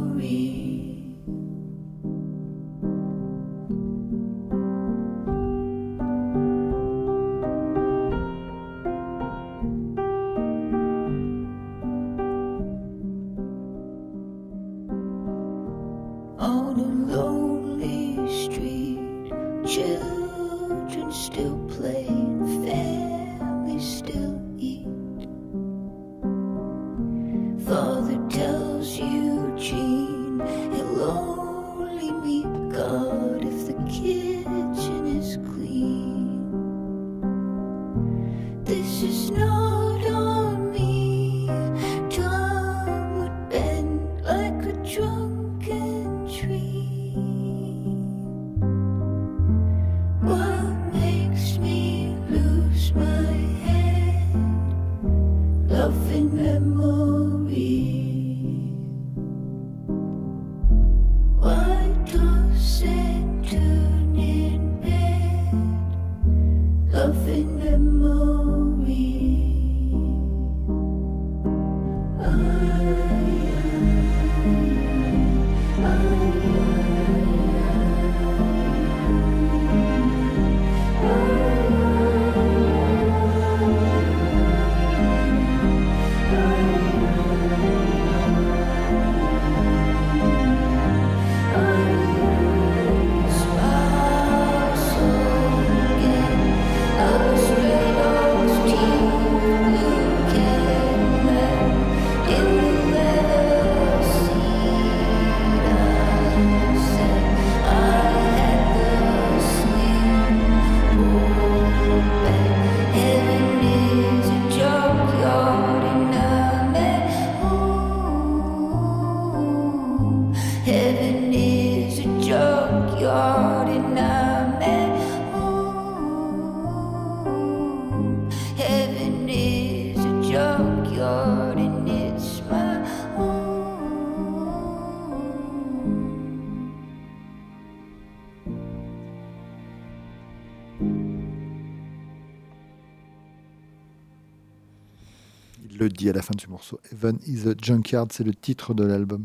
Fin 146.30 146.36
de 146.36 146.42
ce 146.42 146.48
morceau. 146.48 146.80
Heaven 146.92 147.18
is 147.28 147.48
a 147.48 147.54
Junkyard, 147.60 148.08
c'est 148.12 148.24
le 148.24 148.34
titre 148.34 148.74
de 148.74 148.86
l'album 148.86 149.24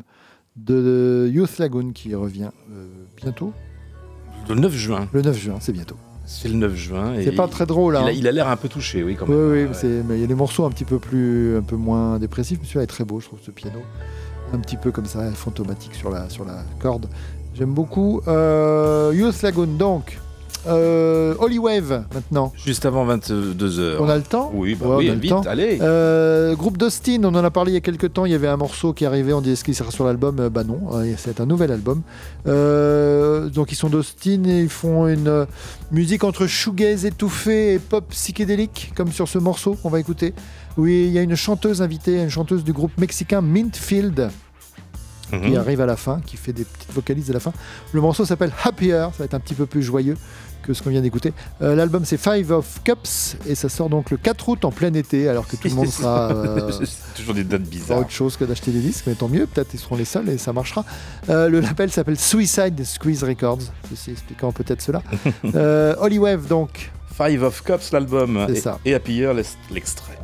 de 0.56 1.28
Youth 1.32 1.58
Lagoon 1.58 1.92
qui 1.92 2.14
revient 2.14 2.50
euh, 2.72 2.86
bientôt. 3.20 3.52
Le 4.48 4.54
9 4.54 4.72
juin. 4.74 5.08
Le 5.12 5.22
9 5.22 5.36
juin, 5.36 5.56
c'est 5.60 5.72
bientôt. 5.72 5.96
C'est 6.26 6.48
le 6.48 6.54
9 6.54 6.74
juin. 6.74 7.14
C'est 7.22 7.32
pas 7.32 7.48
très 7.48 7.66
drôle, 7.66 7.94
Il 7.94 7.96
hein. 8.02 8.06
a- 8.06 8.12
il 8.12 8.26
a 8.26 8.32
l'air 8.32 8.48
un 8.48 8.56
peu 8.56 8.68
touché, 8.68 9.02
oui, 9.02 9.16
quand 9.16 9.26
Oui, 9.26 9.34
même. 9.34 9.70
oui, 9.72 9.88
Ouais. 9.88 10.02
mais 10.08 10.16
il 10.16 10.20
y 10.20 10.24
a 10.24 10.26
des 10.26 10.34
morceaux 10.34 10.64
un 10.64 10.70
petit 10.70 10.84
peu 10.86 10.98
plus, 10.98 11.56
un 11.56 11.62
peu 11.62 11.76
moins 11.76 12.18
dépressifs. 12.18 12.58
Mais 12.60 12.66
celui-là 12.66 12.84
est 12.84 12.88
très 12.88 13.04
beau, 13.04 13.20
je 13.20 13.26
trouve, 13.26 13.40
ce 13.42 13.50
piano. 13.50 13.80
Un 14.52 14.58
petit 14.60 14.76
peu 14.76 14.90
comme 14.92 15.06
ça, 15.06 15.30
fantomatique 15.32 15.94
sur 15.94 16.10
la, 16.10 16.28
sur 16.30 16.44
la 16.44 16.62
corde. 16.78 17.08
J'aime 17.54 17.74
beaucoup. 17.74 18.20
Euh, 18.28 19.12
Youth 19.14 19.42
Lagoon, 19.42 19.76
donc. 19.76 20.18
Euh, 20.66 21.34
Holy 21.38 21.58
Wave, 21.58 22.04
maintenant. 22.14 22.52
Juste 22.56 22.86
avant 22.86 23.06
22h. 23.06 23.96
On 24.00 24.08
a 24.08 24.16
le 24.16 24.22
temps 24.22 24.50
Oui, 24.54 24.74
bah 24.74 24.86
Ouais, 24.88 24.96
oui, 24.96 25.06
on 25.08 25.12
a 25.12 25.14
le 25.14 25.20
vite, 25.20 25.30
temps. 25.30 25.42
allez. 25.42 25.78
Euh, 25.82 26.54
groupe 26.54 26.78
d'Austin, 26.78 27.20
on 27.24 27.34
en 27.34 27.44
a 27.44 27.50
parlé 27.50 27.72
il 27.72 27.74
y 27.74 27.76
a 27.76 27.80
quelques 27.80 28.12
temps. 28.12 28.24
Il 28.24 28.32
y 28.32 28.34
avait 28.34 28.48
un 28.48 28.56
morceau 28.56 28.92
qui 28.92 29.04
arrivait, 29.04 29.32
on 29.32 29.40
dit 29.40 29.50
est-ce 29.50 29.64
qu'il 29.64 29.74
sera 29.74 29.90
sur 29.90 30.04
l'album 30.04 30.38
Euh, 30.40 30.48
Bah 30.50 30.64
non, 30.64 30.80
euh, 30.94 31.12
c'est 31.18 31.40
un 31.40 31.46
nouvel 31.46 31.70
album. 31.72 32.02
Euh, 32.46 33.48
donc 33.48 33.72
ils 33.72 33.76
sont 33.76 33.88
d'Austin 33.88 34.44
et 34.44 34.60
ils 34.62 34.68
font 34.68 35.06
une 35.08 35.46
musique 35.90 36.24
entre 36.24 36.46
shoegaze 36.46 37.04
étouffé 37.04 37.74
et 37.74 37.78
pop 37.78 38.04
psychédélique, 38.10 38.92
comme 38.96 39.12
sur 39.12 39.28
ce 39.28 39.38
morceau 39.38 39.74
qu'on 39.74 39.90
va 39.90 40.00
écouter. 40.00 40.34
Oui, 40.76 41.04
il 41.06 41.12
y 41.12 41.18
a 41.18 41.22
une 41.22 41.36
chanteuse 41.36 41.82
invitée, 41.82 42.22
une 42.22 42.30
chanteuse 42.30 42.64
du 42.64 42.72
groupe 42.72 42.92
mexicain 42.98 43.40
Mintfield. 43.40 44.30
Qui 45.30 45.36
Mhm. 45.52 45.56
arrive 45.56 45.80
à 45.80 45.86
la 45.86 45.96
fin, 45.96 46.20
qui 46.24 46.36
fait 46.36 46.52
des 46.52 46.64
petites 46.64 46.92
vocalises 46.92 47.28
à 47.30 47.32
la 47.32 47.40
fin. 47.40 47.52
Le 47.92 48.00
morceau 48.00 48.24
s'appelle 48.24 48.52
Happier, 48.62 48.90
ça 49.10 49.10
va 49.20 49.24
être 49.24 49.34
un 49.34 49.40
petit 49.40 49.54
peu 49.54 49.64
plus 49.66 49.82
joyeux 49.82 50.16
que 50.64 50.74
ce 50.74 50.82
qu'on 50.82 50.90
vient 50.90 51.00
d'écouter. 51.02 51.32
Euh, 51.62 51.74
L'album 51.76 52.04
c'est 52.04 52.16
Five 52.16 52.50
of 52.50 52.80
Cups 52.84 53.36
et 53.46 53.54
ça 53.54 53.68
sort 53.68 53.88
donc 53.88 54.10
le 54.10 54.16
4 54.16 54.48
août 54.48 54.64
en 54.64 54.70
plein 54.72 54.92
été, 54.94 55.28
alors 55.28 55.46
que 55.46 55.56
tout 55.56 55.68
le 55.68 55.74
monde 55.74 55.86
sera 55.90 56.30
euh, 56.32 56.70
toujours 57.14 57.34
des 57.34 57.44
dates 57.44 57.62
bizarres. 57.62 57.98
autre 58.00 58.10
chose 58.10 58.36
que 58.36 58.44
d'acheter 58.44 58.70
des 58.72 58.80
disques, 58.80 59.04
mais 59.06 59.14
tant 59.14 59.28
mieux, 59.28 59.46
peut-être 59.46 59.72
ils 59.74 59.78
seront 59.80 59.96
les 59.96 60.04
seuls 60.04 60.28
et 60.28 60.38
ça 60.38 60.52
marchera. 60.52 60.84
Euh, 61.28 61.48
le 61.48 61.60
label 61.60 61.90
s'appelle 61.90 62.18
Suicide 62.18 62.84
Squeeze 62.84 63.22
Records, 63.24 63.58
ceci 63.90 64.10
expliquant 64.12 64.52
peut-être 64.52 64.82
cela. 64.82 65.02
euh, 65.54 65.94
Holy 66.00 66.18
Wave 66.18 66.46
donc. 66.48 66.90
Five 67.16 67.42
of 67.44 67.62
Cups, 67.62 67.92
l'album. 67.92 68.46
Et- 68.48 68.56
ça. 68.56 68.78
Et 68.84 68.94
Happy 68.94 69.14
Year, 69.14 69.32
l'ex- 69.34 69.56
l'extrait. 69.70 70.18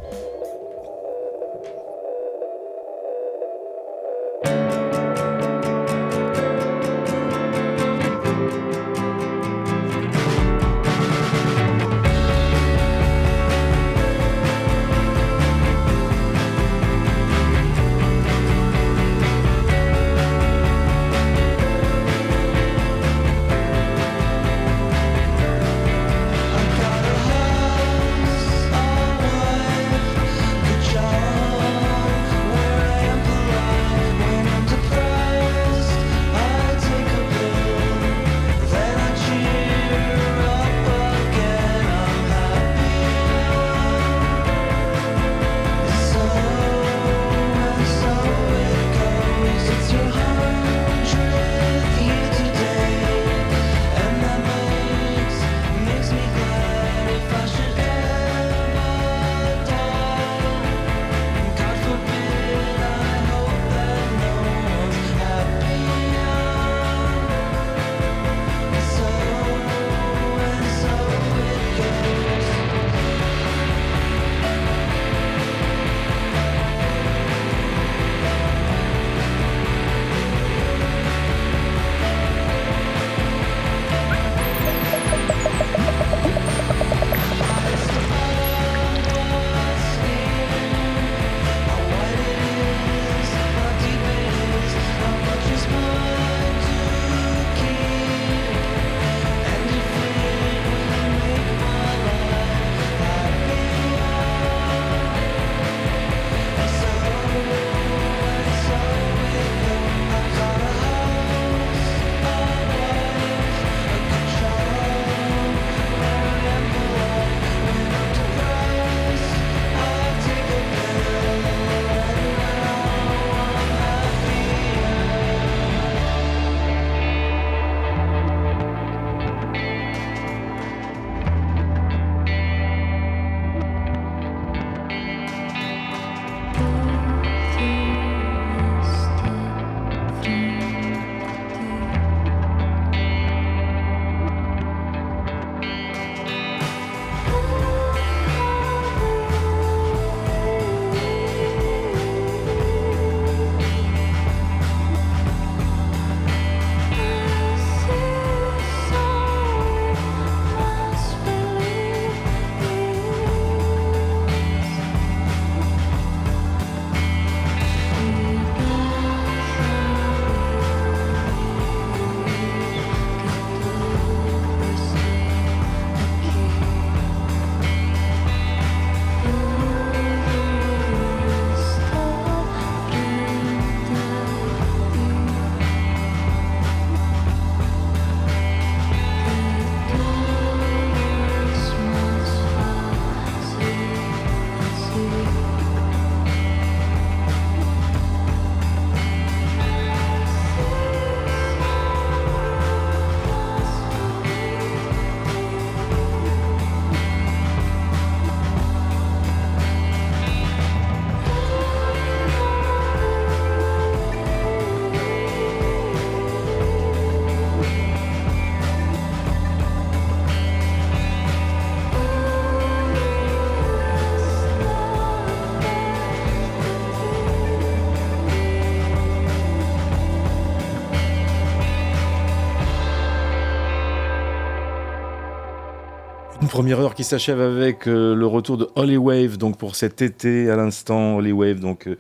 Première 236.51 236.81
heure 236.81 236.95
qui 236.95 237.05
s'achève 237.05 237.41
avec 237.41 237.87
euh, 237.87 238.15
le 238.15 238.27
retour 238.27 238.59
de 238.59 238.69
Holy 238.75 238.97
Wave, 238.97 239.37
donc 239.39 239.57
pour 239.57 239.77
cet 239.77 240.03
été 240.03 240.51
à 240.51 240.57
l'instant, 240.57 241.17
Holy 241.17 241.31
Wave, 241.33 241.61
donc 241.61 241.87
euh, 241.87 241.97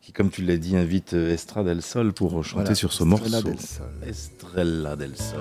qui, 0.00 0.12
comme 0.12 0.30
tu 0.30 0.42
l'as 0.42 0.56
dit, 0.56 0.76
invite 0.76 1.12
euh, 1.12 1.34
Estrada 1.34 1.74
del 1.74 1.82
Sol 1.82 2.12
pour 2.14 2.42
chanter 2.42 2.62
Voilà, 2.62 2.74
sur 2.74 2.92
ce 2.92 3.04
Estrella 3.04 3.28
morceau. 3.42 3.48
del 3.48 3.60
Sol. 3.60 3.86
Estrella 4.08 4.96
del 4.96 5.14
Sol. 5.16 5.40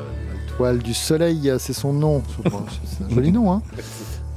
Toile 0.57 0.79
du 0.79 0.93
soleil, 0.93 1.53
c'est 1.59 1.73
son 1.73 1.93
nom. 1.93 2.21
C'est 2.85 3.05
un 3.05 3.09
joli 3.15 3.31
nom, 3.31 3.51
hein. 3.53 3.61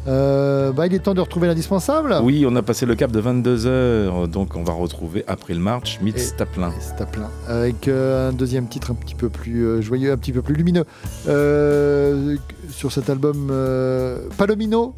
Euh, 0.07 0.71
bah, 0.73 0.87
il 0.87 0.95
est 0.95 0.99
temps 0.99 1.15
de 1.15 1.21
retrouver 1.21 1.47
l'indispensable. 1.49 2.17
Oui, 2.23 2.45
on 2.49 2.55
a 2.57 2.63
passé 2.63 2.85
le 2.87 2.95
cap 2.95 3.11
de 3.11 3.21
22 3.21 3.67
heures, 3.67 4.29
donc 4.29 4.55
on 4.57 4.63
va 4.63 4.73
retrouver 4.75 5.25
April 5.27 5.59
March, 5.61 5.99
Et- 6.01 6.05
Mitz 6.05 6.37
Taplin. 6.37 6.73
C'est 6.81 7.01
à 7.03 7.07
plein. 7.07 7.31
Avec 7.49 7.89
euh, 7.89 8.29
un 8.29 8.33
deuxième 8.33 8.69
titre 8.69 8.91
un 8.91 8.95
petit 8.95 9.15
peu 9.15 9.29
plus 9.31 9.65
euh, 9.65 9.81
joyeux, 9.81 10.13
un 10.13 10.17
petit 10.19 10.33
peu 10.33 10.43
plus 10.43 10.55
lumineux. 10.55 10.85
Euh, 11.29 12.37
sur 12.71 12.93
cet 12.93 13.09
album 13.09 13.49
euh, 13.51 14.29
Palomino 14.37 14.95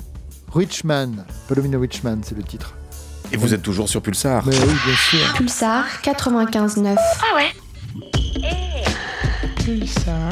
Richman. 0.55 1.25
Palomino 1.49 1.79
Richman, 1.79 2.19
c'est 2.23 2.37
le 2.37 2.43
titre. 2.43 2.75
Et 3.33 3.37
vous 3.37 3.55
êtes 3.55 3.63
toujours 3.63 3.89
sur 3.89 4.03
Pulsar. 4.03 4.45
Mais 4.47 4.55
oui, 4.57 4.73
bien 4.87 4.95
sûr. 4.95 5.35
Pulsar 5.37 5.85
95.9. 6.03 6.95
Ah 6.97 7.37
ouais 7.37 7.53
Pulsar. 9.65 10.29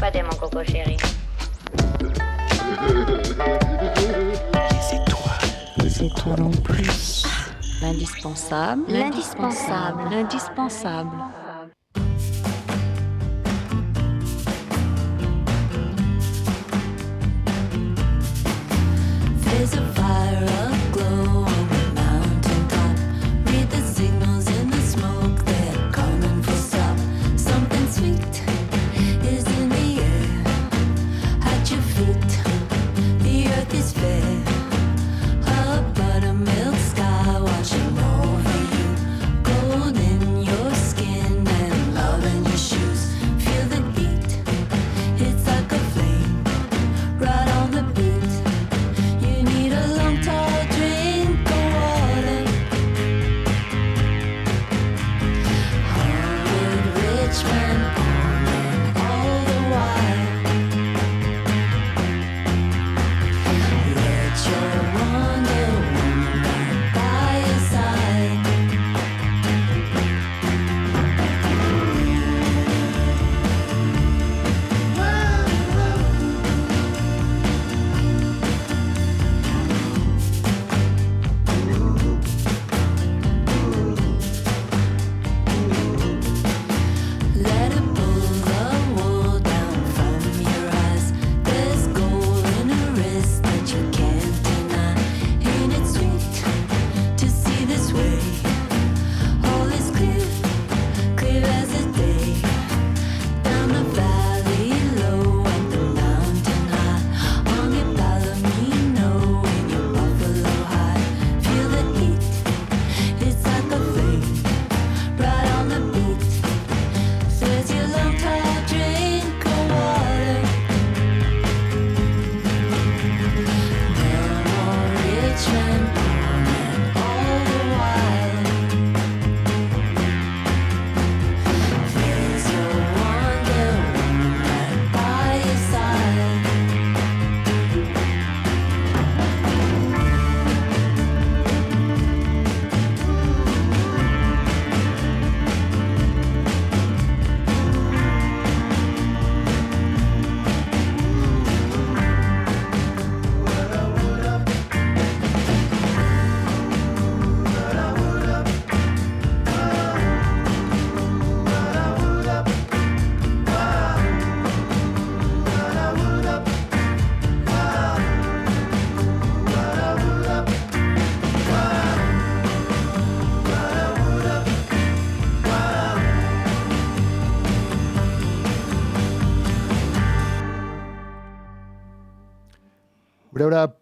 Épaté, 0.00 0.22
mon 0.22 0.30
coco 0.30 0.64
chéri. 0.64 0.96
Les 5.76 6.04
étoiles 6.04 6.42
en 6.42 6.50
plus. 6.50 7.26
L'indispensable. 7.82 8.84
L'indispensable. 8.88 10.02
L'indispensable. 10.10 11.10
There's 19.44 19.74
a 19.74 19.82
fire 19.92 20.69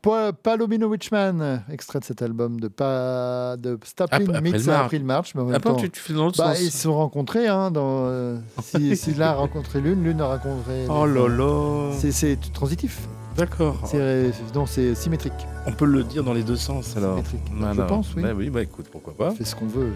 Pa- 0.02 0.32
Palomino 0.32 0.88
Witchman, 0.88 1.62
extrait 1.70 2.00
de 2.00 2.04
cet 2.04 2.22
album 2.22 2.60
de, 2.60 2.68
pa... 2.68 3.56
de 3.58 3.78
Staplin 3.84 4.40
Mix 4.40 4.54
April 4.66 4.70
à 4.70 4.72
March. 4.72 4.84
April 4.86 5.04
March. 5.04 5.34
Mais 5.34 5.42
en 5.42 5.44
même 5.46 5.60
temps, 5.60 5.74
tu- 5.76 5.90
tu 5.90 6.00
fais 6.00 6.12
dans 6.14 6.28
bah, 6.28 6.54
sens. 6.54 6.60
Ils 6.60 6.70
se 6.70 6.78
sont 6.82 6.94
rencontrés. 6.94 7.46
Hein, 7.48 7.70
dans, 7.70 8.06
euh, 8.06 8.38
si 8.62 8.96
si 8.96 9.14
l'un 9.14 9.28
a 9.28 9.34
rencontré 9.34 9.80
l'une, 9.80 10.02
l'une 10.04 10.20
a 10.20 10.26
rencontré. 10.26 10.86
Oh 10.88 11.06
là 11.06 11.28
là. 11.28 11.92
C'est- 11.98 12.36
transitif. 12.52 13.00
D'accord. 13.36 13.76
C'est 13.84 14.32
non, 14.52 14.66
c'est 14.66 14.96
symétrique. 14.96 15.32
On 15.66 15.70
peut 15.72 15.84
le 15.84 16.02
dire 16.02 16.24
dans 16.24 16.32
les 16.32 16.42
deux 16.42 16.56
sens 16.56 16.96
alors. 16.96 17.12
Symétrique. 17.18 17.40
Bah, 17.60 17.70
Je 17.72 17.80
non. 17.82 17.86
pense, 17.86 18.12
oui. 18.16 18.22
Bah 18.22 18.30
oui, 18.36 18.50
bah 18.50 18.62
écoute, 18.62 18.86
pourquoi 18.90 19.14
pas. 19.14 19.28
On 19.28 19.34
fait 19.34 19.44
ce 19.44 19.54
qu'on 19.54 19.66
veut. 19.68 19.92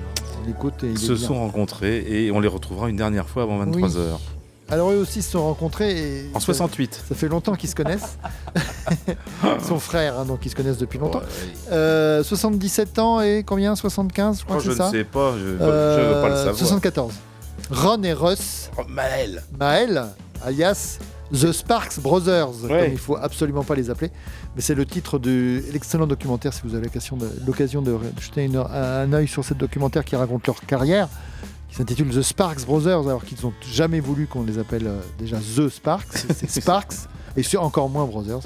On 0.47 0.49
écoute 0.49 0.85
et 0.85 0.89
il 0.91 0.93
est 0.93 0.97
se 0.97 1.13
bien. 1.15 1.27
sont 1.27 1.35
rencontrés 1.41 2.05
et 2.07 2.31
on 2.31 2.39
les 2.39 2.47
retrouvera 2.47 2.89
une 2.89 2.95
dernière 2.97 3.29
fois 3.29 3.43
avant 3.43 3.59
23 3.59 3.89
Oui. 3.89 3.95
Alors 4.71 4.91
eux 4.91 4.97
aussi 4.97 5.21
se 5.23 5.31
sont 5.33 5.43
rencontrés. 5.45 5.91
Et 5.99 6.31
En 6.35 6.41
ça- 6.41 6.47
68. 6.47 7.03
Ça 7.09 7.15
fait 7.15 7.29
longtemps 7.29 7.55
qu'ils 7.55 7.69
se 7.69 7.75
connaissent. 7.75 8.17
Son 9.67 9.79
frère, 9.79 10.19
hein, 10.19 10.25
donc 10.25 10.45
ils 10.47 10.51
se 10.51 10.57
connaissent 10.57 10.79
depuis 10.79 10.99
longtemps. 10.99 11.19
Ouais. 11.21 11.73
Euh, 11.73 12.23
77 12.23 12.99
ans 12.99 13.21
et 13.21 13.45
combien? 13.47 13.75
75 13.77 14.41
je 14.41 14.45
crois 14.45 14.57
Oh, 14.57 14.59
que 14.61 14.65
je 14.65 14.71
c'est 14.73 14.79
ne 14.79 14.85
ça 14.85 14.91
sais 14.91 15.05
pas, 15.05 15.33
je, 15.35 15.39
je 15.39 15.45
veux 15.45 15.59
Euh, 15.61 16.23
pas 16.23 16.29
le 16.31 16.37
savoir. 16.37 16.57
74. 16.57 17.13
Ron 17.71 18.03
et 18.03 18.13
Russ. 18.13 18.71
Maël. 18.89 19.43
Maël, 19.59 20.07
alias 20.45 20.99
The 21.33 21.53
Sparks 21.53 21.99
Brothers, 22.01 22.49
Ouais. 22.65 22.69
comme 22.85 22.93
il 22.93 22.99
faut 22.99 23.17
absolument 23.17 23.65
pas 23.65 23.75
les 23.75 23.89
appeler. 23.91 24.11
Mais 24.55 24.61
c'est 24.63 24.75
le 24.75 24.85
titre 24.85 25.19
de 25.19 25.63
l'excellent 25.73 26.07
documentaire, 26.07 26.53
si 26.53 26.61
vous 26.65 26.75
avez 26.75 26.85
l'occasion 27.47 27.81
de, 27.83 27.97
jeter 28.21 28.45
une- 28.45 28.57
un 28.57 29.13
œil 29.15 29.29
sur 29.29 29.43
ce 29.45 29.55
documentaire 29.55 30.05
qui 30.05 30.15
raconte 30.17 30.47
leur 30.47 30.61
carrière, 30.61 31.09
qui 31.73 31.79
s'intitule 31.79 32.11
The 32.11 32.21
Sparks 32.21 32.67
Brothers, 32.67 33.09
alors 33.09 33.25
qu'ils 33.25 33.39
n'ont 33.43 33.55
jamais 33.73 34.01
voulu 34.01 34.27
qu'on 34.27 34.43
les 34.45 34.59
appelle 34.59 34.87
euh, 34.87 35.01
déjà 35.19 35.39
The 35.39 35.71
Sparks, 35.71 36.07
c'est 36.37 36.61
Sparks, 36.61 37.09
et 37.35 37.57
encore 37.57 37.89
moins 37.89 38.05
Brothers. 38.05 38.41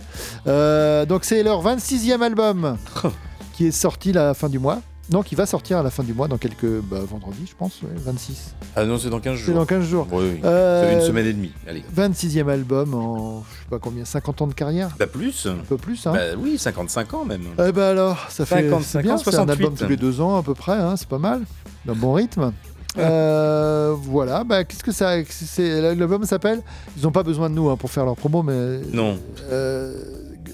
Euh, 0.47 1.05
donc 1.07 1.25
c'est 1.25 1.43
leur 1.43 1.61
26e 1.65 2.23
album 2.23 2.77
qui 3.55 3.67
est 3.67 3.73
sorti 3.73 4.13
la 4.13 4.33
fin 4.33 4.49
du 4.49 4.61
mois. 4.61 4.81
Non, 5.11 5.23
qui 5.23 5.37
va 5.37 5.47
sortir 5.47 5.79
à 5.79 5.85
la 5.85 5.91
fin 5.91 6.03
du 6.03 6.13
mois, 6.15 6.27
dans 6.27 6.37
quelques. 6.37 6.67
Bah, 6.67 6.99
vendredi, 7.09 7.47
je 7.49 7.55
pense, 7.55 7.81
ouais, 7.83 7.91
26. 7.95 8.57
Ah 8.75 8.85
non, 8.85 8.99
c'est 8.99 9.09
dans 9.09 9.21
15 9.21 9.37
jours. 9.37 9.47
C'est 9.47 9.55
dans 9.55 9.65
15 9.65 9.85
jours. 9.85 10.09
Oui, 10.11 10.25
oui. 10.35 10.41
Euh, 10.45 10.99
une 10.99 11.07
semaine 11.07 11.27
et 11.27 11.33
demie. 11.33 11.53
Allez. 11.69 11.85
26e 11.97 12.49
album 12.49 12.93
en, 12.95 13.45
je 13.49 13.63
sais 13.63 13.71
pas 13.71 13.79
combien, 13.79 14.05
50 14.05 14.43
ans 14.43 14.47
de 14.49 14.55
carrière 14.55 14.91
Bah 14.99 15.07
plus. 15.07 15.47
Un 15.47 15.65
peu 15.69 15.77
plus, 15.77 16.07
hein 16.09 16.13
Bah 16.13 16.21
oui, 16.39 16.59
55 16.59 17.15
ans 17.15 17.25
même. 17.25 17.43
Eh 17.65 17.71
ben 17.71 17.83
alors, 17.83 18.19
ça 18.31 18.47
fait 18.47 18.69
55 18.69 18.83
c'est 18.83 19.03
bien, 19.03 19.15
ans, 19.15 19.19
c'est 19.19 19.29
un 19.29 19.33
68. 19.33 19.51
album 19.53 19.75
tous 19.79 19.89
les 19.89 19.97
deux 19.97 20.21
ans 20.21 20.37
à 20.39 20.43
peu 20.43 20.55
près, 20.55 20.73
hein, 20.77 20.97
c'est 20.97 21.09
pas 21.09 21.19
mal, 21.19 21.43
d'un 21.85 21.95
bon 21.95 22.13
rythme. 22.13 22.53
Euh, 22.99 23.95
voilà, 24.03 24.45
bah, 24.45 24.65
qu'est-ce 24.65 24.83
que 24.85 24.93
ça, 24.93 25.13
c'est, 25.29 25.81
l'album 25.95 26.25
s'appelle 26.25 26.63
Ils 26.97 27.03
n'ont 27.03 27.13
pas 27.13 27.23
besoin 27.23 27.51
de 27.51 27.55
nous 27.55 27.69
hein, 27.69 27.77
pour 27.77 27.91
faire 27.91 28.05
leur 28.05 28.17
promo, 28.17 28.43
mais 28.43 28.81
Non. 28.93 29.19
euh, 29.51 29.95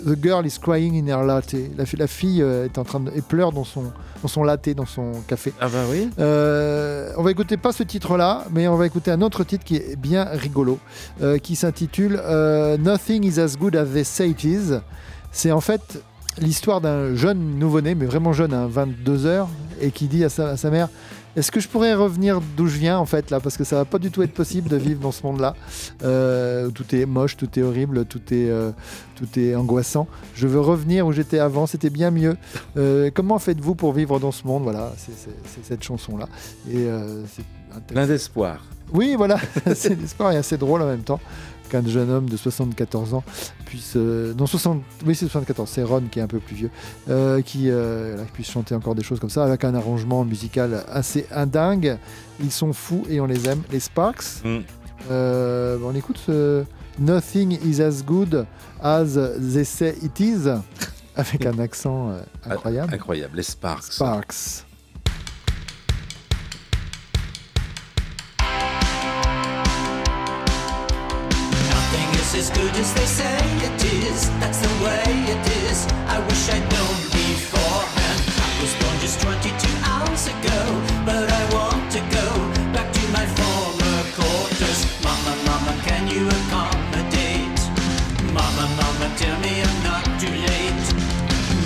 The 0.05 0.21
girl 0.21 0.45
is 0.45 0.59
crying 0.61 0.97
in 1.01 1.07
her 1.07 1.25
latte. 1.25 1.55
La, 1.77 1.87
fi- 1.87 1.97
la 1.97 2.09
fille 2.09 2.43
euh, 2.43 2.65
est 2.65 2.77
en 2.77 2.83
train 2.83 2.99
de, 2.99 3.13
et 3.15 3.23
pleure 3.23 3.53
dans 3.53 3.63
son, 3.63 3.85
dans 4.21 4.27
son 4.29 4.43
latte, 4.43 4.69
dans 4.71 4.85
son 4.87 5.13
café. 5.29 5.53
Ah 5.61 5.69
bah 5.69 5.85
oui. 5.89 6.09
Euh, 6.19 7.13
on 7.17 7.23
va 7.23 7.31
écouter 7.31 7.57
pas 7.57 7.71
ce 7.71 7.85
titre-là, 7.85 8.45
mais 8.53 8.67
on 8.67 8.75
va 8.77 8.87
écouter 8.87 9.13
un 9.13 9.23
autre 9.23 9.45
titre 9.45 9.63
qui 9.65 9.77
est 9.77 9.95
bien 9.97 10.25
rigolo, 10.25 10.81
euh, 11.23 11.39
qui 11.39 11.55
s'intitule 11.55 12.21
euh, 12.25 12.77
Nothing 12.79 13.23
is 13.25 13.39
as 13.39 13.57
good 13.57 13.77
as 13.77 13.87
they 13.87 14.05
say 14.05 14.31
it 14.31 14.43
is. 14.43 14.73
C'est 15.31 15.53
en 15.53 15.61
fait 15.61 16.03
l'histoire 16.41 16.81
d'un 16.81 17.15
jeune 17.15 17.59
nouveau-né, 17.61 17.95
mais 17.95 18.07
vraiment 18.07 18.33
jeune, 18.33 18.55
à 18.55 18.67
22 18.67 19.27
heures, 19.27 19.49
et 19.81 19.93
qui 19.93 20.09
dit 20.09 20.25
à 20.25 20.29
sa, 20.29 20.49
à 20.49 20.57
sa 20.57 20.71
mère 20.71 20.89
Est-ce 21.35 21.51
que 21.51 21.61
je 21.61 21.69
pourrais 21.69 21.95
revenir 21.95 22.41
d'où 22.57 22.67
je 22.67 22.79
viens, 22.79 22.99
en 22.99 23.07
fait, 23.07 23.31
là? 23.31 23.41
Parce 23.41 23.57
que 23.57 23.65
ça 23.65 23.77
va 23.77 23.85
pas 23.85 23.99
du 23.99 24.11
tout 24.11 24.23
être 24.23 24.35
possible 24.35 24.69
de 24.69 24.77
vivre 24.77 25.01
dans 25.01 25.13
ce 25.13 25.23
monde-là. 25.25 25.55
Euh, 26.03 26.69
tout 26.71 26.95
est 26.95 27.07
moche, 27.07 27.37
tout 27.37 27.49
est 27.59 27.63
horrible, 27.63 28.05
tout 28.05 28.23
est, 28.33 28.51
euh, 28.51 28.71
tout 29.17 29.39
est 29.39 29.55
angoissant. 29.55 30.07
Je 30.35 30.47
veux 30.47 30.61
revenir 30.61 31.07
où 31.07 31.13
j'étais 31.13 31.39
avant, 31.39 31.67
c'était 31.67 31.91
bien 31.91 32.11
mieux. 32.11 32.37
Euh, 32.77 33.11
comment 33.15 33.39
faites-vous 33.39 33.75
pour 33.75 33.93
vivre 33.93 34.21
dans 34.21 34.33
ce 34.33 34.47
monde? 34.47 34.65
Voilà, 34.65 34.93
c'est 34.97 35.65
cette 35.65 35.83
chanson-là. 35.83 36.29
Et. 36.71 36.87
Plein 37.87 38.07
d'espoir. 38.07 38.63
Oui, 38.93 39.15
voilà, 39.17 39.39
c'est 39.75 39.99
l'espoir 39.99 40.33
et 40.33 40.37
assez 40.37 40.59
drôle 40.59 40.83
en 40.83 40.87
même 40.87 41.03
temps 41.03 41.21
qu'un 41.73 41.87
jeune 41.89 42.11
homme 42.11 42.29
de 42.29 42.37
74 42.37 43.15
ans 43.15 43.25
puisse. 43.65 43.95
euh, 43.97 44.35
non, 44.35 44.47
60, 44.47 44.83
oui, 45.07 45.15
c'est 45.15 45.25
74, 45.27 45.69
c'est 45.69 45.83
Ron 45.83 46.03
qui 46.11 46.19
est 46.19 46.23
un 46.23 46.27
peu 46.27 46.39
plus 46.39 46.55
vieux, 46.55 46.71
euh, 47.09 47.41
qui 47.41 47.71
euh, 47.71 48.13
voilà, 48.15 48.29
puisse 48.33 48.51
chanter 48.51 48.75
encore 48.75 48.95
des 48.95 49.03
choses 49.03 49.19
comme 49.19 49.31
ça 49.31 49.45
avec 49.45 49.65
un 49.65 49.75
arrangement 49.75 50.25
musical 50.25 50.85
assez 50.93 51.27
indingue. 51.33 51.97
Ils 52.41 52.53
sont 52.53 52.73
fous 52.73 53.05
et 53.09 53.21
on 53.21 53.27
les 53.27 53.49
aime. 53.49 53.63
Les 53.73 53.81
Sparks, 53.81 54.45
Mm. 54.45 54.61
on 55.11 55.95
écoute 55.95 56.19
ce 56.27 56.65
Nothing 56.99 57.59
is 57.65 57.81
as 57.81 58.03
good 58.05 58.47
as 58.83 59.15
they 59.55 59.65
say 59.65 59.95
it 60.03 60.21
is 60.21 60.47
avec 61.17 61.47
un 61.53 61.59
accent 61.59 62.11
euh, 62.11 62.21
incroyable. 62.49 62.93
Incroyable. 62.95 63.37
Les 63.37 63.43
Sparks. 63.43 63.93
Sparks. 63.95 64.65
As 72.35 72.49
good 72.49 72.75
as 72.77 72.95
they 72.95 73.05
say 73.05 73.39
it 73.61 73.85
is. 73.85 74.31
That's 74.41 74.59
the 74.59 74.73
way 74.83 75.05
it 75.29 75.45
is. 75.69 75.87
I 76.09 76.19
wish 76.27 76.49
I'd 76.49 76.65
known 76.73 76.97
beforehand. 77.13 78.21
I 78.41 78.51
was 78.59 78.73
born 78.81 78.97
just 79.05 79.21
22 79.21 79.53
hours 79.85 80.27
ago, 80.27 80.61
but 81.05 81.29
I 81.31 81.43
want 81.53 81.93
to 81.93 82.01
go 82.01 82.27
back 82.73 82.89
to 82.91 83.03
my 83.13 83.27
former 83.37 83.99
quarters. 84.17 84.81
Mama, 85.05 85.33
mama, 85.45 85.77
can 85.85 86.09
you 86.09 86.27
accommodate? 86.27 87.61
Mama, 88.33 88.65
mama, 88.81 89.07
tell 89.21 89.39
me 89.45 89.61
I'm 89.61 89.79
not 89.85 90.05
too 90.19 90.33
late. 90.33 90.87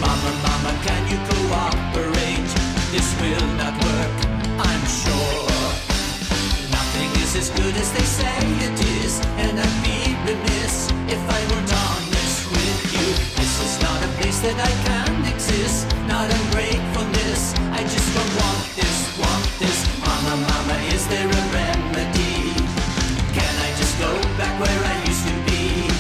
Mama, 0.03 0.31
mama, 0.43 0.73
can 0.83 1.03
you 1.07 1.19
cooperate? 1.31 2.51
This 2.91 3.07
will 3.23 3.49
not 3.55 3.73
work, 3.87 4.17
I'm 4.59 4.85
sure. 4.85 5.71
Nothing 6.75 7.11
is 7.23 7.37
as 7.37 7.51
good 7.51 7.77
as 7.77 7.93
they 7.93 8.05
say 8.05 8.16
that 14.47 14.63
I 14.63 14.75
can 14.87 15.27
exist, 15.35 15.91
not 16.07 16.31
ungratefulness. 16.31 17.51
I 17.75 17.83
just 17.83 18.09
don't 18.15 18.35
want 18.39 18.63
this, 18.79 18.97
want 19.19 19.47
this. 19.59 19.79
Mama, 19.99 20.35
mama, 20.47 20.77
is 20.95 21.03
there 21.09 21.27
a 21.27 21.43
remedy? 21.51 22.55
Can 23.35 23.55
I 23.67 23.71
just 23.75 23.95
go 23.99 24.13
back 24.39 24.55
where 24.63 24.83
I 24.93 24.97
used 25.11 25.27
to 25.27 25.37
be? 25.51 25.91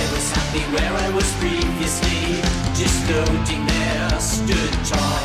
I 0.00 0.02
was 0.14 0.26
happy 0.32 0.64
where 0.72 0.94
I 1.04 1.08
was 1.12 1.28
previously, 1.44 2.40
just 2.72 2.96
floating 3.04 3.62
there, 3.66 4.16
stood 4.18 4.72
tall. 4.88 5.17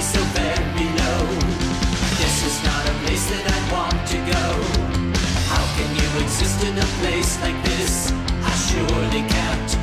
So. 0.00 0.30
This 2.20 2.44
is 2.46 2.64
not 2.64 2.86
a 2.86 2.92
place 3.04 3.26
that 3.30 3.44
I 3.46 3.60
want 3.72 4.00
to 4.12 4.18
go. 4.34 4.44
How 5.52 5.64
can 5.76 5.90
you 5.94 6.24
exist 6.24 6.64
in 6.64 6.78
a 6.78 6.88
place 7.00 7.40
like 7.42 7.62
this? 7.64 8.12
I 8.42 8.52
surely 8.68 9.28
can't. 9.28 9.79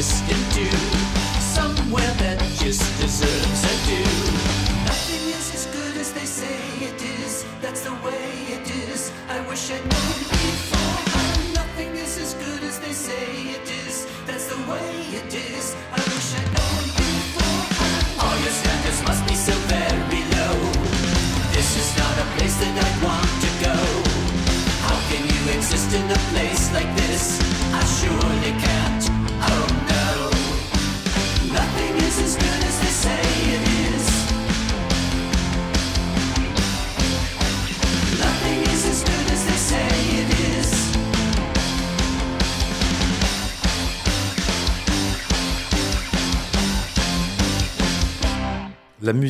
biscuit. 0.00 0.39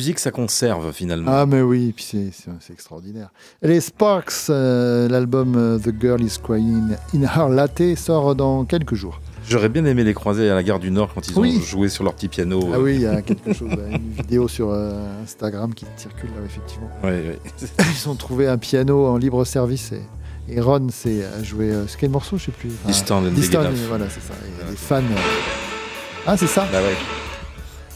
Musique, 0.01 0.17
ça 0.17 0.31
conserve 0.31 0.91
finalement. 0.93 1.31
Ah 1.31 1.45
mais 1.45 1.61
oui, 1.61 1.93
puis 1.95 2.03
c'est- 2.03 2.71
extraordinaire. 2.73 3.29
Les 3.61 3.79
Sparks, 3.81 4.49
euh, 4.49 5.07
l'album 5.07 5.53
euh, 5.55 5.77
The 5.77 5.93
Girl 6.01 6.21
is 6.23 6.37
Crying 6.43 6.95
in 7.13 7.21
Her 7.21 7.49
Latte 7.49 7.95
sort 7.95 8.33
dans 8.33 8.65
quelques 8.65 8.95
jours. 8.95 9.21
J'aurais 9.47 9.69
bien 9.69 9.85
aimé 9.85 10.03
les 10.03 10.15
croiser 10.15 10.49
à 10.49 10.55
la 10.55 10.63
gare 10.63 10.79
du 10.79 10.89
Nord 10.89 11.13
quand 11.13 11.27
ils 11.27 11.37
Oui. 11.37 11.59
ont 11.61 11.65
joué 11.65 11.89
sur 11.89 12.03
leur 12.03 12.15
petit 12.15 12.29
piano. 12.29 12.61
Ah 12.73 12.79
oui, 12.79 12.95
il 12.95 13.01
y 13.01 13.05
a 13.05 13.21
quelque 13.21 13.53
chose, 13.53 13.69
euh, 13.77 13.91
une 13.95 14.11
vidéo 14.13 14.47
sur 14.47 14.71
euh, 14.71 15.21
Instagram 15.23 15.71
qui 15.75 15.85
circule 15.97 16.29
là, 16.31 16.41
effectivement. 16.45 16.89
Ils 18.03 18.09
ont 18.09 18.15
trouvé 18.15 18.47
un 18.47 18.57
piano 18.57 19.05
en 19.05 19.17
libre 19.17 19.45
service 19.45 19.91
et, 19.91 20.01
et 20.51 20.59
Ron 20.61 20.87
s'est 20.89 21.23
joué. 21.43 21.69
euh, 21.71 21.85
c'est 21.87 21.99
quel 21.99 22.09
morceau 22.09 22.37
Je 22.39 22.45
sais 22.45 22.51
plus. 22.51 22.71
Distant 22.87 23.19
and 23.19 23.31
Distant, 23.33 23.61
voilà, 23.87 24.05
c'est 24.09 24.21
ça. 24.21 24.33
Et 24.47 24.71
les 24.71 24.75
fans. 24.75 24.95
euh, 24.97 26.25
Ah, 26.25 26.35
c'est 26.37 26.47
ça 26.47 26.67
Bah 26.71 26.79
ouais. 26.81 26.95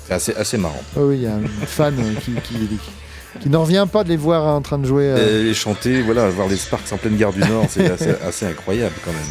C'est 0.07 0.13
assez, 0.13 0.35
assez 0.35 0.57
marrant. 0.57 0.81
Ah 0.95 0.99
Oui, 1.01 1.17
il 1.17 1.23
y 1.23 1.27
a 1.27 1.33
un 1.35 1.41
fan 1.65 1.95
euh, 1.99 2.13
qui, 2.21 2.31
qui, 2.43 2.67
qui 3.41 3.49
n'en 3.49 3.63
revient 3.63 3.87
pas 3.91 4.03
de 4.03 4.09
les 4.09 4.17
voir 4.17 4.45
en 4.45 4.61
train 4.61 4.77
de 4.77 4.85
jouer. 4.85 5.05
euh, 5.07 5.49
Et 5.49 5.53
chanter, 5.53 6.01
voilà, 6.01 6.29
voir 6.29 6.47
les 6.47 6.57
Sparks 6.57 6.91
en 6.93 6.97
pleine 6.97 7.17
gare 7.17 7.33
du 7.33 7.39
Nord, 7.39 7.65
c'est 7.69 7.89
assez, 7.89 8.11
assez 8.27 8.45
incroyable 8.45 8.95
quand 9.03 9.11
même. 9.11 9.21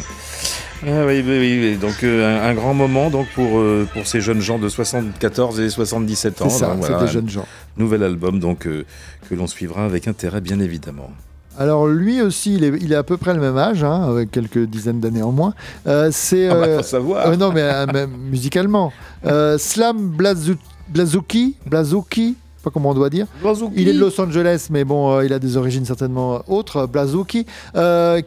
Ah 0.87 1.05
oui, 1.07 1.23
oui, 1.25 1.39
oui, 1.39 1.59
oui. 1.61 1.77
donc 1.77 2.03
euh, 2.03 2.39
un, 2.39 2.49
un 2.49 2.53
grand 2.53 2.73
moment 2.73 3.09
donc 3.09 3.27
pour, 3.33 3.57
euh, 3.59 3.87
pour 3.93 4.05
ces 4.05 4.19
jeunes 4.21 4.41
gens 4.41 4.59
de 4.59 4.67
74 4.69 5.59
et 5.61 5.69
77 5.69 6.41
ans. 6.41 6.49
C'est 6.49 6.59
ça, 6.59 6.67
Donc, 6.67 6.83
c'est 6.83 6.91
voilà, 6.91 7.05
des 7.07 7.11
jeunes 7.11 7.29
gens. 7.29 7.47
Nouvel 7.77 8.03
album 8.03 8.39
donc 8.39 8.67
euh, 8.67 8.85
que 9.29 9.33
l'on 9.35 9.47
suivra 9.47 9.85
avec 9.85 10.07
intérêt 10.07 10.41
bien 10.41 10.59
évidemment. 10.59 11.09
Alors 11.57 11.87
lui 11.87 12.21
aussi, 12.21 12.55
il 12.55 12.63
est, 12.63 12.73
il 12.81 12.91
est 12.91 12.95
à 12.95 13.03
peu 13.03 13.17
près 13.17 13.33
le 13.33 13.39
même 13.39 13.57
âge, 13.57 13.83
hein, 13.83 14.03
avec 14.09 14.31
quelques 14.31 14.65
dizaines 14.65 14.99
d'années 14.99 15.21
en 15.23 15.31
moins. 15.31 15.53
Euh, 15.87 16.09
c'est 16.11 16.47
Ah 16.49 16.55
bah, 16.55 16.61
euh, 16.67 16.77
faut 16.77 16.83
savoir. 16.83 17.27
euh, 17.27 17.35
non, 17.35 17.51
mais 17.53 17.61
euh, 17.63 18.07
musicalement. 18.29 18.91
Slam 19.57 20.11
Blazu- 20.17 20.57
Blazuki, 20.89 21.55
Blazuki, 21.65 22.35
pas 22.63 22.69
comment 22.71 22.89
on 22.89 22.93
doit 22.93 23.09
dire. 23.09 23.27
Il 23.75 23.87
est 23.87 23.93
de 23.93 23.99
Los 23.99 24.19
Angeles, 24.19 24.67
mais 24.69 24.83
bon, 24.83 25.21
il 25.21 25.31
a 25.33 25.39
des 25.39 25.55
origines 25.57 25.85
certainement 25.85 26.41
autres. 26.47 26.85
Blazuki, 26.87 27.45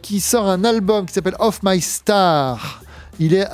qui 0.01 0.19
sort 0.19 0.47
un 0.47 0.63
album 0.63 1.05
qui 1.05 1.13
s'appelle 1.13 1.35
Off 1.39 1.59
My 1.63 1.79
Star. 1.81 2.81
Il 3.19 3.33
est, 3.33 3.45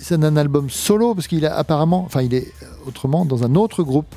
c'est 0.00 0.22
un 0.22 0.36
album 0.36 0.70
solo 0.70 1.14
parce 1.14 1.26
qu'il 1.26 1.44
est 1.44 1.48
apparemment, 1.48 2.02
enfin, 2.06 2.22
il 2.22 2.34
est 2.34 2.52
autrement 2.86 3.24
dans 3.24 3.44
un 3.44 3.54
autre 3.56 3.82
groupe 3.82 4.14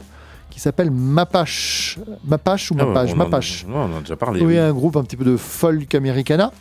qui 0.56 0.62
s'appelle 0.62 0.90
Mapache, 0.90 2.00
Mapache 2.26 2.72
ou 2.72 2.76
Ah 2.80 2.86
Mapache, 2.86 3.10
on 3.10 3.18
en 3.18 3.20
a- 3.20 3.24
Mapache. 3.26 3.66
on 3.70 3.76
en 3.76 3.98
a 3.98 4.00
déjà 4.00 4.16
parlé. 4.16 4.40
Oui, 4.40 4.54
oui. 4.54 4.58
un 4.58 4.72
groupe 4.72 4.96
un 4.96 5.04
petit 5.04 5.18
peu 5.18 5.26
de 5.26 5.36
folk 5.36 5.94
americana. 5.94 6.54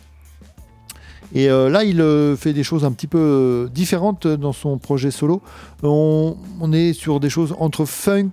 Et 1.33 1.49
euh, 1.49 1.69
là, 1.69 1.85
il 1.85 2.01
euh, 2.01 2.35
fait 2.35 2.51
des 2.51 2.63
choses 2.63 2.83
un 2.83 2.91
petit 2.91 3.07
peu 3.07 3.17
euh, 3.17 3.67
différentes 3.69 4.27
dans 4.27 4.51
son 4.51 4.77
projet 4.79 5.11
solo. 5.11 5.41
On, 5.81 6.35
on 6.59 6.73
est 6.73 6.91
sur 6.91 7.21
des 7.21 7.29
choses 7.29 7.55
entre 7.57 7.85
funk, 7.85 8.31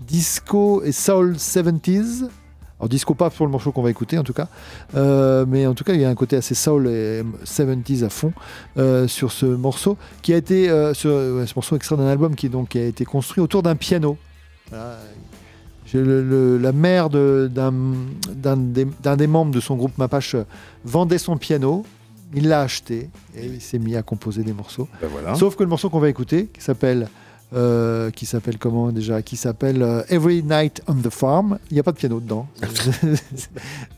disco 0.00 0.82
et 0.82 0.90
soul 0.90 1.34
70s. 1.34 2.24
Alors 2.80 2.88
disco 2.88 3.14
pas 3.14 3.30
pour 3.30 3.46
le 3.46 3.52
morceau 3.52 3.70
qu'on 3.72 3.82
va 3.82 3.90
écouter 3.90 4.18
en 4.18 4.22
tout 4.24 4.32
cas, 4.32 4.48
Euh, 4.96 5.44
mais 5.48 5.66
en 5.66 5.74
tout 5.74 5.82
cas 5.84 5.94
il 5.94 6.00
y 6.00 6.04
a 6.04 6.08
un 6.08 6.14
côté 6.16 6.34
assez 6.36 6.54
soul 6.54 6.86
et 6.88 7.22
70s 7.44 8.04
à 8.04 8.08
fond 8.08 8.32
euh, 8.76 9.06
sur 9.08 9.30
ce 9.32 9.46
morceau 9.46 9.96
qui 10.22 10.32
a 10.32 10.36
été 10.36 10.68
euh, 10.70 10.94
sur, 10.94 11.10
ouais, 11.10 11.46
ce 11.46 11.54
morceau 11.56 11.74
extrait 11.76 11.96
d'un 11.96 12.06
album 12.08 12.34
qui 12.36 12.48
donc 12.48 12.68
qui 12.70 12.78
a 12.78 12.84
été 12.84 13.04
construit 13.04 13.40
autour 13.42 13.62
d'un 13.62 13.74
piano. 13.76 14.16
Voilà. 14.70 14.98
J'ai 15.86 16.02
le- 16.02 16.22
le- 16.22 16.58
la 16.58 16.72
mère 16.72 17.08
d'un 17.08 17.72
des, 19.16 19.26
membres 19.26 19.52
de 19.52 19.60
son 19.60 19.76
groupe 19.76 19.96
Mapache 19.96 20.36
vendait 20.84 21.16
son 21.16 21.38
piano, 21.38 21.86
il 22.34 22.48
l'a 22.48 22.60
acheté 22.60 23.08
et 23.34 23.46
il 23.46 23.60
s'est 23.62 23.78
mis 23.78 23.96
à 23.96 24.02
composer 24.02 24.42
des 24.42 24.52
morceaux. 24.52 24.86
Ben 25.00 25.08
voilà. 25.10 25.34
Sauf 25.34 25.56
que 25.56 25.62
le 25.62 25.68
morceau 25.70 25.88
qu'on 25.88 26.00
va 26.00 26.10
écouter, 26.10 26.46
qui 26.52 26.60
s'appelle 26.62 27.08
euh, 27.54 28.10
qui 28.10 28.26
s'appelle 28.26 28.58
comment 28.58 28.92
déjà 28.92 29.22
Qui 29.22 29.36
s'appelle 29.38 29.82
euh, 29.82 30.02
Every 30.10 30.42
Night 30.42 30.82
on 30.86 30.94
the 30.96 31.08
Farm. 31.08 31.58
Il 31.70 31.74
n'y 31.74 31.80
a 31.80 31.82
pas 31.82 31.92
de 31.92 31.96
piano 31.96 32.20
dedans. 32.20 32.46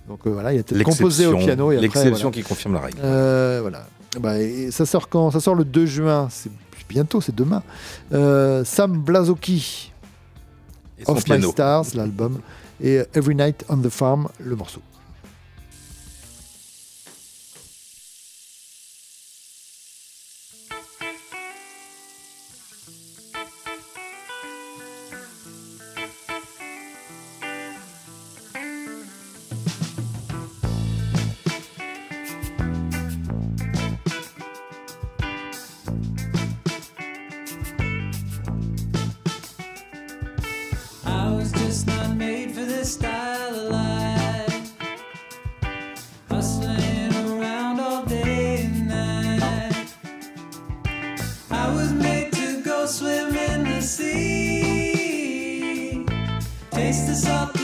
Donc 0.08 0.20
euh, 0.26 0.30
voilà, 0.30 0.52
il 0.54 0.60
a 0.60 0.62
peut-être 0.62 0.84
composé 0.84 1.26
au 1.26 1.36
piano. 1.36 1.72
L'exception 1.72 2.12
voilà. 2.12 2.30
qui 2.30 2.42
confirme 2.42 2.74
la 2.74 2.80
règle. 2.80 2.98
Voilà. 3.00 3.86
Bah, 4.20 4.38
et 4.38 4.70
ça 4.70 4.86
sort 4.86 5.08
quand? 5.08 5.32
Ça 5.32 5.40
sort 5.40 5.56
le 5.56 5.64
2 5.64 5.86
juin. 5.86 6.28
C'est 6.30 6.52
bientôt, 6.88 7.20
c'est 7.20 7.34
demain. 7.34 7.64
Sam 8.64 8.98
Blazoki. 9.00 9.90
Of 11.06 11.26
My. 11.28 11.40
Stars, 11.42 11.94
l'album. 11.94 12.40
Et 12.82 13.02
Every 13.14 13.34
Night 13.34 13.64
on 13.68 13.82
the 13.82 13.90
Farm, 13.90 14.28
le 14.38 14.56
morceau. 14.56 14.80
I 51.50 51.74
was 51.74 51.92
made 51.92 52.32
to 52.32 52.62
go 52.62 52.86
swim 52.86 53.34
in 53.34 53.64
the 53.64 53.80
sea. 53.82 54.94
Taste 56.70 57.06
the 57.08 57.14
salty 57.14 57.59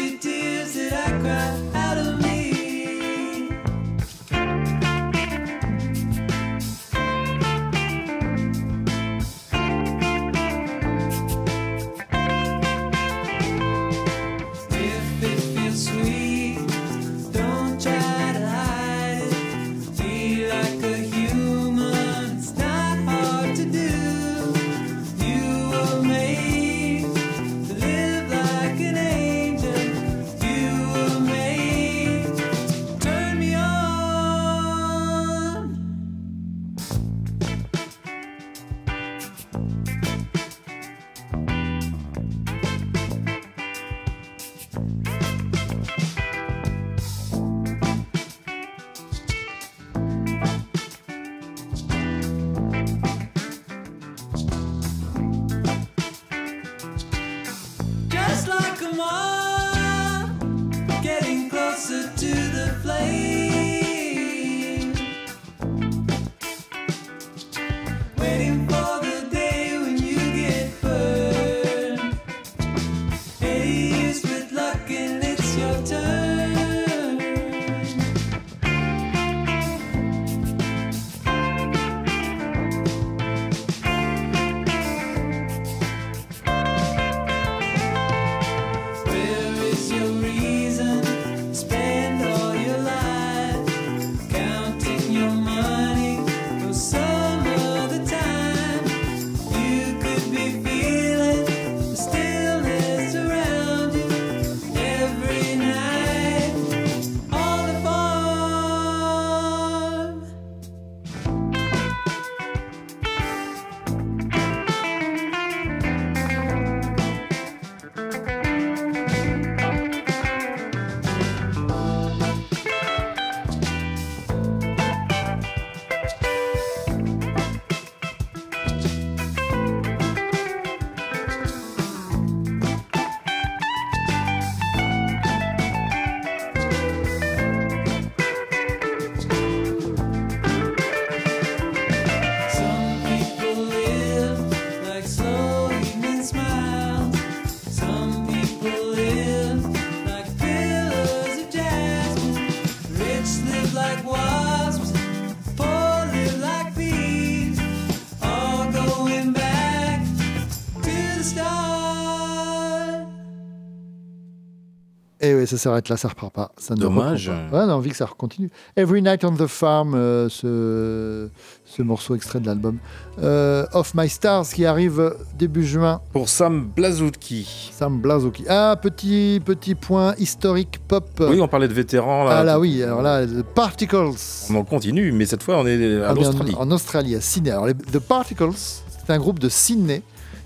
Et 165.47 165.49
ça 165.49 165.59
s'arrête 165.59 165.89
là, 165.89 165.97
ça 165.97 166.09
repart 166.09 166.33
pas. 166.33 166.51
Ça 166.59 166.75
ne 166.75 166.81
Dommage. 166.81 167.29
pas. 167.51 167.57
Ouais, 167.57 167.65
on 167.67 167.69
a 167.71 167.75
envie 167.75 167.91
que 167.91 167.97
ça 167.97 168.09
continue. 168.19 168.51
Every 168.77 169.01
Night 169.01 169.25
on 169.25 169.31
the 169.37 169.47
Farm, 169.47 169.95
euh, 169.95 170.29
ce, 170.29 171.29
ce 171.65 171.83
morceau 171.83 172.17
extrait 172.17 172.41
de 172.41 172.47
l'album. 172.47 172.79
Euh, 173.23 173.65
Off 173.73 173.93
My 173.95 174.09
Stars 174.09 174.49
qui 174.49 174.67
arrive 174.67 175.15
début 175.39 175.65
juin. 175.65 176.01
Pour 176.13 176.29
Sam 176.29 176.67
Blazouki. 176.75 177.71
Sam 177.73 178.01
Blazouki. 178.01 178.45
Ah, 178.49 178.75
petit, 178.83 179.41
petit 179.45 179.77
point 179.77 180.17
historique 180.19 180.81
pop. 180.89 181.09
Oui, 181.21 181.41
on 181.41 181.47
parlait 181.47 181.69
de 181.69 181.75
vétérans. 181.75 182.25
Là, 182.25 182.39
ah 182.39 182.43
là 182.43 182.59
oui, 182.59 182.83
alors 182.83 183.03
là, 183.03 183.25
The 183.25 183.43
Particles. 183.43 184.15
On 184.51 184.57
en 184.57 184.65
continue, 184.65 185.13
mais 185.13 185.27
cette 185.27 185.45
fois 185.45 185.59
on 185.59 185.67
est 185.69 186.03
à 186.03 186.09
Ah, 186.11 186.15
l'Australie. 186.15 186.57
En, 186.57 186.63
en 186.63 186.71
Australie, 186.73 187.15
à 187.15 187.21
Sydney. 187.21 187.53
Alors, 187.53 187.69
les- 187.69 187.75
The 187.75 188.01
Particles, 188.01 188.51
c'est 188.57 189.13
un 189.13 189.19
groupe 189.19 189.39
de 189.39 189.49
Sydney 189.49 190.03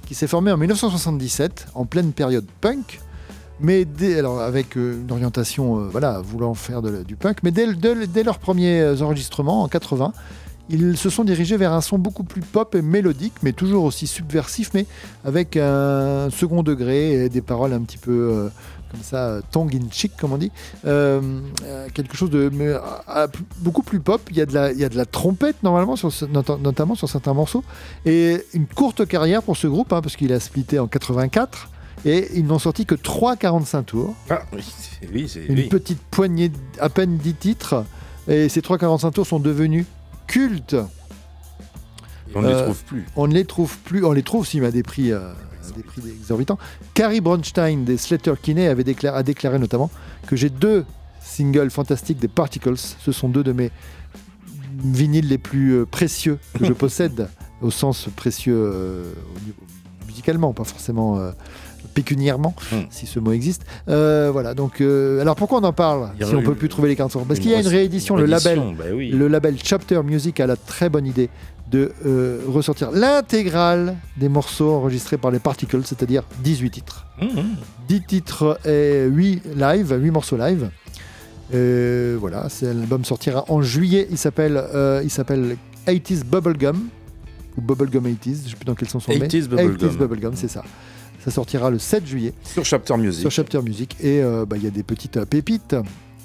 qui 0.06 0.14
s'est 0.14 0.26
formé 0.26 0.52
en 0.52 0.58
1977, 0.58 1.68
en 1.74 1.86
pleine 1.86 2.12
période 2.12 2.44
punk, 2.60 3.00
mais 3.60 3.86
alors 4.18 4.40
avec 4.40 4.76
euh, 4.76 5.00
une 5.02 5.10
orientation, 5.10 5.78
euh, 5.78 5.88
voilà, 5.90 6.20
voulant 6.20 6.54
faire 6.54 6.82
du 6.82 7.16
punk, 7.16 7.38
mais 7.42 7.50
dès, 7.50 7.72
dès 7.74 8.06
dès 8.06 8.22
leurs 8.22 8.38
premiers 8.38 8.80
euh, 8.80 9.02
enregistrements, 9.02 9.62
en 9.62 9.68
80, 9.68 10.12
ils 10.68 10.96
se 10.96 11.10
sont 11.10 11.24
dirigés 11.24 11.56
vers 11.56 11.72
un 11.72 11.80
son 11.80 11.98
beaucoup 11.98 12.22
plus 12.24 12.42
pop 12.42 12.74
et 12.74 12.82
mélodique, 12.82 13.34
mais 13.42 13.52
toujours 13.52 13.84
aussi 13.84 14.06
subversif, 14.06 14.70
mais 14.72 14.86
avec 15.24 15.56
un 15.56 16.30
second 16.30 16.62
degré 16.62 17.24
et 17.24 17.28
des 17.28 17.40
paroles 17.40 17.72
un 17.72 17.80
petit 17.80 17.98
peu 17.98 18.48
comme 18.90 19.02
ça, 19.02 19.40
tongue 19.50 19.74
in 19.74 19.90
cheek, 19.90 20.12
comme 20.16 20.32
on 20.32 20.38
dit. 20.38 20.50
Quelque 20.82 22.16
chose 22.16 22.30
de 22.30 22.50
euh, 22.52 22.78
euh, 23.08 23.26
beaucoup 23.58 23.82
plus 23.82 24.00
pop. 24.00 24.20
Il 24.30 24.36
y, 24.36 24.40
a 24.40 24.46
de 24.46 24.54
la, 24.54 24.72
il 24.72 24.78
y 24.78 24.84
a 24.84 24.88
de 24.88 24.96
la 24.96 25.06
trompette, 25.06 25.62
normalement, 25.62 25.94
notamment 26.60 26.94
sur 26.94 27.08
certains 27.08 27.34
morceaux. 27.34 27.62
Et 28.04 28.44
une 28.52 28.66
courte 28.66 29.06
carrière 29.06 29.42
pour 29.42 29.56
ce 29.56 29.66
groupe, 29.66 29.92
hein, 29.92 30.00
parce 30.02 30.16
qu'il 30.16 30.32
a 30.32 30.40
splitté 30.40 30.78
en 30.78 30.88
84. 30.88 31.68
Et 32.04 32.28
ils 32.34 32.46
n'ont 32.46 32.58
sorti 32.58 32.86
que 32.86 32.94
3 32.94 33.36
45 33.36 33.82
tours. 33.84 34.14
Ah, 34.30 34.42
oui, 34.52 34.64
Une 35.48 35.54
oui. 35.58 35.68
petite 35.68 36.00
poignée, 36.10 36.50
à 36.78 36.88
peine 36.88 37.16
10 37.18 37.34
titres. 37.34 37.84
Et 38.28 38.48
ces 38.48 38.62
3 38.62 38.78
45 38.78 39.10
tours 39.10 39.26
sont 39.26 39.40
devenus 39.40 39.84
cultes. 40.26 40.76
On 42.34 42.42
ne 42.42 42.48
les 42.48 42.54
Euh, 42.54 42.64
trouve 42.64 42.84
plus. 42.84 43.06
On 43.16 43.26
ne 43.26 43.34
les 43.34 43.44
trouve 43.44 43.76
plus. 43.78 44.04
On 44.04 44.12
les 44.12 44.22
trouve 44.22 44.46
si, 44.46 44.60
mais 44.60 44.68
à 44.68 44.70
des 44.70 44.82
prix, 44.82 45.12
euh, 45.12 45.32
des 45.76 45.82
prix 45.82 46.00
exorbitants. 46.08 46.58
Carrie 46.94 47.20
Bronstein 47.20 47.84
des 47.84 47.96
Slater 47.96 48.34
Kinney 48.40 48.66
avait 48.68 48.84
déclaré, 48.84 49.18
a 49.18 49.22
déclaré 49.22 49.58
notamment 49.58 49.90
que 50.26 50.36
j'ai 50.36 50.48
deux 50.50 50.84
singles 51.20 51.70
fantastiques 51.70 52.18
des 52.18 52.28
Particles. 52.28 52.76
Ce 52.76 53.12
sont 53.12 53.28
deux 53.28 53.42
de 53.44 53.52
mes 53.52 53.70
vinyles 54.82 55.28
les 55.28 55.38
plus 55.38 55.72
euh, 55.72 55.86
précieux 55.86 56.38
que 56.58 56.64
je 56.64 56.72
possède, 56.84 57.28
au 57.60 57.70
sens 57.70 58.08
précieux 58.16 58.56
euh, 58.56 59.12
musicalement, 60.06 60.52
pas 60.52 60.64
forcément 60.64 61.18
pécuniairement, 61.94 62.54
si 62.90 63.06
ce 63.06 63.18
mot 63.18 63.32
existe. 63.32 63.64
Euh, 63.88 64.30
voilà, 64.32 64.54
donc, 64.54 64.80
euh, 64.80 65.20
alors 65.20 65.36
pourquoi 65.36 65.58
on 65.58 65.64
en 65.64 65.72
parle 65.72 66.10
si 66.20 66.34
on 66.34 66.40
eu 66.40 66.44
peut 66.44 66.54
plus 66.54 66.68
trouver 66.68 66.88
les 66.88 66.96
40 66.96 67.26
Parce 67.26 67.40
qu'il 67.40 67.50
y 67.50 67.54
a 67.54 67.60
une 67.60 67.66
réédition, 67.66 68.16
le 68.16 68.26
label, 68.26 68.60
bah 68.78 68.84
oui. 68.94 69.10
le 69.10 69.28
label 69.28 69.56
Chapter 69.62 70.02
Music 70.02 70.40
a 70.40 70.46
la 70.46 70.56
très 70.56 70.88
bonne 70.88 71.06
idée 71.06 71.28
de 71.70 71.92
euh, 72.04 72.40
ressortir 72.48 72.90
l'intégrale 72.90 73.96
des 74.16 74.28
morceaux 74.28 74.72
enregistrés 74.72 75.18
par 75.18 75.30
les 75.30 75.38
Particles, 75.38 75.82
c'est-à-dire 75.84 76.24
18 76.42 76.70
titres. 76.70 77.06
Mmh, 77.20 77.26
mmh. 77.26 77.56
10 77.88 78.02
titres 78.02 78.58
et 78.66 79.04
8 79.06 79.42
live, 79.56 79.96
8 80.00 80.10
morceaux 80.10 80.36
live. 80.36 80.70
Voilà, 81.52 82.48
c'est 82.48 82.66
l'album 82.66 83.04
sortira 83.04 83.44
en 83.48 83.62
juillet. 83.62 84.08
Il 84.10 84.18
s'appelle 84.18 84.62
il 85.04 85.10
s'appelle 85.10 85.56
80s 85.86 86.24
Bubblegum 86.24 86.88
ou 87.56 87.60
Bubblegum 87.60 88.06
80s, 88.06 88.44
je 88.44 88.50
sais 88.50 88.56
plus 88.56 88.64
dans 88.64 88.74
quel 88.74 88.88
sens 88.88 89.08
on 89.08 89.12
le 89.12 89.18
met. 89.18 89.26
80s 89.26 89.48
Bubblegum. 89.48 89.88
80s 89.88 89.96
Bubblegum, 89.96 90.32
c'est 90.34 90.48
ça. 90.48 90.64
Ça 91.24 91.30
sortira 91.30 91.70
le 91.70 91.78
7 91.78 92.06
juillet 92.06 92.32
Sur 92.44 92.64
Chapter 92.64 92.96
Music. 92.96 93.20
sur 93.20 93.30
Chapter 93.30 93.60
Music 93.62 93.96
et 94.00 94.22
euh, 94.22 94.46
bah, 94.46 94.56
il 94.56 94.64
y 94.64 94.66
a 94.66 94.70
des 94.70 94.82
petites 94.82 95.18
euh, 95.18 95.24
pépites 95.26 95.76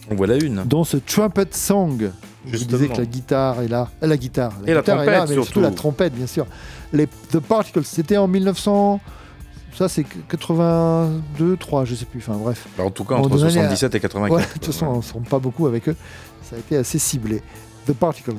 On 0.09 0.15
voit 0.15 0.27
la 0.27 0.35
une. 0.37 0.63
dont 0.65 0.83
ce 0.83 0.97
trumpet 0.97 1.47
song. 1.51 2.11
Je 2.47 2.57
vous 2.57 2.65
disais 2.65 2.87
que 2.87 2.97
la 2.99 3.05
guitare 3.05 3.61
est 3.61 3.67
là, 3.67 3.89
euh, 4.03 4.07
la 4.07 4.17
guitare, 4.17 4.53
Et 4.65 4.73
la 4.73 4.73
est 4.73 4.75
là, 4.75 4.81
trompette, 4.83 5.07
mais 5.07 5.27
surtout 5.27 5.43
surtout. 5.45 5.59
la 5.61 5.71
trompette 5.71 6.13
bien 6.13 6.27
sûr. 6.27 6.45
Les 6.93 7.07
The 7.07 7.39
Particles, 7.39 7.83
c'était 7.83 8.17
en 8.17 8.27
1900, 8.27 8.99
ça 9.75 9.89
c'est 9.89 10.05
82, 10.29 11.57
3, 11.57 11.85
je 11.85 11.95
sais 11.95 12.05
plus. 12.05 12.19
Enfin 12.19 12.37
bref. 12.37 12.67
Bah, 12.77 12.83
en 12.85 12.91
tout 12.91 13.03
cas, 13.03 13.15
entre 13.15 13.29
donnait 13.29 13.47
à- 13.47 13.49
77 13.51 13.95
et 13.95 13.99
84. 13.99 14.33
Ouais, 14.35 14.41
de 14.47 14.53
toute 14.53 14.65
façon, 14.65 14.85
on 14.87 14.97
ne 14.97 15.01
se 15.01 15.13
rend 15.13 15.21
pas 15.21 15.39
beaucoup 15.39 15.65
avec 15.67 15.89
eux. 15.89 15.95
Ça 16.43 16.55
a 16.55 16.59
été 16.59 16.77
assez 16.77 16.99
ciblé. 16.99 17.41
The 17.87 17.93
Particles. 17.93 18.33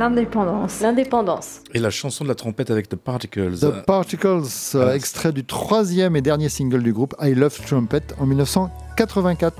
L'indépendance. 0.00 0.80
L'indépendance. 0.80 1.60
Et 1.74 1.78
la 1.78 1.90
chanson 1.90 2.24
de 2.24 2.30
la 2.30 2.34
trompette 2.34 2.70
avec 2.70 2.88
The 2.88 2.96
Particles. 2.96 3.58
The 3.58 3.84
Particles, 3.84 4.40
euh, 4.74 4.94
extrait 4.94 5.30
du 5.30 5.44
troisième 5.44 6.16
et 6.16 6.22
dernier 6.22 6.48
single 6.48 6.82
du 6.82 6.94
groupe 6.94 7.14
I 7.20 7.34
Love 7.34 7.60
Trumpet 7.66 8.00
en 8.18 8.24
1984. 8.24 9.54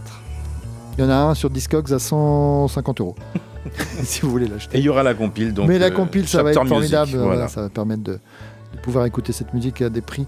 Il 0.97 1.05
y 1.05 1.07
en 1.07 1.11
a 1.11 1.15
un 1.15 1.35
sur 1.35 1.51
Discogs 1.51 1.93
à 1.93 1.99
150 1.99 3.03
euros, 3.03 3.17
si 4.03 4.23
vous 4.23 4.31
voulez 4.31 4.49
l'acheter. 4.49 4.79
Et 4.79 4.81
il 4.81 4.87
y 4.87 4.89
aura 4.89 5.03
la 5.03 5.12
compile. 5.12 5.53
Donc, 5.53 5.69
Mais 5.69 5.79
la 5.79 5.89
euh, 5.89 5.91
compile, 5.91 6.27
ça 6.27 6.43
va 6.43 6.53
être 6.53 6.61
Music, 6.65 6.71
formidable. 6.75 7.11
voilà. 7.11 7.25
voilà, 7.27 7.49
ça 7.49 7.61
va 7.61 7.69
permettre 7.69 8.03
de, 8.03 8.12
de 8.12 8.81
pouvoir 8.83 9.05
écouter 9.05 9.35
cette 9.35 9.53
musique 9.53 9.83
à 9.83 9.91
des 9.91 10.01
prix 10.01 10.25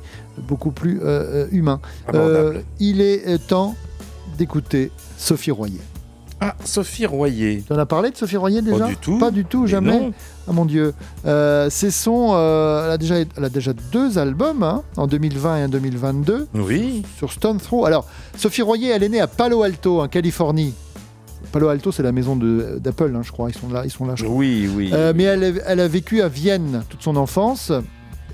beaucoup 0.46 0.72
plus 0.72 1.00
euh, 1.02 1.46
humains. 1.52 1.80
Euh, 2.12 2.60
il 2.80 3.00
est 3.00 3.38
temps 3.48 3.74
d'écouter 4.36 4.92
Sophie 5.16 5.52
Royer. 5.52 5.80
Ah, 6.44 6.56
Sophie 6.64 7.06
Royer. 7.06 7.62
Tu 7.66 7.72
en 7.72 7.78
as 7.78 7.86
parlé 7.86 8.10
de 8.10 8.16
Sophie 8.16 8.36
Royer 8.36 8.62
déjà 8.62 8.86
du 8.86 8.96
tout. 8.96 9.18
Pas 9.18 9.30
du 9.30 9.44
tout, 9.44 9.62
Mais 9.62 9.68
jamais. 9.68 9.92
non. 10.00 10.12
Ah 10.48 10.52
mon 10.52 10.64
Dieu. 10.64 10.92
Euh, 11.24 11.68
c'est 11.70 11.90
son. 11.92 12.30
euh, 12.34 12.86
elle, 12.86 12.90
a 12.92 12.98
déjà, 12.98 13.14
elle 13.36 13.44
a 13.44 13.48
déjà 13.48 13.72
deux 13.92 14.18
albums, 14.18 14.62
hein, 14.64 14.82
en 14.96 15.06
2020 15.06 15.58
et 15.58 15.64
en 15.64 15.68
2022. 15.68 16.48
Oui. 16.54 17.04
Sur 17.16 17.32
Stone 17.32 17.58
Throw. 17.58 17.84
Alors, 17.86 18.06
Sophie 18.36 18.62
Royer, 18.62 18.88
elle 18.90 19.04
est 19.04 19.08
née 19.08 19.20
à 19.20 19.28
Palo 19.28 19.62
Alto, 19.62 20.00
en 20.00 20.08
Californie. 20.08 20.74
Palo 21.52 21.68
Alto, 21.68 21.92
c'est 21.92 22.02
la 22.02 22.12
maison 22.12 22.34
de- 22.34 22.78
d'Apple, 22.80 23.12
hein, 23.14 23.20
je 23.22 23.30
crois. 23.30 23.50
Ils 23.50 23.54
sont 23.56 23.68
là, 23.68 23.82
ils 23.84 23.90
sont 23.90 24.04
là 24.06 24.14
je 24.16 24.24
crois. 24.24 24.34
Oui, 24.36 24.68
oui. 24.74 24.90
Euh, 24.92 25.12
mais 25.14 25.24
elle, 25.24 25.62
elle 25.66 25.80
a 25.80 25.86
vécu 25.88 26.22
à 26.22 26.28
Vienne 26.28 26.82
toute 26.88 27.02
son 27.02 27.14
enfance 27.16 27.70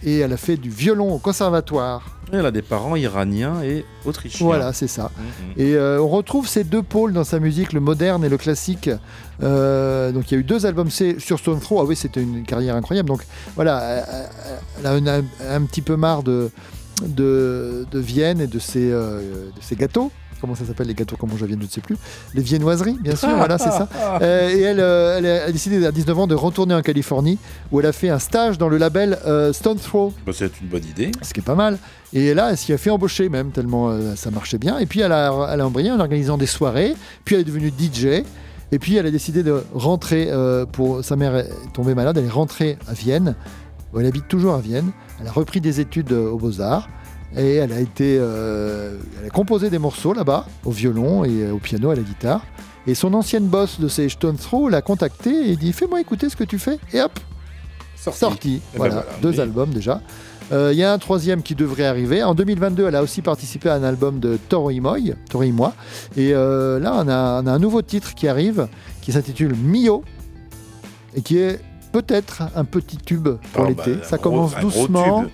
et 0.05 0.19
elle 0.21 0.33
a 0.33 0.37
fait 0.37 0.57
du 0.57 0.71
violon 0.71 1.13
au 1.13 1.19
conservatoire. 1.19 2.18
Elle 2.33 2.45
a 2.47 2.51
des 2.51 2.63
parents 2.63 2.95
iraniens 2.97 3.63
et 3.63 3.85
autrichiens. 4.05 4.47
Voilà, 4.47 4.73
c'est 4.73 4.87
ça. 4.89 5.11
Mhm. 5.17 5.53
Et 5.57 5.75
euh, 5.75 6.01
on 6.03 6.09
retrouve 6.09 6.47
ces 6.47 6.63
deux 6.65 6.83
pôles 6.83 7.13
dans 7.13 7.25
sa 7.25 7.39
musique, 7.41 7.73
le 7.73 7.81
moderne 7.81 8.25
et 8.25 8.29
le 8.29 8.37
classique. 8.37 8.91
Euh, 9.43 10.13
donc 10.13 10.31
il 10.31 10.35
y 10.35 10.37
a 10.37 10.41
eu 10.41 10.45
deux 10.45 10.67
albums 10.67 10.91
C 10.91 11.17
sur 11.19 11.39
Stone 11.39 11.61
Throw. 11.61 11.81
Ah 11.81 11.85
oui, 11.85 11.97
c'était 11.97 12.23
une 12.23 12.43
carrière 12.45 12.77
incroyable. 12.77 13.09
Donc 13.09 13.23
voilà, 13.55 13.81
euh, 13.81 14.03
elle 14.81 14.87
a 14.87 14.93
un, 14.93 15.07
un- 15.21 15.25
un 15.57 15.63
petit 15.63 15.83
peu 15.83 15.97
marre 15.97 16.23
de, 16.23 16.51
de, 17.07 17.87
de 17.91 17.99
Vienne 17.99 18.41
et 18.41 18.47
de 18.47 18.59
ses, 18.59 18.91
euh, 18.91 19.21
de 19.57 19.63
ses 19.63 19.77
gâteaux. 19.77 20.11
Comment 20.40 20.55
ça 20.55 20.65
s'appelle 20.65 20.86
les 20.86 20.94
gâteaux 20.94 21.16
Comment 21.19 21.36
je 21.36 21.44
viens, 21.47 21.56
je 21.59 21.65
ne 21.65 21.69
sais 21.69 21.81
plus. 21.81 21.97
Les 22.35 22.43
viennoiseries, 22.43 22.97
bien 23.01 23.16
sûr, 23.16 23.28
voilà, 23.36 23.59
c'est 23.59 23.70
ça. 23.70 23.89
Euh, 24.23 24.48
et 24.51 24.60
elle, 24.60 24.81
euh, 24.81 25.19
elle 25.19 25.27
a, 25.27 25.44
a 25.47 25.52
décidé 25.52 25.85
à 25.86 25.90
19 25.93 26.19
ans 26.19 26.27
de 26.27 26.35
retourner 26.35 26.74
en 26.74 26.82
Californie 26.82 27.39
où 27.73 27.81
elle 27.81 27.86
a 27.86 27.93
fait 27.93 28.09
un 28.09 28.19
stage 28.19 28.59
dans 28.59 28.69
le 28.69 28.78
label 28.78 29.19
euh, 29.27 29.52
Stone 29.52 29.78
Throw 29.78 30.12
Bah, 30.27 30.32
c'est 30.35 30.60
une 30.60 30.69
bonne 30.69 30.85
idée. 30.85 31.10
ce 31.23 31.32
qui 31.35 31.40
est 31.40 31.43
pas 31.43 31.55
mal. 31.55 31.78
Et 32.12 32.32
là, 32.35 32.51
elle 32.51 32.56
s'y 32.56 32.73
a 32.73 32.78
fait 32.78 32.90
embaucher 32.90 33.28
même, 33.28 33.51
tellement 33.51 33.90
euh, 33.90 34.15
ça 34.16 34.31
marchait 34.31 34.59
bien. 34.59 34.78
Et 34.78 34.86
puis 34.86 35.01
elle 35.01 35.12
a, 35.12 35.51
elle 35.52 35.60
a 35.60 35.66
embrayé 35.66 35.90
en 35.90 36.01
organisant 36.01 36.39
des 36.39 36.47
soirées. 36.47 36.94
Puis 37.24 37.35
elle 37.35 37.43
est 37.43 37.44
devenue 37.44 37.70
DJ. 37.77 38.23
Et 38.70 38.78
puis 38.78 38.97
elle 38.97 39.06
a 39.06 39.10
décidé 39.10 39.43
de 39.43 39.62
rentrer, 39.74 40.28
euh, 40.31 40.66
pour 40.66 41.02
sa 41.05 41.16
mère 41.16 41.35
est 41.36 41.48
tombée 41.73 41.94
malade, 41.94 42.16
elle 42.19 42.27
est 42.27 42.31
rentrée 42.31 42.78
à 42.86 42.93
Vienne. 42.93 43.35
où 43.93 44.01
Elle 44.01 44.06
habite 44.06 44.28
toujours 44.28 44.55
à 44.55 44.60
Vienne. 44.60 44.90
Elle 45.20 45.27
a 45.27 45.32
repris 45.32 45.60
des 45.60 45.81
études 45.81 46.12
euh, 46.12 46.31
aux 46.31 46.36
Beaux-Arts. 46.39 46.89
Et 47.37 47.57
elle 47.57 47.73
a 47.73 47.81
été, 47.81 48.17
euh, 48.21 48.97
elle 49.21 49.27
a 49.27 49.31
composé 49.31 49.69
des 49.71 49.79
morceaux 49.79 50.13
là-bas, 50.15 50.47
au 50.65 50.71
violon 50.71 51.25
et 51.25 51.43
euh, 51.45 51.53
au 51.53 51.59
piano, 51.59 51.91
à 51.91 51.95
la 51.95 52.03
guitare. 52.03 52.43
Et 52.87 52.95
son 52.95 53.13
ancienne 53.15 53.47
boss 53.47 53.81
de 53.81 53.89
ces 53.89 54.09
Stone 54.09 54.37
Throw 54.37 54.69
l'a 54.71 54.81
contacté 54.81 55.51
et 55.51 55.57
dit 55.57 55.73
Fais-moi 55.73 56.01
écouter 56.01 56.31
ce 56.31 56.37
que 56.37 56.45
tu 56.45 56.59
fais. 56.59 56.79
Et 56.95 57.01
hop, 57.03 57.19
sorti. 57.97 58.55
Et 58.55 58.61
ben 58.73 58.79
Voilà, 58.79 59.05
deux 59.21 59.33
Mais- 59.33 59.41
albums 59.41 59.71
déjà. 59.71 60.01
Euh, 60.51 60.71
Il 60.73 60.79
y 60.79 60.83
a 60.85 60.91
un 60.95 60.99
troisième 60.99 61.43
qui 61.43 61.55
devrait 61.55 61.85
arriver. 61.85 62.23
En 62.23 62.35
2022, 62.35 62.87
elle 62.89 62.97
a 62.97 63.03
aussi 63.03 63.21
participé 63.21 63.69
à 63.69 63.75
un 63.75 63.83
album 63.83 64.19
de 64.21 64.39
Toro 64.49 64.71
Imoy, 64.71 65.13
Toro 65.29 65.45
et 65.45 65.53
euh, 66.33 66.79
là, 66.81 66.95
on 66.95 67.07
a, 67.09 67.43
on 67.43 67.47
a 67.47 67.53
un 67.53 67.59
nouveau 67.59 67.83
titre 67.83 68.15
qui 68.15 68.27
arrive, 68.27 68.67
qui 69.03 69.13
s'intitule 69.13 69.55
Mio, 69.55 70.03
et 71.15 71.21
qui 71.21 71.37
est 71.37 71.61
peut-être 71.93 72.45
un 72.57 72.65
petit 72.65 72.97
tube 72.97 73.29
pour 73.53 73.65
Ah, 73.67 73.69
l'été. 73.69 73.97
bah, 73.97 74.05
Ça 74.05 74.17
commence 74.17 74.53
gros 74.53 74.63
doucement. 74.63 75.25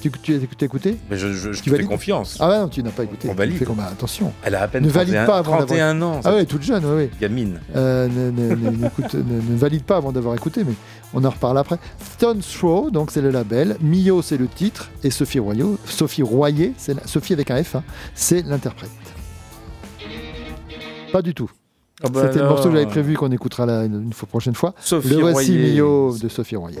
Tu, 0.00 0.34
as 0.34 0.64
écouté 0.64 0.96
Mais 1.10 1.16
je, 1.16 1.28
je, 1.32 1.52
je 1.52 1.62
Tu 1.62 1.70
fais 1.70 1.84
confiance. 1.84 2.36
Ah 2.40 2.48
ouais, 2.48 2.58
non, 2.58 2.68
tu 2.68 2.82
n'as 2.82 2.90
pas 2.90 3.04
écouté. 3.04 3.28
On 3.30 3.34
valide. 3.34 3.62
Attention. 3.92 4.32
Elle 4.42 4.54
a 4.54 4.62
à 4.62 4.68
peine 4.68 4.84
ne 4.84 4.88
valide 4.90 5.14
31 5.14 5.26
pas 5.26 5.38
avant 5.38 5.50
d'avoir- 5.58 5.66
31 5.66 6.02
ans. 6.02 6.20
Ah 6.24 6.34
ouais, 6.34 6.46
toute 6.46 6.62
jeune, 6.62 6.84
oui. 6.84 7.04
oui. 7.04 7.10
Gamine. 7.20 7.60
Euh, 7.76 8.08
ne, 8.08 8.30
ne- 8.30 8.54
ne- 8.54 8.70
n'écoute- 8.76 9.14
ne- 9.14 9.52
ne 9.52 9.56
valide 9.58 9.84
pas 9.84 9.96
avant 9.98 10.12
d'avoir 10.12 10.34
écouté, 10.34 10.64
mais 10.64 10.72
on 11.12 11.24
en 11.24 11.30
reparle 11.30 11.58
après. 11.58 11.76
Stone 12.14 12.40
Throw, 12.40 12.90
donc 12.90 13.10
c'est 13.10 13.20
le 13.22 13.30
label. 13.30 13.76
Mio, 13.80 14.22
c'est 14.22 14.36
le 14.38 14.48
titre. 14.48 14.90
Et 15.04 15.10
Sophie 15.10 15.38
Royer, 15.38 15.64
Sophie 15.84 16.22
Royer, 16.22 16.72
c'est 16.78 16.94
la- 16.94 17.06
Sophie 17.06 17.32
avec 17.34 17.50
un 17.50 17.62
F, 17.62 17.74
hein, 17.76 17.82
c'est 18.14 18.42
l'interprète. 18.46 18.90
Pas 21.12 21.22
du 21.22 21.34
tout. 21.34 21.50
Ah 22.02 22.08
bah 22.08 22.22
C'était 22.26 22.38
le 22.38 22.48
morceau 22.48 22.68
que 22.70 22.74
j'avais 22.76 22.86
prévu 22.86 23.14
qu'on 23.14 23.30
écoutera 23.30 23.66
la- 23.66 23.84
une 23.84 24.12
fois 24.12 24.26
prochaine 24.28 24.54
fois. 24.54 24.74
Sophie 24.80 25.08
le 25.08 25.16
voici 25.16 25.52
Royer. 25.52 25.72
Mio 25.74 26.16
de 26.16 26.28
Sophie 26.28 26.56
Royer. 26.56 26.78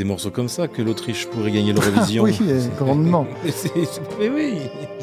Des 0.00 0.04
morceaux 0.06 0.30
comme 0.30 0.48
ça 0.48 0.66
que 0.66 0.80
l'Autriche 0.80 1.26
pourrait 1.26 1.50
gagner 1.50 1.72
l'Eurovision. 1.74 2.22
oui, 2.24 2.38
euh, 2.48 2.58
grandement. 2.78 3.26
Mais, 4.18 4.30
oui. 4.30 4.54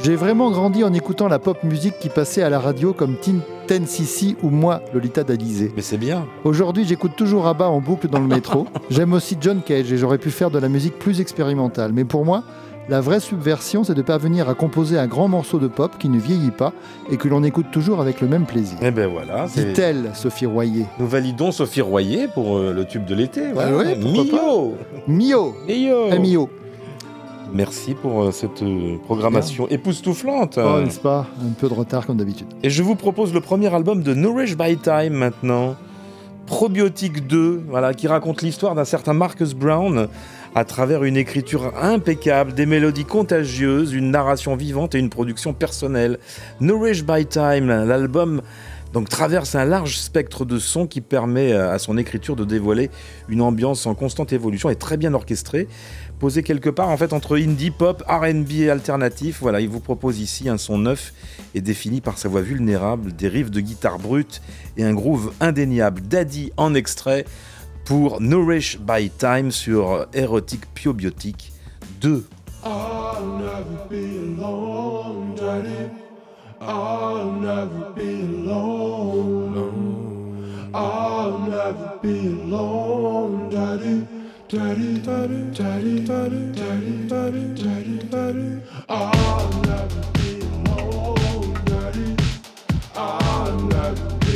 J'ai 0.03 0.15
vraiment 0.15 0.49
grandi 0.49 0.84
en 0.84 0.91
écoutant 0.91 1.28
la 1.28 1.38
pop 1.38 1.64
musique 1.64 1.99
qui 1.99 2.10
passait 2.10 2.41
à 2.41 2.49
la 2.49 2.60
radio 2.60 2.94
comme 2.94 3.15
Tin 3.15 3.36
Ten 3.68 3.86
Sissi 3.86 4.36
ou 4.41 4.49
moi, 4.49 4.82
Lolita 4.95 5.24
d'Alizé. 5.24 5.72
Mais 5.76 5.84
c'est 5.84 5.99
bien. 5.99 6.26
Aujourd'hui, 6.44 6.84
j'écoute 6.84 7.11
toujours 7.15 7.45
Abba 7.45 7.68
en 7.68 7.80
boucle 7.80 8.07
dans 8.07 8.19
le 8.19 8.26
métro. 8.26 8.65
J'aime 8.90 9.14
aussi 9.14 9.38
John 9.40 9.61
Cage 9.64 9.91
et 9.91 9.98
j'aurais 9.98 10.18
pu 10.18 10.32
faire 10.32 10.49
de 10.49 10.57
la 10.57 10.68
musique 10.68 10.98
plus 10.98 11.22
expérimentale. 11.22 11.91
Mais 11.94 12.03
pour 12.03 12.26
moi, 12.26 12.44
la 12.89 13.01
vraie 13.01 13.19
subversion, 13.19 13.84
c'est 13.84 13.93
de 13.95 14.01
parvenir 14.01 14.47
à 14.47 14.53
composer 14.53 14.97
un 14.97 15.07
grand 15.07 15.27
morceau 15.27 15.59
de 15.59 15.68
pop 15.68 15.91
qui 15.99 16.07
ne 16.09 16.18
vieillit 16.19 16.51
pas 16.51 16.72
et 17.11 17.18
que 17.18 17.27
l'on 17.27 17.43
écoute 17.43 17.68
toujours 17.72 17.99
avec 17.99 18.22
le 18.22 18.27
même 18.27 18.45
plaisir. 18.45 18.77
Eh 18.81 18.91
ben 18.91 19.07
voilà. 19.07 19.47
c'est- 19.49 19.73
Dit-elle, 19.73 20.11
Sophie 20.14 20.45
Royer. 20.45 20.85
Nous 20.99 21.07
validons 21.07 21.51
Sophie 21.51 21.81
Royer 21.81 22.27
pour 22.34 22.57
euh, 22.57 22.73
le 22.73 22.85
tube 22.85 23.05
de 23.05 23.14
l'été. 23.15 23.51
Voilà. 23.53 23.72
pourquoi 24.01 24.39
Mio. 24.39 24.76
Mio 25.07 25.55
Mio. 25.68 26.19
Mio. 26.19 26.49
Merci 27.53 27.93
pour 27.93 28.23
euh, 28.23 28.31
cette 28.31 28.61
euh, 28.64 28.97
programmation 29.05 29.68
époustouflante. 29.69 30.57
Oh, 30.61 30.81
n'est-ce 30.81 30.99
pas? 30.99 31.26
Un 31.41 31.51
peu 31.59 31.69
de 31.69 31.73
retard 31.73 32.05
comme 32.05 32.18
d'habitude. 32.18 32.47
Et 32.64 32.69
je 32.69 32.84
vous 32.84 32.95
propose 32.95 33.34
le 33.34 33.41
premier 33.41 33.73
album 33.73 34.03
de 34.03 34.14
Nourish 34.14 34.55
by 34.57 34.77
Time 34.77 35.14
maintenant. 35.14 35.76
Probiotique 36.45 37.27
2, 37.27 37.64
voilà, 37.68 37.93
qui 37.93 38.07
raconte 38.07 38.41
l'histoire 38.41 38.73
d'un 38.76 38.85
certain 38.85 39.11
Marcus 39.14 39.53
Brown 39.53 40.07
à 40.56 40.65
travers 40.65 41.03
une 41.03 41.18
écriture 41.18 41.74
impeccable, 41.82 42.53
des 42.53 42.65
mélodies 42.65 43.06
contagieuses, 43.06 43.94
une 43.94 44.11
narration 44.11 44.56
vivante 44.56 44.95
et 44.95 44.99
une 44.99 45.10
production 45.10 45.53
personnelle. 45.53 46.19
Nourish 46.60 47.03
by 47.03 47.26
Time, 47.26 47.68
l'album 47.68 48.41
donc 48.94 49.10
traverse 49.10 49.56
un 49.56 49.65
large 49.65 49.98
spectre 49.98 50.45
de 50.45 50.60
sons 50.60 50.88
qui 50.88 51.02
permet 51.02 51.52
euh, 51.52 51.74
à 51.74 51.80
son 51.80 51.98
écriture 51.98 52.36
de 52.36 52.45
dévoiler 52.45 52.90
une 53.28 53.41
ambiance 53.41 53.86
en 53.86 53.95
constante 53.95 54.34
évolution 54.34 54.69
et 54.69 54.76
très 54.76 54.98
bien 54.98 55.14
orchestrée, 55.14 55.68
posée 56.19 56.44
quelque 56.44 56.69
part 56.69 56.90
en 56.90 56.98
fait 56.98 57.14
entre 57.14 57.38
indie, 57.38 57.72
pop, 57.72 58.03
R&B 58.07 58.52
et 58.61 58.69
alternatif. 58.69 59.40
Voilà, 59.41 59.60
il 59.60 59.69
vous 59.69 59.80
propose 59.82 60.19
ici 60.19 60.49
un 60.49 60.57
son 60.57 60.78
neuf 60.78 61.14
et 61.53 61.61
défini 61.61 62.02
par 62.02 62.18
sa 62.18 62.30
voix 62.30 62.41
vulnérable, 62.41 63.14
des 63.14 63.28
riffs 63.28 63.52
de 63.52 63.60
guitare 63.60 63.99
brute 63.99 64.41
et 64.78 64.84
un 64.84 64.94
groove 64.94 65.34
indéniable. 65.41 66.02
Daddy 66.02 66.52
en 66.57 66.74
extrait 66.74 67.26
pour 67.88 68.19
Nourish 68.19 68.77
by 68.80 69.09
Time 69.09 69.49
sur 69.49 70.07
Erotic 70.14 70.65
Probiotic 70.76 71.53
2. 72.01 72.26
I'll 72.65 73.26
never 73.39 73.88
be 73.89 74.18
alone, 74.18 75.35
Daddy. 75.35 75.89
I'll 76.59 77.31
never 77.31 77.91
be 77.95 78.23
alone. 78.23 79.72
I'll 80.73 81.39
never 81.39 81.97
be 82.03 82.27
alone, 82.27 83.49
Daddy. 83.49 84.05
Daddy, 84.49 84.97
daddy, 84.99 85.51
daddy, 85.53 85.99
daddy, 86.05 86.51
daddy, 86.51 87.07
daddy, 87.07 87.53
daddy, 87.55 87.99
daddy. 88.09 88.61
I'll 88.89 89.61
never 89.61 90.03
be 90.14 90.41
alone, 90.41 91.53
Daddy. 91.64 92.15
I'll 92.95 93.59
never 93.61 94.15
be 94.19 94.27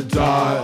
the 0.00 0.16
dot, 0.16 0.62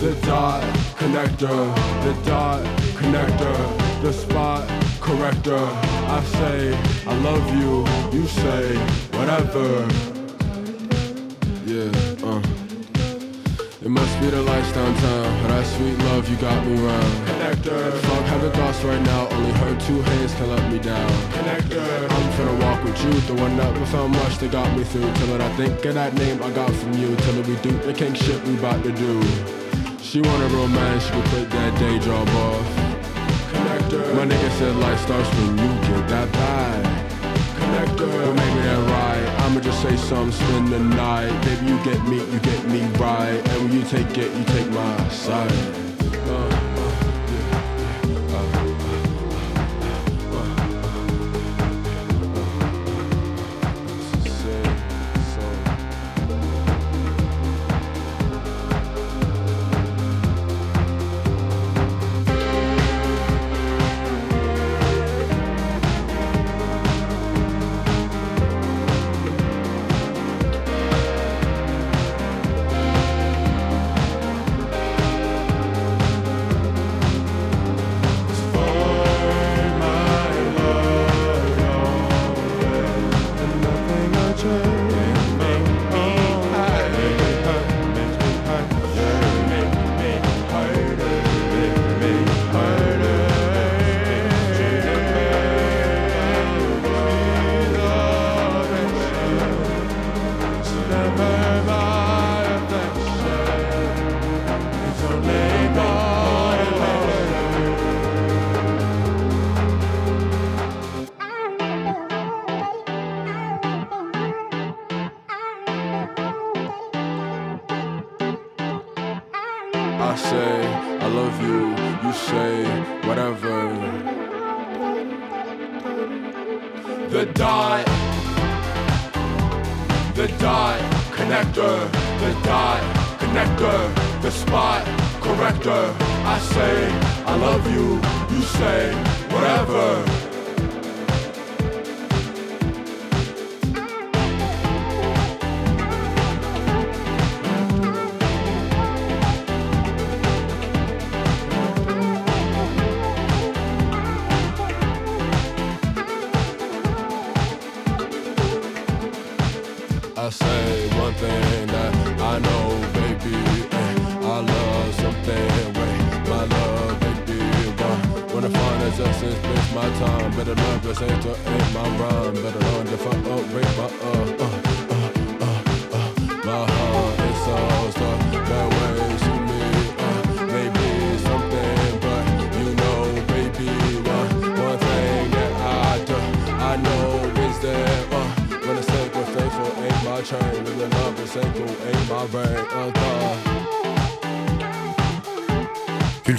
the 0.00 0.12
dot 0.22 0.62
connector, 0.96 1.74
the 2.02 2.28
dot 2.28 2.64
connector, 2.96 4.02
the 4.02 4.12
spot 4.12 4.68
corrector. 5.00 5.56
I 5.56 6.24
say 6.24 6.74
I 7.06 7.14
love 7.18 7.46
you, 7.54 8.18
you 8.18 8.26
say 8.26 8.76
whatever. 9.16 10.15
It 13.86 13.90
must 13.90 14.18
be 14.18 14.26
the 14.26 14.42
lights 14.42 14.72
downtown. 14.72 15.42
but 15.42 15.48
That 15.54 15.64
sweet 15.64 15.96
love, 16.10 16.28
you 16.28 16.34
got 16.38 16.66
me 16.66 16.74
round. 16.74 17.12
Connector. 17.28 17.92
Fuck 17.92 18.24
having 18.24 18.50
thoughts 18.50 18.82
right 18.82 19.00
now. 19.02 19.28
Only 19.28 19.52
her 19.52 19.78
two 19.86 20.02
hands 20.02 20.34
can 20.34 20.50
let 20.50 20.72
me 20.72 20.80
down. 20.80 21.08
Connector. 21.30 22.10
I'm 22.10 22.32
finna 22.32 22.60
walk 22.64 22.82
with 22.82 22.98
you. 23.04 23.12
The 23.30 23.40
one 23.40 23.56
that 23.56 23.86
so 23.86 24.08
much 24.08 24.38
that 24.38 24.50
got 24.50 24.76
me 24.76 24.82
through. 24.82 25.14
Till 25.14 25.34
it 25.36 25.40
I 25.40 25.48
think 25.54 25.84
of 25.84 25.94
that 25.94 26.14
name 26.14 26.42
I 26.42 26.50
got 26.50 26.72
from 26.72 26.94
you. 26.94 27.14
Till 27.14 27.38
it 27.38 27.46
we 27.46 27.54
do 27.62 27.70
the 27.86 27.94
king 27.94 28.14
shit 28.14 28.42
we 28.48 28.56
bout 28.56 28.82
to 28.82 28.90
do. 28.90 29.22
She 30.02 30.20
want 30.20 30.32
wanted 30.32 30.50
romance, 30.50 31.04
she 31.04 31.12
could 31.12 31.24
quit 31.30 31.50
that 31.50 31.78
day 31.78 32.00
job 32.00 32.26
off. 32.26 32.66
Connector. 33.54 34.14
My 34.16 34.26
nigga 34.26 34.50
said 34.58 34.74
life 34.74 34.98
starts 34.98 35.30
when 35.36 35.58
you 35.58 35.70
get 35.86 36.08
that 36.08 36.32
bag. 36.32 37.15
Connector. 37.66 38.06
Well, 38.06 38.34
maybe 38.34 38.60
that 38.60 38.78
right. 38.90 39.40
I'ma 39.42 39.60
just 39.60 39.82
say 39.82 39.96
something, 39.96 40.30
spend 40.30 40.68
the 40.68 40.78
night. 40.78 41.32
Baby, 41.44 41.66
you 41.66 41.84
get 41.84 42.00
me, 42.06 42.18
you 42.32 42.38
get 42.38 42.64
me 42.68 42.80
right. 42.96 43.42
And 43.50 43.64
when 43.64 43.72
you 43.72 43.84
take 43.84 44.16
it, 44.16 44.30
you 44.36 44.44
take 44.44 44.70
my 44.70 45.08
side. 45.08 45.50
Uh, 46.28 46.55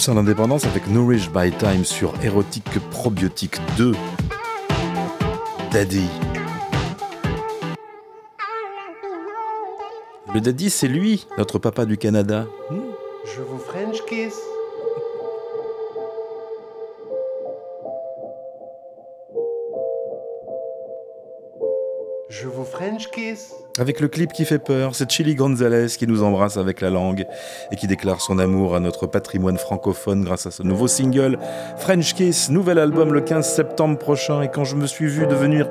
Pulsar 0.08 0.16
l'indépendance 0.16 0.64
avec 0.64 0.88
Nourish 0.88 1.30
by 1.30 1.52
Time 1.52 1.84
sur 1.84 2.14
Érotique 2.24 2.80
Probiotique 2.92 3.58
2. 3.78 3.94
Daddy. 5.70 6.08
Le 10.34 10.40
Daddy, 10.40 10.70
c'est 10.70 10.88
lui, 10.88 11.28
notre 11.38 11.60
papa 11.60 11.86
du 11.86 11.98
Canada. 11.98 12.46
Avec 23.80 24.00
le 24.00 24.08
clip 24.08 24.34
qui 24.34 24.44
fait 24.44 24.60
peur, 24.60 24.96
c'est 24.96 25.10
Chili 25.12 25.36
Gonzalez 25.36 25.88
qui 25.88 26.08
nous 26.08 26.24
embrasse 26.24 26.58
avec 26.58 26.82
la 26.82 26.90
langue 26.90 27.28
et 27.72 27.76
qui 27.76 27.86
déclare 27.86 28.22
son 28.22 28.40
amour 28.40 28.76
à 28.76 28.80
notre 28.80 29.06
patrimoine 29.06 29.58
francophone 29.58 30.24
grâce 30.24 30.48
à 30.48 30.52
ce 30.52 30.64
nouveau 30.64 30.88
single 30.88 31.38
French 31.78 32.16
Kiss, 32.16 32.50
nouvel 32.50 32.80
album 32.80 33.14
le 33.14 33.22
15 33.22 33.48
septembre 33.48 34.00
prochain. 34.00 34.42
Et 34.42 34.50
quand 34.50 34.64
je 34.64 34.76
me 34.76 34.88
suis 34.88 35.06
vu 35.06 35.28
devenir 35.28 35.70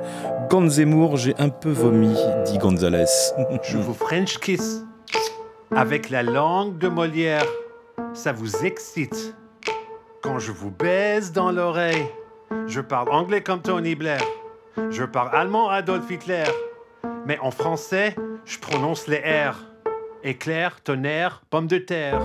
Gonzemmour, 0.49 1.17
j'ai 1.17 1.35
un 1.37 1.49
peu 1.49 1.69
vomi, 1.69 2.15
dit 2.45 2.57
Gonzalez. 2.57 3.05
Je 3.63 3.77
vous 3.77 3.93
French 3.93 4.39
kiss. 4.39 4.83
Avec 5.75 6.09
la 6.09 6.23
langue 6.23 6.77
de 6.77 6.87
Molière, 6.87 7.45
ça 8.13 8.31
vous 8.31 8.63
excite. 8.63 9.35
Quand 10.21 10.39
je 10.39 10.51
vous 10.53 10.71
baise 10.71 11.33
dans 11.33 11.51
l'oreille, 11.51 12.05
je 12.67 12.79
parle 12.79 13.09
anglais 13.09 13.41
comme 13.41 13.61
Tony 13.61 13.95
Blair. 13.95 14.21
Je 14.91 15.03
parle 15.03 15.29
allemand 15.33 15.69
Adolf 15.69 16.09
Hitler. 16.09 16.45
Mais 17.25 17.39
en 17.39 17.51
français, 17.51 18.15
je 18.45 18.57
prononce 18.57 19.07
les 19.07 19.17
R. 19.19 19.55
Éclair, 20.23 20.81
tonnerre, 20.81 21.41
pomme 21.49 21.67
de 21.67 21.77
terre. 21.77 22.21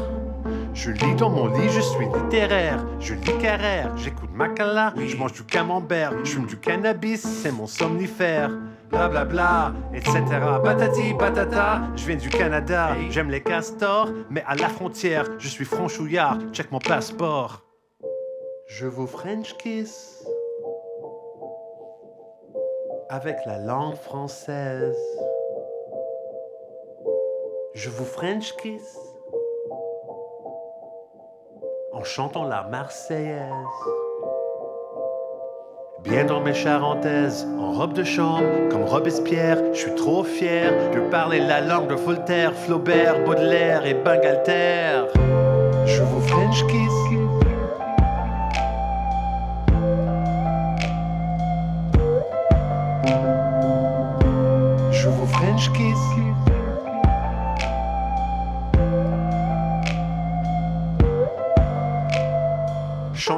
Je 0.74 0.90
lis 0.90 1.14
dans 1.14 1.28
mon 1.28 1.46
lit, 1.48 1.68
je 1.68 1.80
suis 1.80 2.06
littéraire. 2.06 2.84
Je 2.98 3.14
lis 3.14 3.38
Carrère, 3.40 3.96
j'écoute 3.98 4.30
Macala, 4.32 4.94
je 4.96 5.16
mange 5.16 5.32
du 5.32 5.44
camembert, 5.44 6.12
je 6.24 6.30
fume 6.30 6.46
du 6.46 6.56
cannabis, 6.56 7.20
c'est 7.20 7.52
mon 7.52 7.66
somnifère. 7.66 8.50
Bla 8.90 9.08
bla 9.08 9.24
bla, 9.24 9.74
etc. 9.94 10.22
Patati 10.64 11.14
patata, 11.18 11.82
je 11.96 12.06
viens 12.06 12.16
du 12.16 12.28
Canada. 12.28 12.96
J'aime 13.10 13.30
les 13.30 13.42
castors, 13.42 14.10
mais 14.30 14.42
à 14.46 14.54
la 14.54 14.68
frontière, 14.68 15.26
je 15.38 15.48
suis 15.48 15.64
franchouillard. 15.64 16.38
Check 16.52 16.72
mon 16.72 16.78
passeport. 16.78 17.62
Je 18.68 18.86
vous 18.86 19.06
French 19.06 19.56
kiss 19.58 20.24
avec 23.12 23.36
la 23.44 23.58
langue 23.58 23.94
française. 23.94 24.96
Je 27.74 27.90
vous 27.90 28.06
French 28.06 28.56
kiss 28.56 28.98
en 31.92 32.04
chantant 32.04 32.44
la 32.44 32.62
Marseillaise. 32.62 33.52
Bien 36.02 36.24
dans 36.24 36.40
mes 36.40 36.54
charentaises, 36.54 37.46
en 37.60 37.72
robe 37.72 37.92
de 37.92 38.02
chambre, 38.02 38.48
comme 38.70 38.84
Robespierre, 38.84 39.58
je 39.74 39.80
suis 39.80 39.94
trop 39.94 40.24
fier 40.24 40.72
de 40.92 41.00
parler 41.10 41.40
la 41.40 41.60
langue 41.60 41.88
de 41.88 41.94
Voltaire, 41.94 42.54
Flaubert, 42.54 43.22
Baudelaire 43.24 43.84
et 43.84 43.94
Bangalter. 43.94 45.04
Je 45.84 46.02
vous 46.02 46.20
French 46.22 46.66
kiss. 46.66 47.01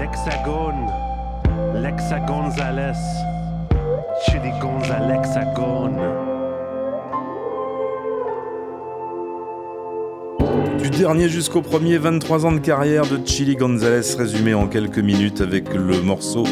L'hexagone, 0.00 0.86
l'hexagonzales, 1.74 2.96
Chili 4.24 4.50
Gonzalexagone. 4.58 6.00
Du 10.82 10.88
dernier 10.88 11.28
jusqu'au 11.28 11.60
premier, 11.60 11.98
23 11.98 12.46
ans 12.46 12.52
de 12.52 12.60
carrière 12.60 13.04
de 13.04 13.20
Chili 13.26 13.56
Gonzalez 13.56 14.14
résumé 14.16 14.54
en 14.54 14.68
quelques 14.68 15.00
minutes 15.00 15.42
avec 15.42 15.74
le 15.74 16.00
morceau 16.00 16.44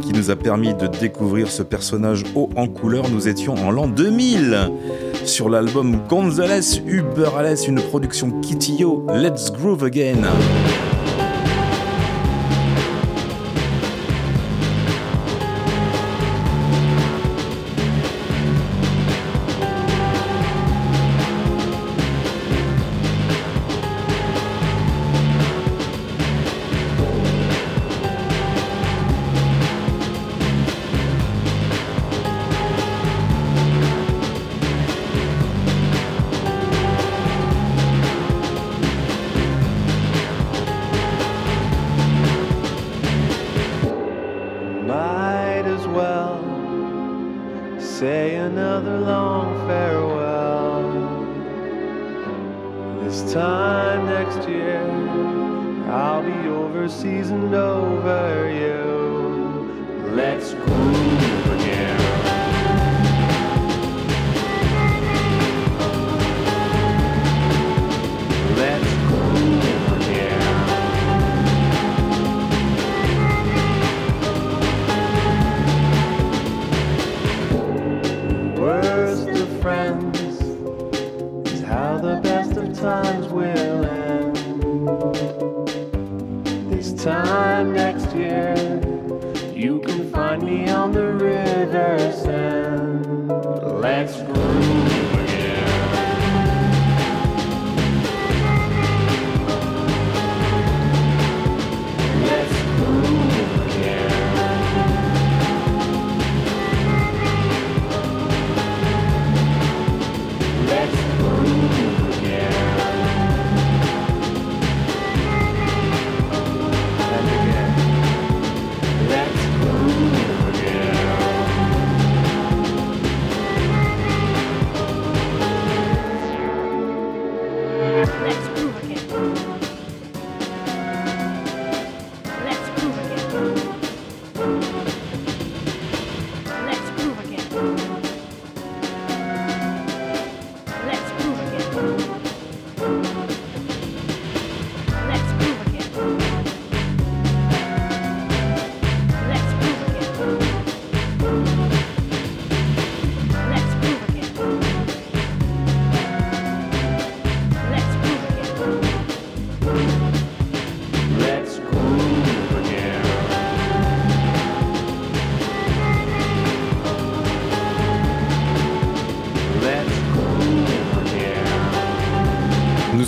qui 0.00 0.12
nous 0.12 0.32
a 0.32 0.34
permis 0.34 0.74
de 0.74 0.88
découvrir 0.88 1.48
ce 1.48 1.62
personnage 1.62 2.24
haut 2.34 2.50
en 2.56 2.66
couleur. 2.66 3.08
Nous 3.08 3.28
étions 3.28 3.54
en 3.54 3.70
l'an 3.70 3.86
2000 3.86 4.68
sur 5.24 5.48
l'album 5.48 6.00
Gonzalez 6.08 6.82
Uber 6.84 7.30
Alice, 7.38 7.68
une 7.68 7.80
production 7.80 8.32
Kitio, 8.40 9.06
Let's 9.14 9.52
Groove 9.52 9.84
Again. 9.84 10.22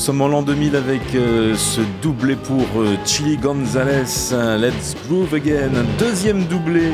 sommes 0.02 0.22
en 0.22 0.26
l'an 0.26 0.42
2000 0.42 0.74
avec 0.74 1.14
euh, 1.14 1.54
ce 1.54 1.80
doublé 2.02 2.34
pour 2.34 2.66
euh, 2.76 2.96
Chili 3.04 3.36
Gonzalez, 3.36 4.32
Let's 4.58 4.96
Groove 5.06 5.32
Again, 5.32 5.76
un 5.76 5.96
deuxième 5.96 6.42
doublé 6.46 6.88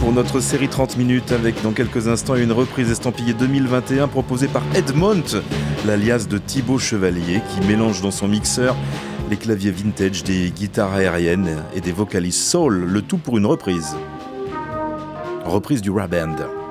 pour 0.00 0.10
notre 0.10 0.40
série 0.40 0.66
30 0.66 0.96
minutes 0.96 1.30
avec 1.30 1.62
dans 1.62 1.70
quelques 1.70 2.08
instants 2.08 2.34
une 2.34 2.50
reprise 2.50 2.90
estampillée 2.90 3.32
2021 3.32 4.08
proposée 4.08 4.48
par 4.48 4.64
Edmont, 4.74 5.22
l'alias 5.86 6.26
de 6.28 6.36
Thibaut 6.36 6.80
Chevalier 6.80 7.42
qui 7.54 7.64
mélange 7.68 8.02
dans 8.02 8.10
son 8.10 8.26
mixeur 8.26 8.74
les 9.30 9.36
claviers 9.36 9.70
vintage 9.70 10.24
des 10.24 10.50
guitares 10.50 10.94
aériennes 10.94 11.62
et 11.76 11.80
des 11.80 11.92
vocalistes 11.92 12.42
soul, 12.42 12.74
le 12.74 13.02
tout 13.02 13.18
pour 13.18 13.38
une 13.38 13.46
reprise. 13.46 13.94
Reprise 15.44 15.80
du 15.80 15.92
Raband. 15.92 16.61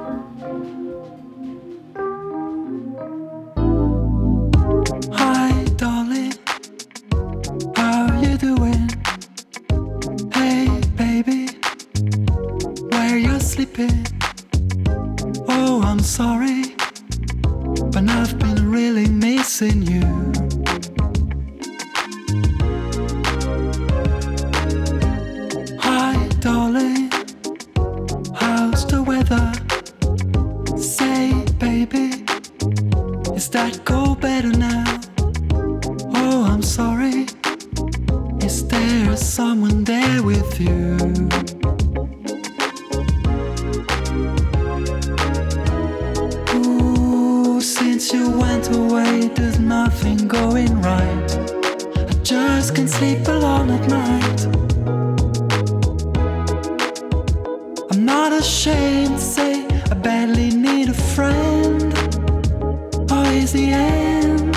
Is 63.32 63.54
the 63.54 63.72
end. 63.72 64.52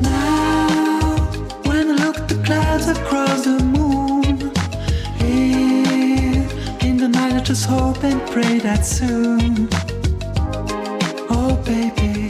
Now, 0.00 1.16
when 1.64 1.90
I 1.90 2.04
look 2.04 2.16
at 2.16 2.28
the 2.28 2.42
clouds 2.46 2.88
across 2.88 3.44
the 3.44 3.62
moon, 3.62 4.50
here 5.18 6.48
in 6.88 6.96
the 6.96 7.08
night, 7.08 7.34
I 7.34 7.40
just 7.40 7.66
hope 7.66 8.02
and 8.04 8.20
pray 8.30 8.58
that 8.60 8.86
soon. 8.86 9.68
Oh, 11.30 11.60
baby. 11.66 12.27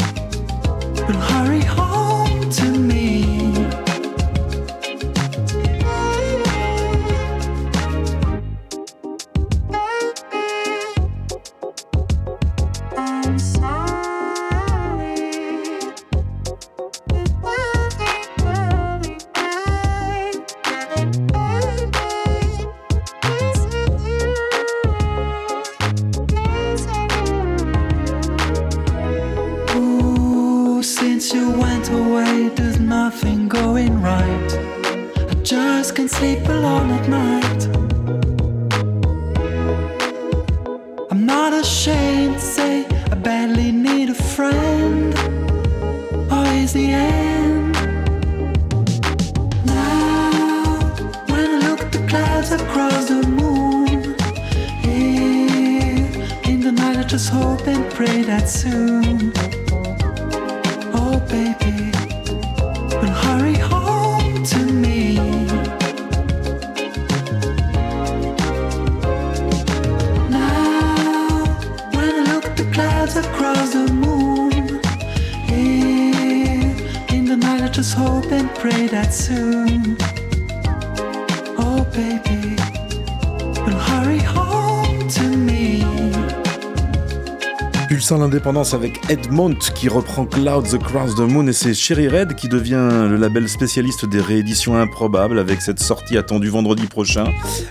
indépendance 88.49 88.73
avec 88.73 89.11
Edmont 89.11 89.59
qui 89.75 89.91
reprend 89.91 90.25
Clouds 90.25 90.75
Across 90.75 91.17
the 91.17 91.21
Moon 91.21 91.47
et 91.49 91.53
c'est 91.53 91.75
Sherry 91.75 92.09
Red 92.09 92.35
qui 92.35 92.49
devient 92.49 93.07
le 93.07 93.17
label 93.17 93.47
spécialiste 93.47 94.07
des 94.07 94.23
rééditions 94.23 94.75
improbables 94.75 95.39
avec 95.39 95.61
cette 95.61 95.81
sortie 95.81 96.17
attendue 96.17 96.49
vendredi 96.49 96.87
prochain, 96.87 97.27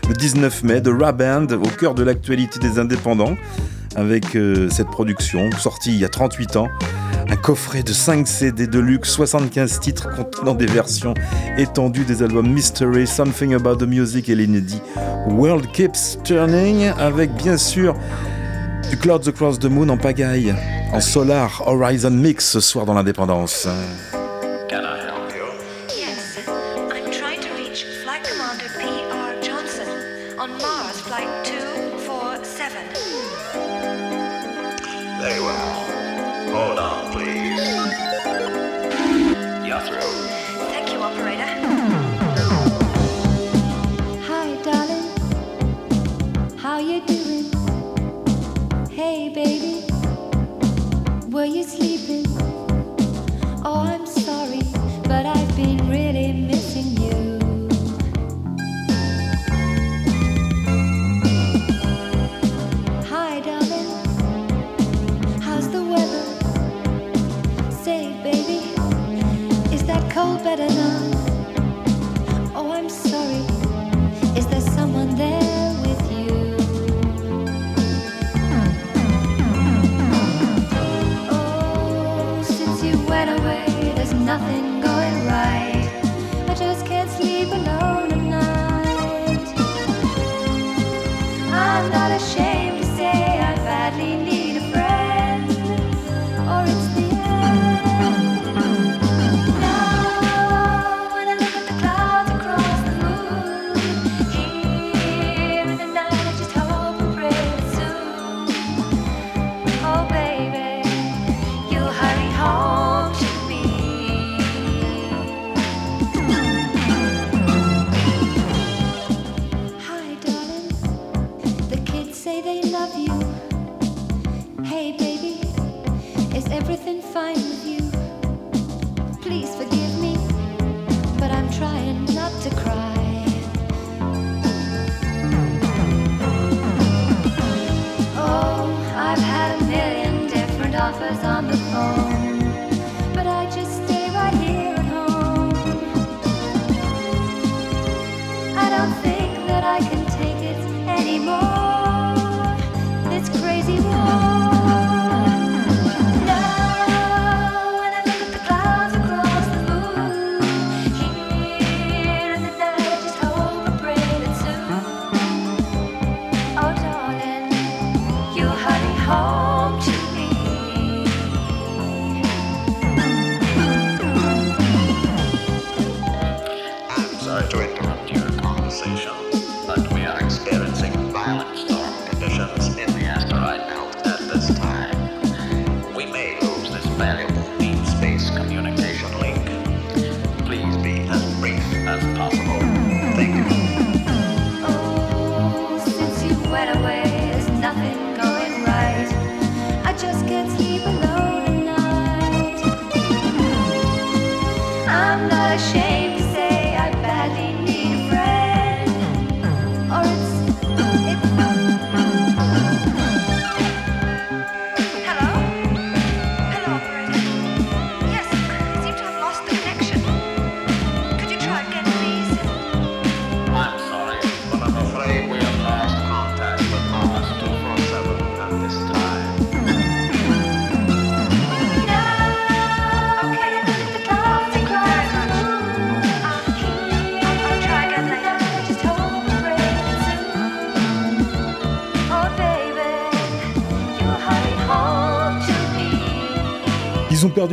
le 0.07 0.13
19 0.13 0.63
mai, 0.63 0.81
de 0.81 0.91
Raband 0.91 1.47
au 1.51 1.67
cœur 1.79 1.95
de 1.95 2.03
l'actualité 2.03 2.59
des 2.59 2.77
indépendants 2.77 3.35
avec 3.95 4.35
euh, 4.35 4.69
cette 4.69 4.89
production 4.89 5.49
sortie 5.57 5.93
il 5.93 5.99
y 5.99 6.05
a 6.05 6.09
38 6.09 6.57
ans. 6.57 6.67
Un 7.27 7.37
coffret 7.37 7.81
de 7.81 7.91
5 7.91 8.27
CD 8.27 8.67
de 8.67 8.79
luxe, 8.79 9.09
75 9.09 9.79
titres 9.79 10.15
contenant 10.15 10.53
des 10.53 10.67
versions 10.67 11.15
étendues 11.57 12.05
des 12.05 12.21
albums 12.21 12.47
Mystery, 12.47 13.07
Something 13.07 13.55
About 13.55 13.77
the 13.77 13.87
Music 13.87 14.29
et 14.29 14.35
l'inédit 14.35 14.81
World 15.27 15.71
Keeps 15.71 16.19
Turning, 16.23 16.91
avec 16.99 17.33
bien 17.33 17.57
sûr 17.57 17.95
du 18.89 18.97
Clouds 18.97 19.27
Across 19.27 19.59
the 19.59 19.65
Moon 19.65 19.89
en 19.89 19.97
pagaille, 19.97 20.55
en 20.93 21.01
Solar 21.01 21.64
Horizon 21.65 22.11
Mix 22.11 22.49
ce 22.51 22.59
soir 22.59 22.85
dans 22.85 22.93
l'indépendance. 22.93 23.68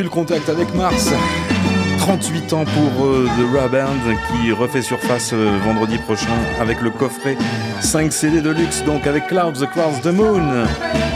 Le 0.03 0.09
contact 0.09 0.49
avec 0.49 0.75
Mars. 0.75 1.13
38 1.99 2.53
ans 2.53 2.65
pour 2.65 3.07
euh, 3.07 3.27
The 3.39 3.57
Raw 3.57 3.69
Band 3.69 4.15
qui 4.29 4.53
refait 4.53 4.83
surface 4.83 5.33
euh, 5.33 5.59
vendredi 5.65 5.99
prochain 5.99 6.37
avec 6.61 6.81
le 6.83 6.91
coffret 6.91 7.37
5 7.81 8.13
CD 8.13 8.41
de 8.41 8.51
luxe, 8.51 8.83
donc 8.85 9.07
avec 9.07 9.27
Clouds 9.29 9.63
Across 9.63 10.03
the 10.03 10.13
Moon 10.13 10.67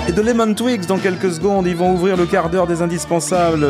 et 0.09 0.13
de 0.13 0.23
Lemon 0.23 0.55
Twigs 0.55 0.87
dans 0.87 0.99
quelques 0.99 1.33
secondes. 1.33 1.67
Ils 1.67 1.77
vont 1.77 1.93
ouvrir 1.93 2.17
le 2.17 2.27
quart 2.27 2.51
d'heure 2.51 2.67
des 2.67 2.81
indispensables. 2.81 3.67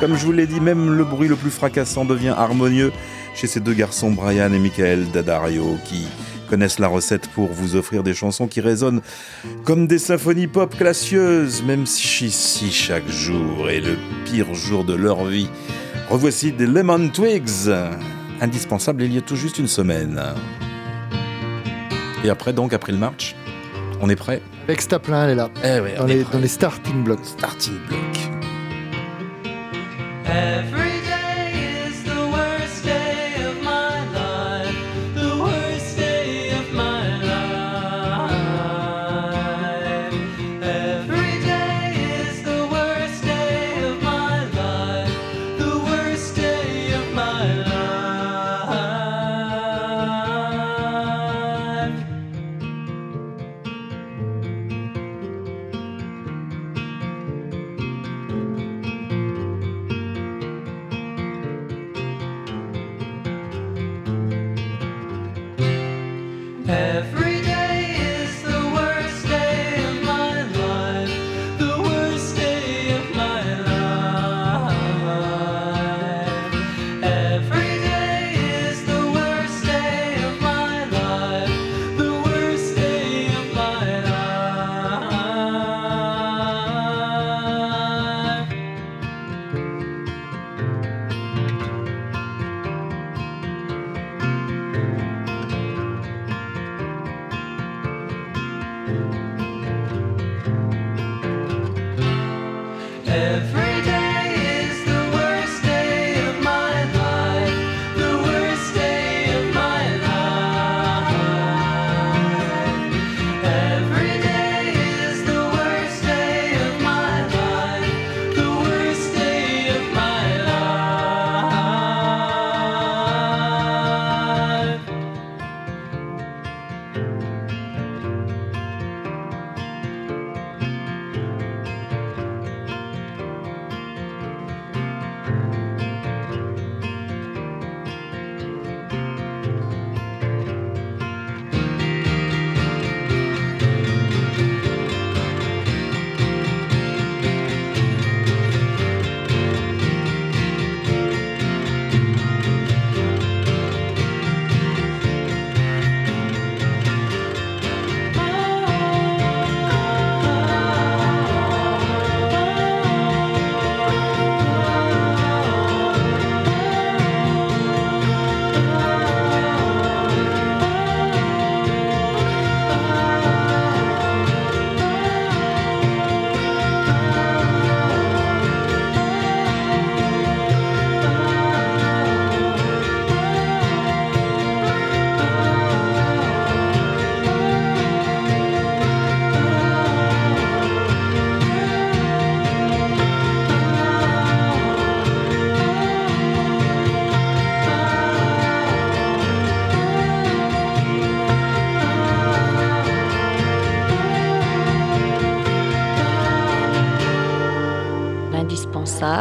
Comme 0.00 0.16
je 0.16 0.24
vous 0.24 0.32
l'ai 0.32 0.46
dit, 0.46 0.60
même 0.60 0.94
le 0.96 1.04
bruit 1.04 1.28
le 1.28 1.36
plus 1.36 1.50
fracassant 1.50 2.04
devient 2.04 2.34
harmonieux 2.36 2.92
chez 3.34 3.46
ces 3.46 3.60
deux 3.60 3.74
garçons, 3.74 4.10
Brian 4.10 4.52
et 4.52 4.58
Michael 4.58 5.10
Dadario, 5.12 5.76
qui 5.84 6.06
connaissent 6.48 6.80
la 6.80 6.88
recette 6.88 7.28
pour 7.28 7.48
vous 7.52 7.76
offrir 7.76 8.02
des 8.02 8.14
chansons 8.14 8.48
qui 8.48 8.60
résonnent 8.60 9.02
comme 9.64 9.86
des 9.86 9.98
symphonies 9.98 10.48
pop 10.48 10.76
classieuses, 10.76 11.62
même 11.62 11.86
si 11.86 12.30
chaque 12.72 13.08
jour 13.08 13.70
est 13.70 13.80
le 13.80 13.96
pire 14.30 14.54
jour 14.54 14.84
de 14.84 14.94
leur 14.94 15.24
vie. 15.24 15.48
Revoici 16.08 16.52
des 16.52 16.66
Lemon 16.66 17.08
Twigs, 17.08 17.68
indispensables 18.40 19.02
il 19.02 19.12
y 19.14 19.18
a 19.18 19.20
tout 19.20 19.36
juste 19.36 19.58
une 19.58 19.66
semaine. 19.66 20.20
Et 22.24 22.30
après 22.30 22.52
donc, 22.52 22.72
après 22.72 22.92
le 22.92 22.98
match, 22.98 23.34
on 24.00 24.08
est 24.08 24.16
prêt? 24.16 24.40
Avec 24.68 24.82
Staplin, 24.82 25.24
elle 25.24 25.30
est 25.30 25.34
là. 25.34 25.50
Eh 25.64 25.80
ouais, 25.80 25.94
dans, 25.96 26.04
on 26.04 26.08
est 26.08 26.14
les, 26.14 26.22
prêt. 26.22 26.32
dans 26.34 26.38
les 26.40 26.48
starting 26.48 27.02
blocks. 27.02 27.24
Starting 27.24 27.78
blocks. 27.88 28.30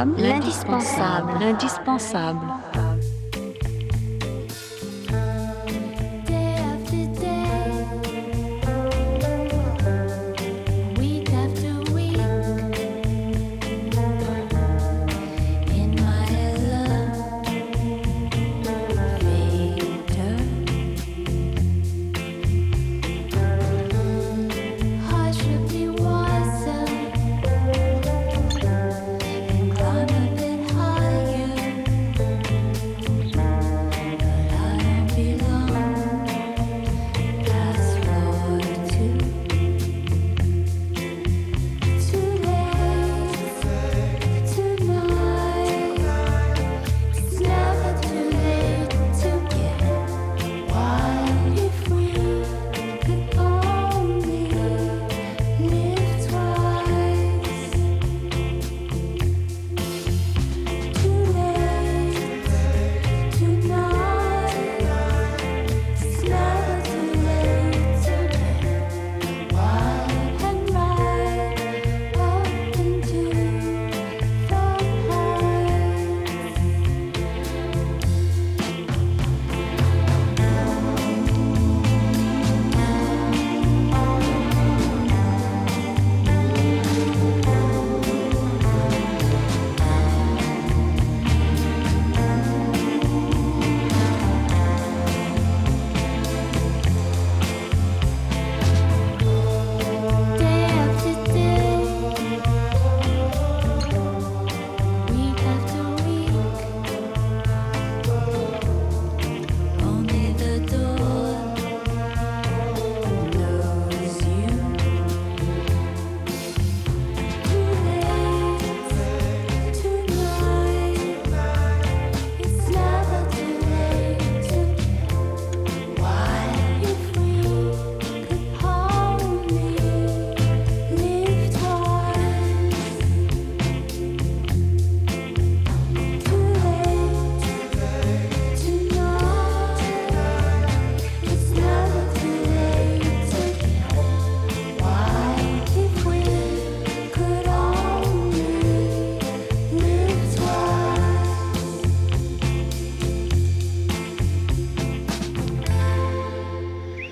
L'indispensable. 0.06 1.34
L'indispensable. 1.40 2.49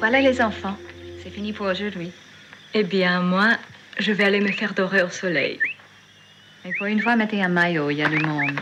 Voilà 0.10 0.22
les 0.22 0.42
enfants. 0.42 0.78
C'est 1.22 1.30
fini 1.30 1.52
pour 1.52 1.66
aujourd'hui. 1.66 2.14
Eh 2.74 2.86
bien, 2.86 3.20
moi, 3.20 3.58
je 4.00 4.14
vais 4.14 4.24
aller 4.24 4.40
me 4.40 4.54
faire 4.54 4.74
dorer 4.74 5.02
au 5.04 5.10
soleil. 5.10 5.60
Et 6.64 6.72
pour 6.78 6.86
une 6.86 7.02
fois, 7.02 7.18
mettez 7.18 7.44
un 7.44 7.50
maillot, 7.50 7.90
il 7.90 7.98
y 7.98 8.04
a 8.04 8.08
du 8.08 8.20
monde. 8.20 8.58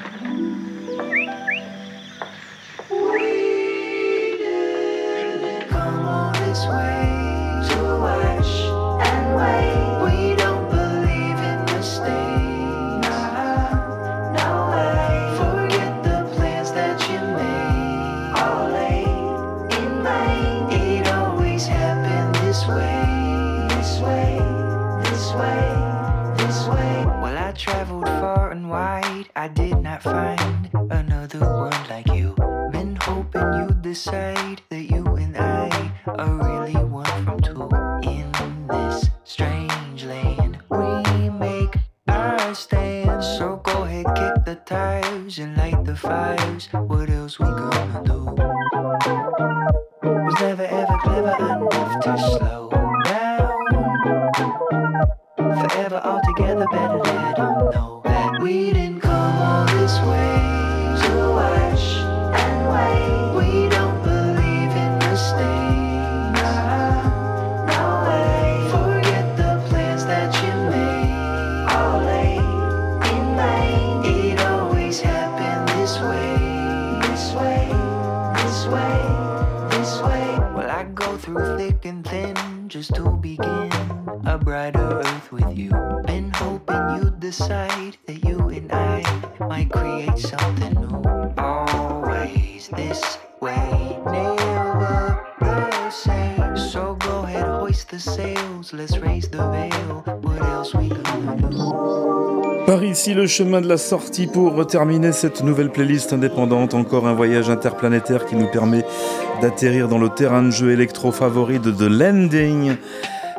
Le 103.13 103.27
chemin 103.27 103.61
de 103.61 103.67
la 103.67 103.77
sortie 103.77 104.25
pour 104.25 104.65
terminer 104.65 105.11
cette 105.11 105.43
nouvelle 105.43 105.69
playlist 105.69 106.11
indépendante. 106.11 106.73
Encore 106.73 107.07
un 107.07 107.13
voyage 107.13 107.51
interplanétaire 107.51 108.25
qui 108.25 108.35
nous 108.35 108.47
permet 108.47 108.83
d'atterrir 109.43 109.87
dans 109.87 109.99
le 109.99 110.09
terrain 110.09 110.41
de 110.41 110.49
jeu 110.49 110.71
électro 110.71 111.11
favori 111.11 111.59
de 111.59 111.69
The 111.69 111.87
Landing. 111.87 112.75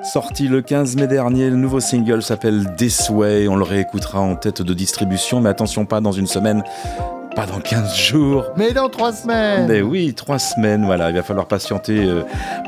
Sorti 0.05 0.47
le 0.47 0.63
15 0.63 0.95
mai 0.97 1.09
dernier, 1.09 1.51
le 1.51 1.57
nouveau 1.57 1.81
single 1.81 2.23
s'appelle 2.23 2.75
This 2.77 3.11
Way. 3.11 3.49
On 3.49 3.57
le 3.57 3.65
réécoutera 3.65 4.21
en 4.21 4.37
tête 4.37 4.63
de 4.63 4.73
distribution, 4.73 5.41
mais 5.41 5.49
attention 5.49 5.85
pas 5.85 6.01
dans 6.01 6.13
une 6.13 6.29
semaine 6.29 6.63
pas 7.35 7.45
dans 7.45 7.61
15 7.61 7.95
jours. 7.95 8.47
Mais 8.57 8.73
dans 8.73 8.89
3 8.89 9.13
semaines 9.13 9.67
Mais 9.69 9.83
oui, 9.83 10.15
3 10.15 10.39
semaines, 10.39 10.87
voilà. 10.87 11.11
Il 11.11 11.17
va 11.17 11.23
falloir 11.23 11.47
patienter 11.47 11.99
euh, 11.99 12.23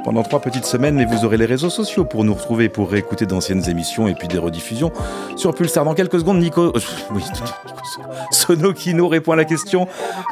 pendant 0.08 0.22
trois 0.22 0.40
petites 0.40 0.64
semaines, 0.64 0.94
mais 0.94 1.04
vous 1.04 1.26
aurez 1.26 1.36
les 1.36 1.44
réseaux 1.44 1.68
sociaux 1.68 2.06
pour 2.06 2.24
nous 2.24 2.32
retrouver, 2.32 2.70
pour 2.70 2.90
réécouter 2.90 3.26
d'anciennes 3.26 3.68
émissions 3.68 4.08
et 4.08 4.14
puis 4.14 4.26
des 4.26 4.38
rediffusions 4.38 4.90
sur 5.36 5.54
Pulsar. 5.54 5.84
Dans 5.84 5.92
quelques 5.92 6.20
secondes, 6.20 6.38
Nico. 6.38 6.62
euh, 6.74 6.80
oui, 7.10 7.22
Sono 8.30 8.72
qui 8.72 8.94
nous 8.94 9.06
répond 9.06 9.32
à 9.32 9.36
la 9.36 9.44
question 9.44 9.86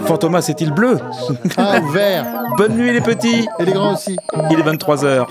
Fantomas 0.07 0.47
est-il 0.49 0.73
bleu? 0.73 0.99
Ah, 1.59 1.81
vert. 1.93 2.25
Bonne 2.57 2.75
nuit, 2.75 2.91
les 2.91 3.03
petits. 3.03 3.47
Et 3.59 3.67
les 3.67 3.73
grands 3.73 3.93
aussi. 3.93 4.17
Il 4.51 4.59
est 4.59 4.63
23h. 4.63 5.27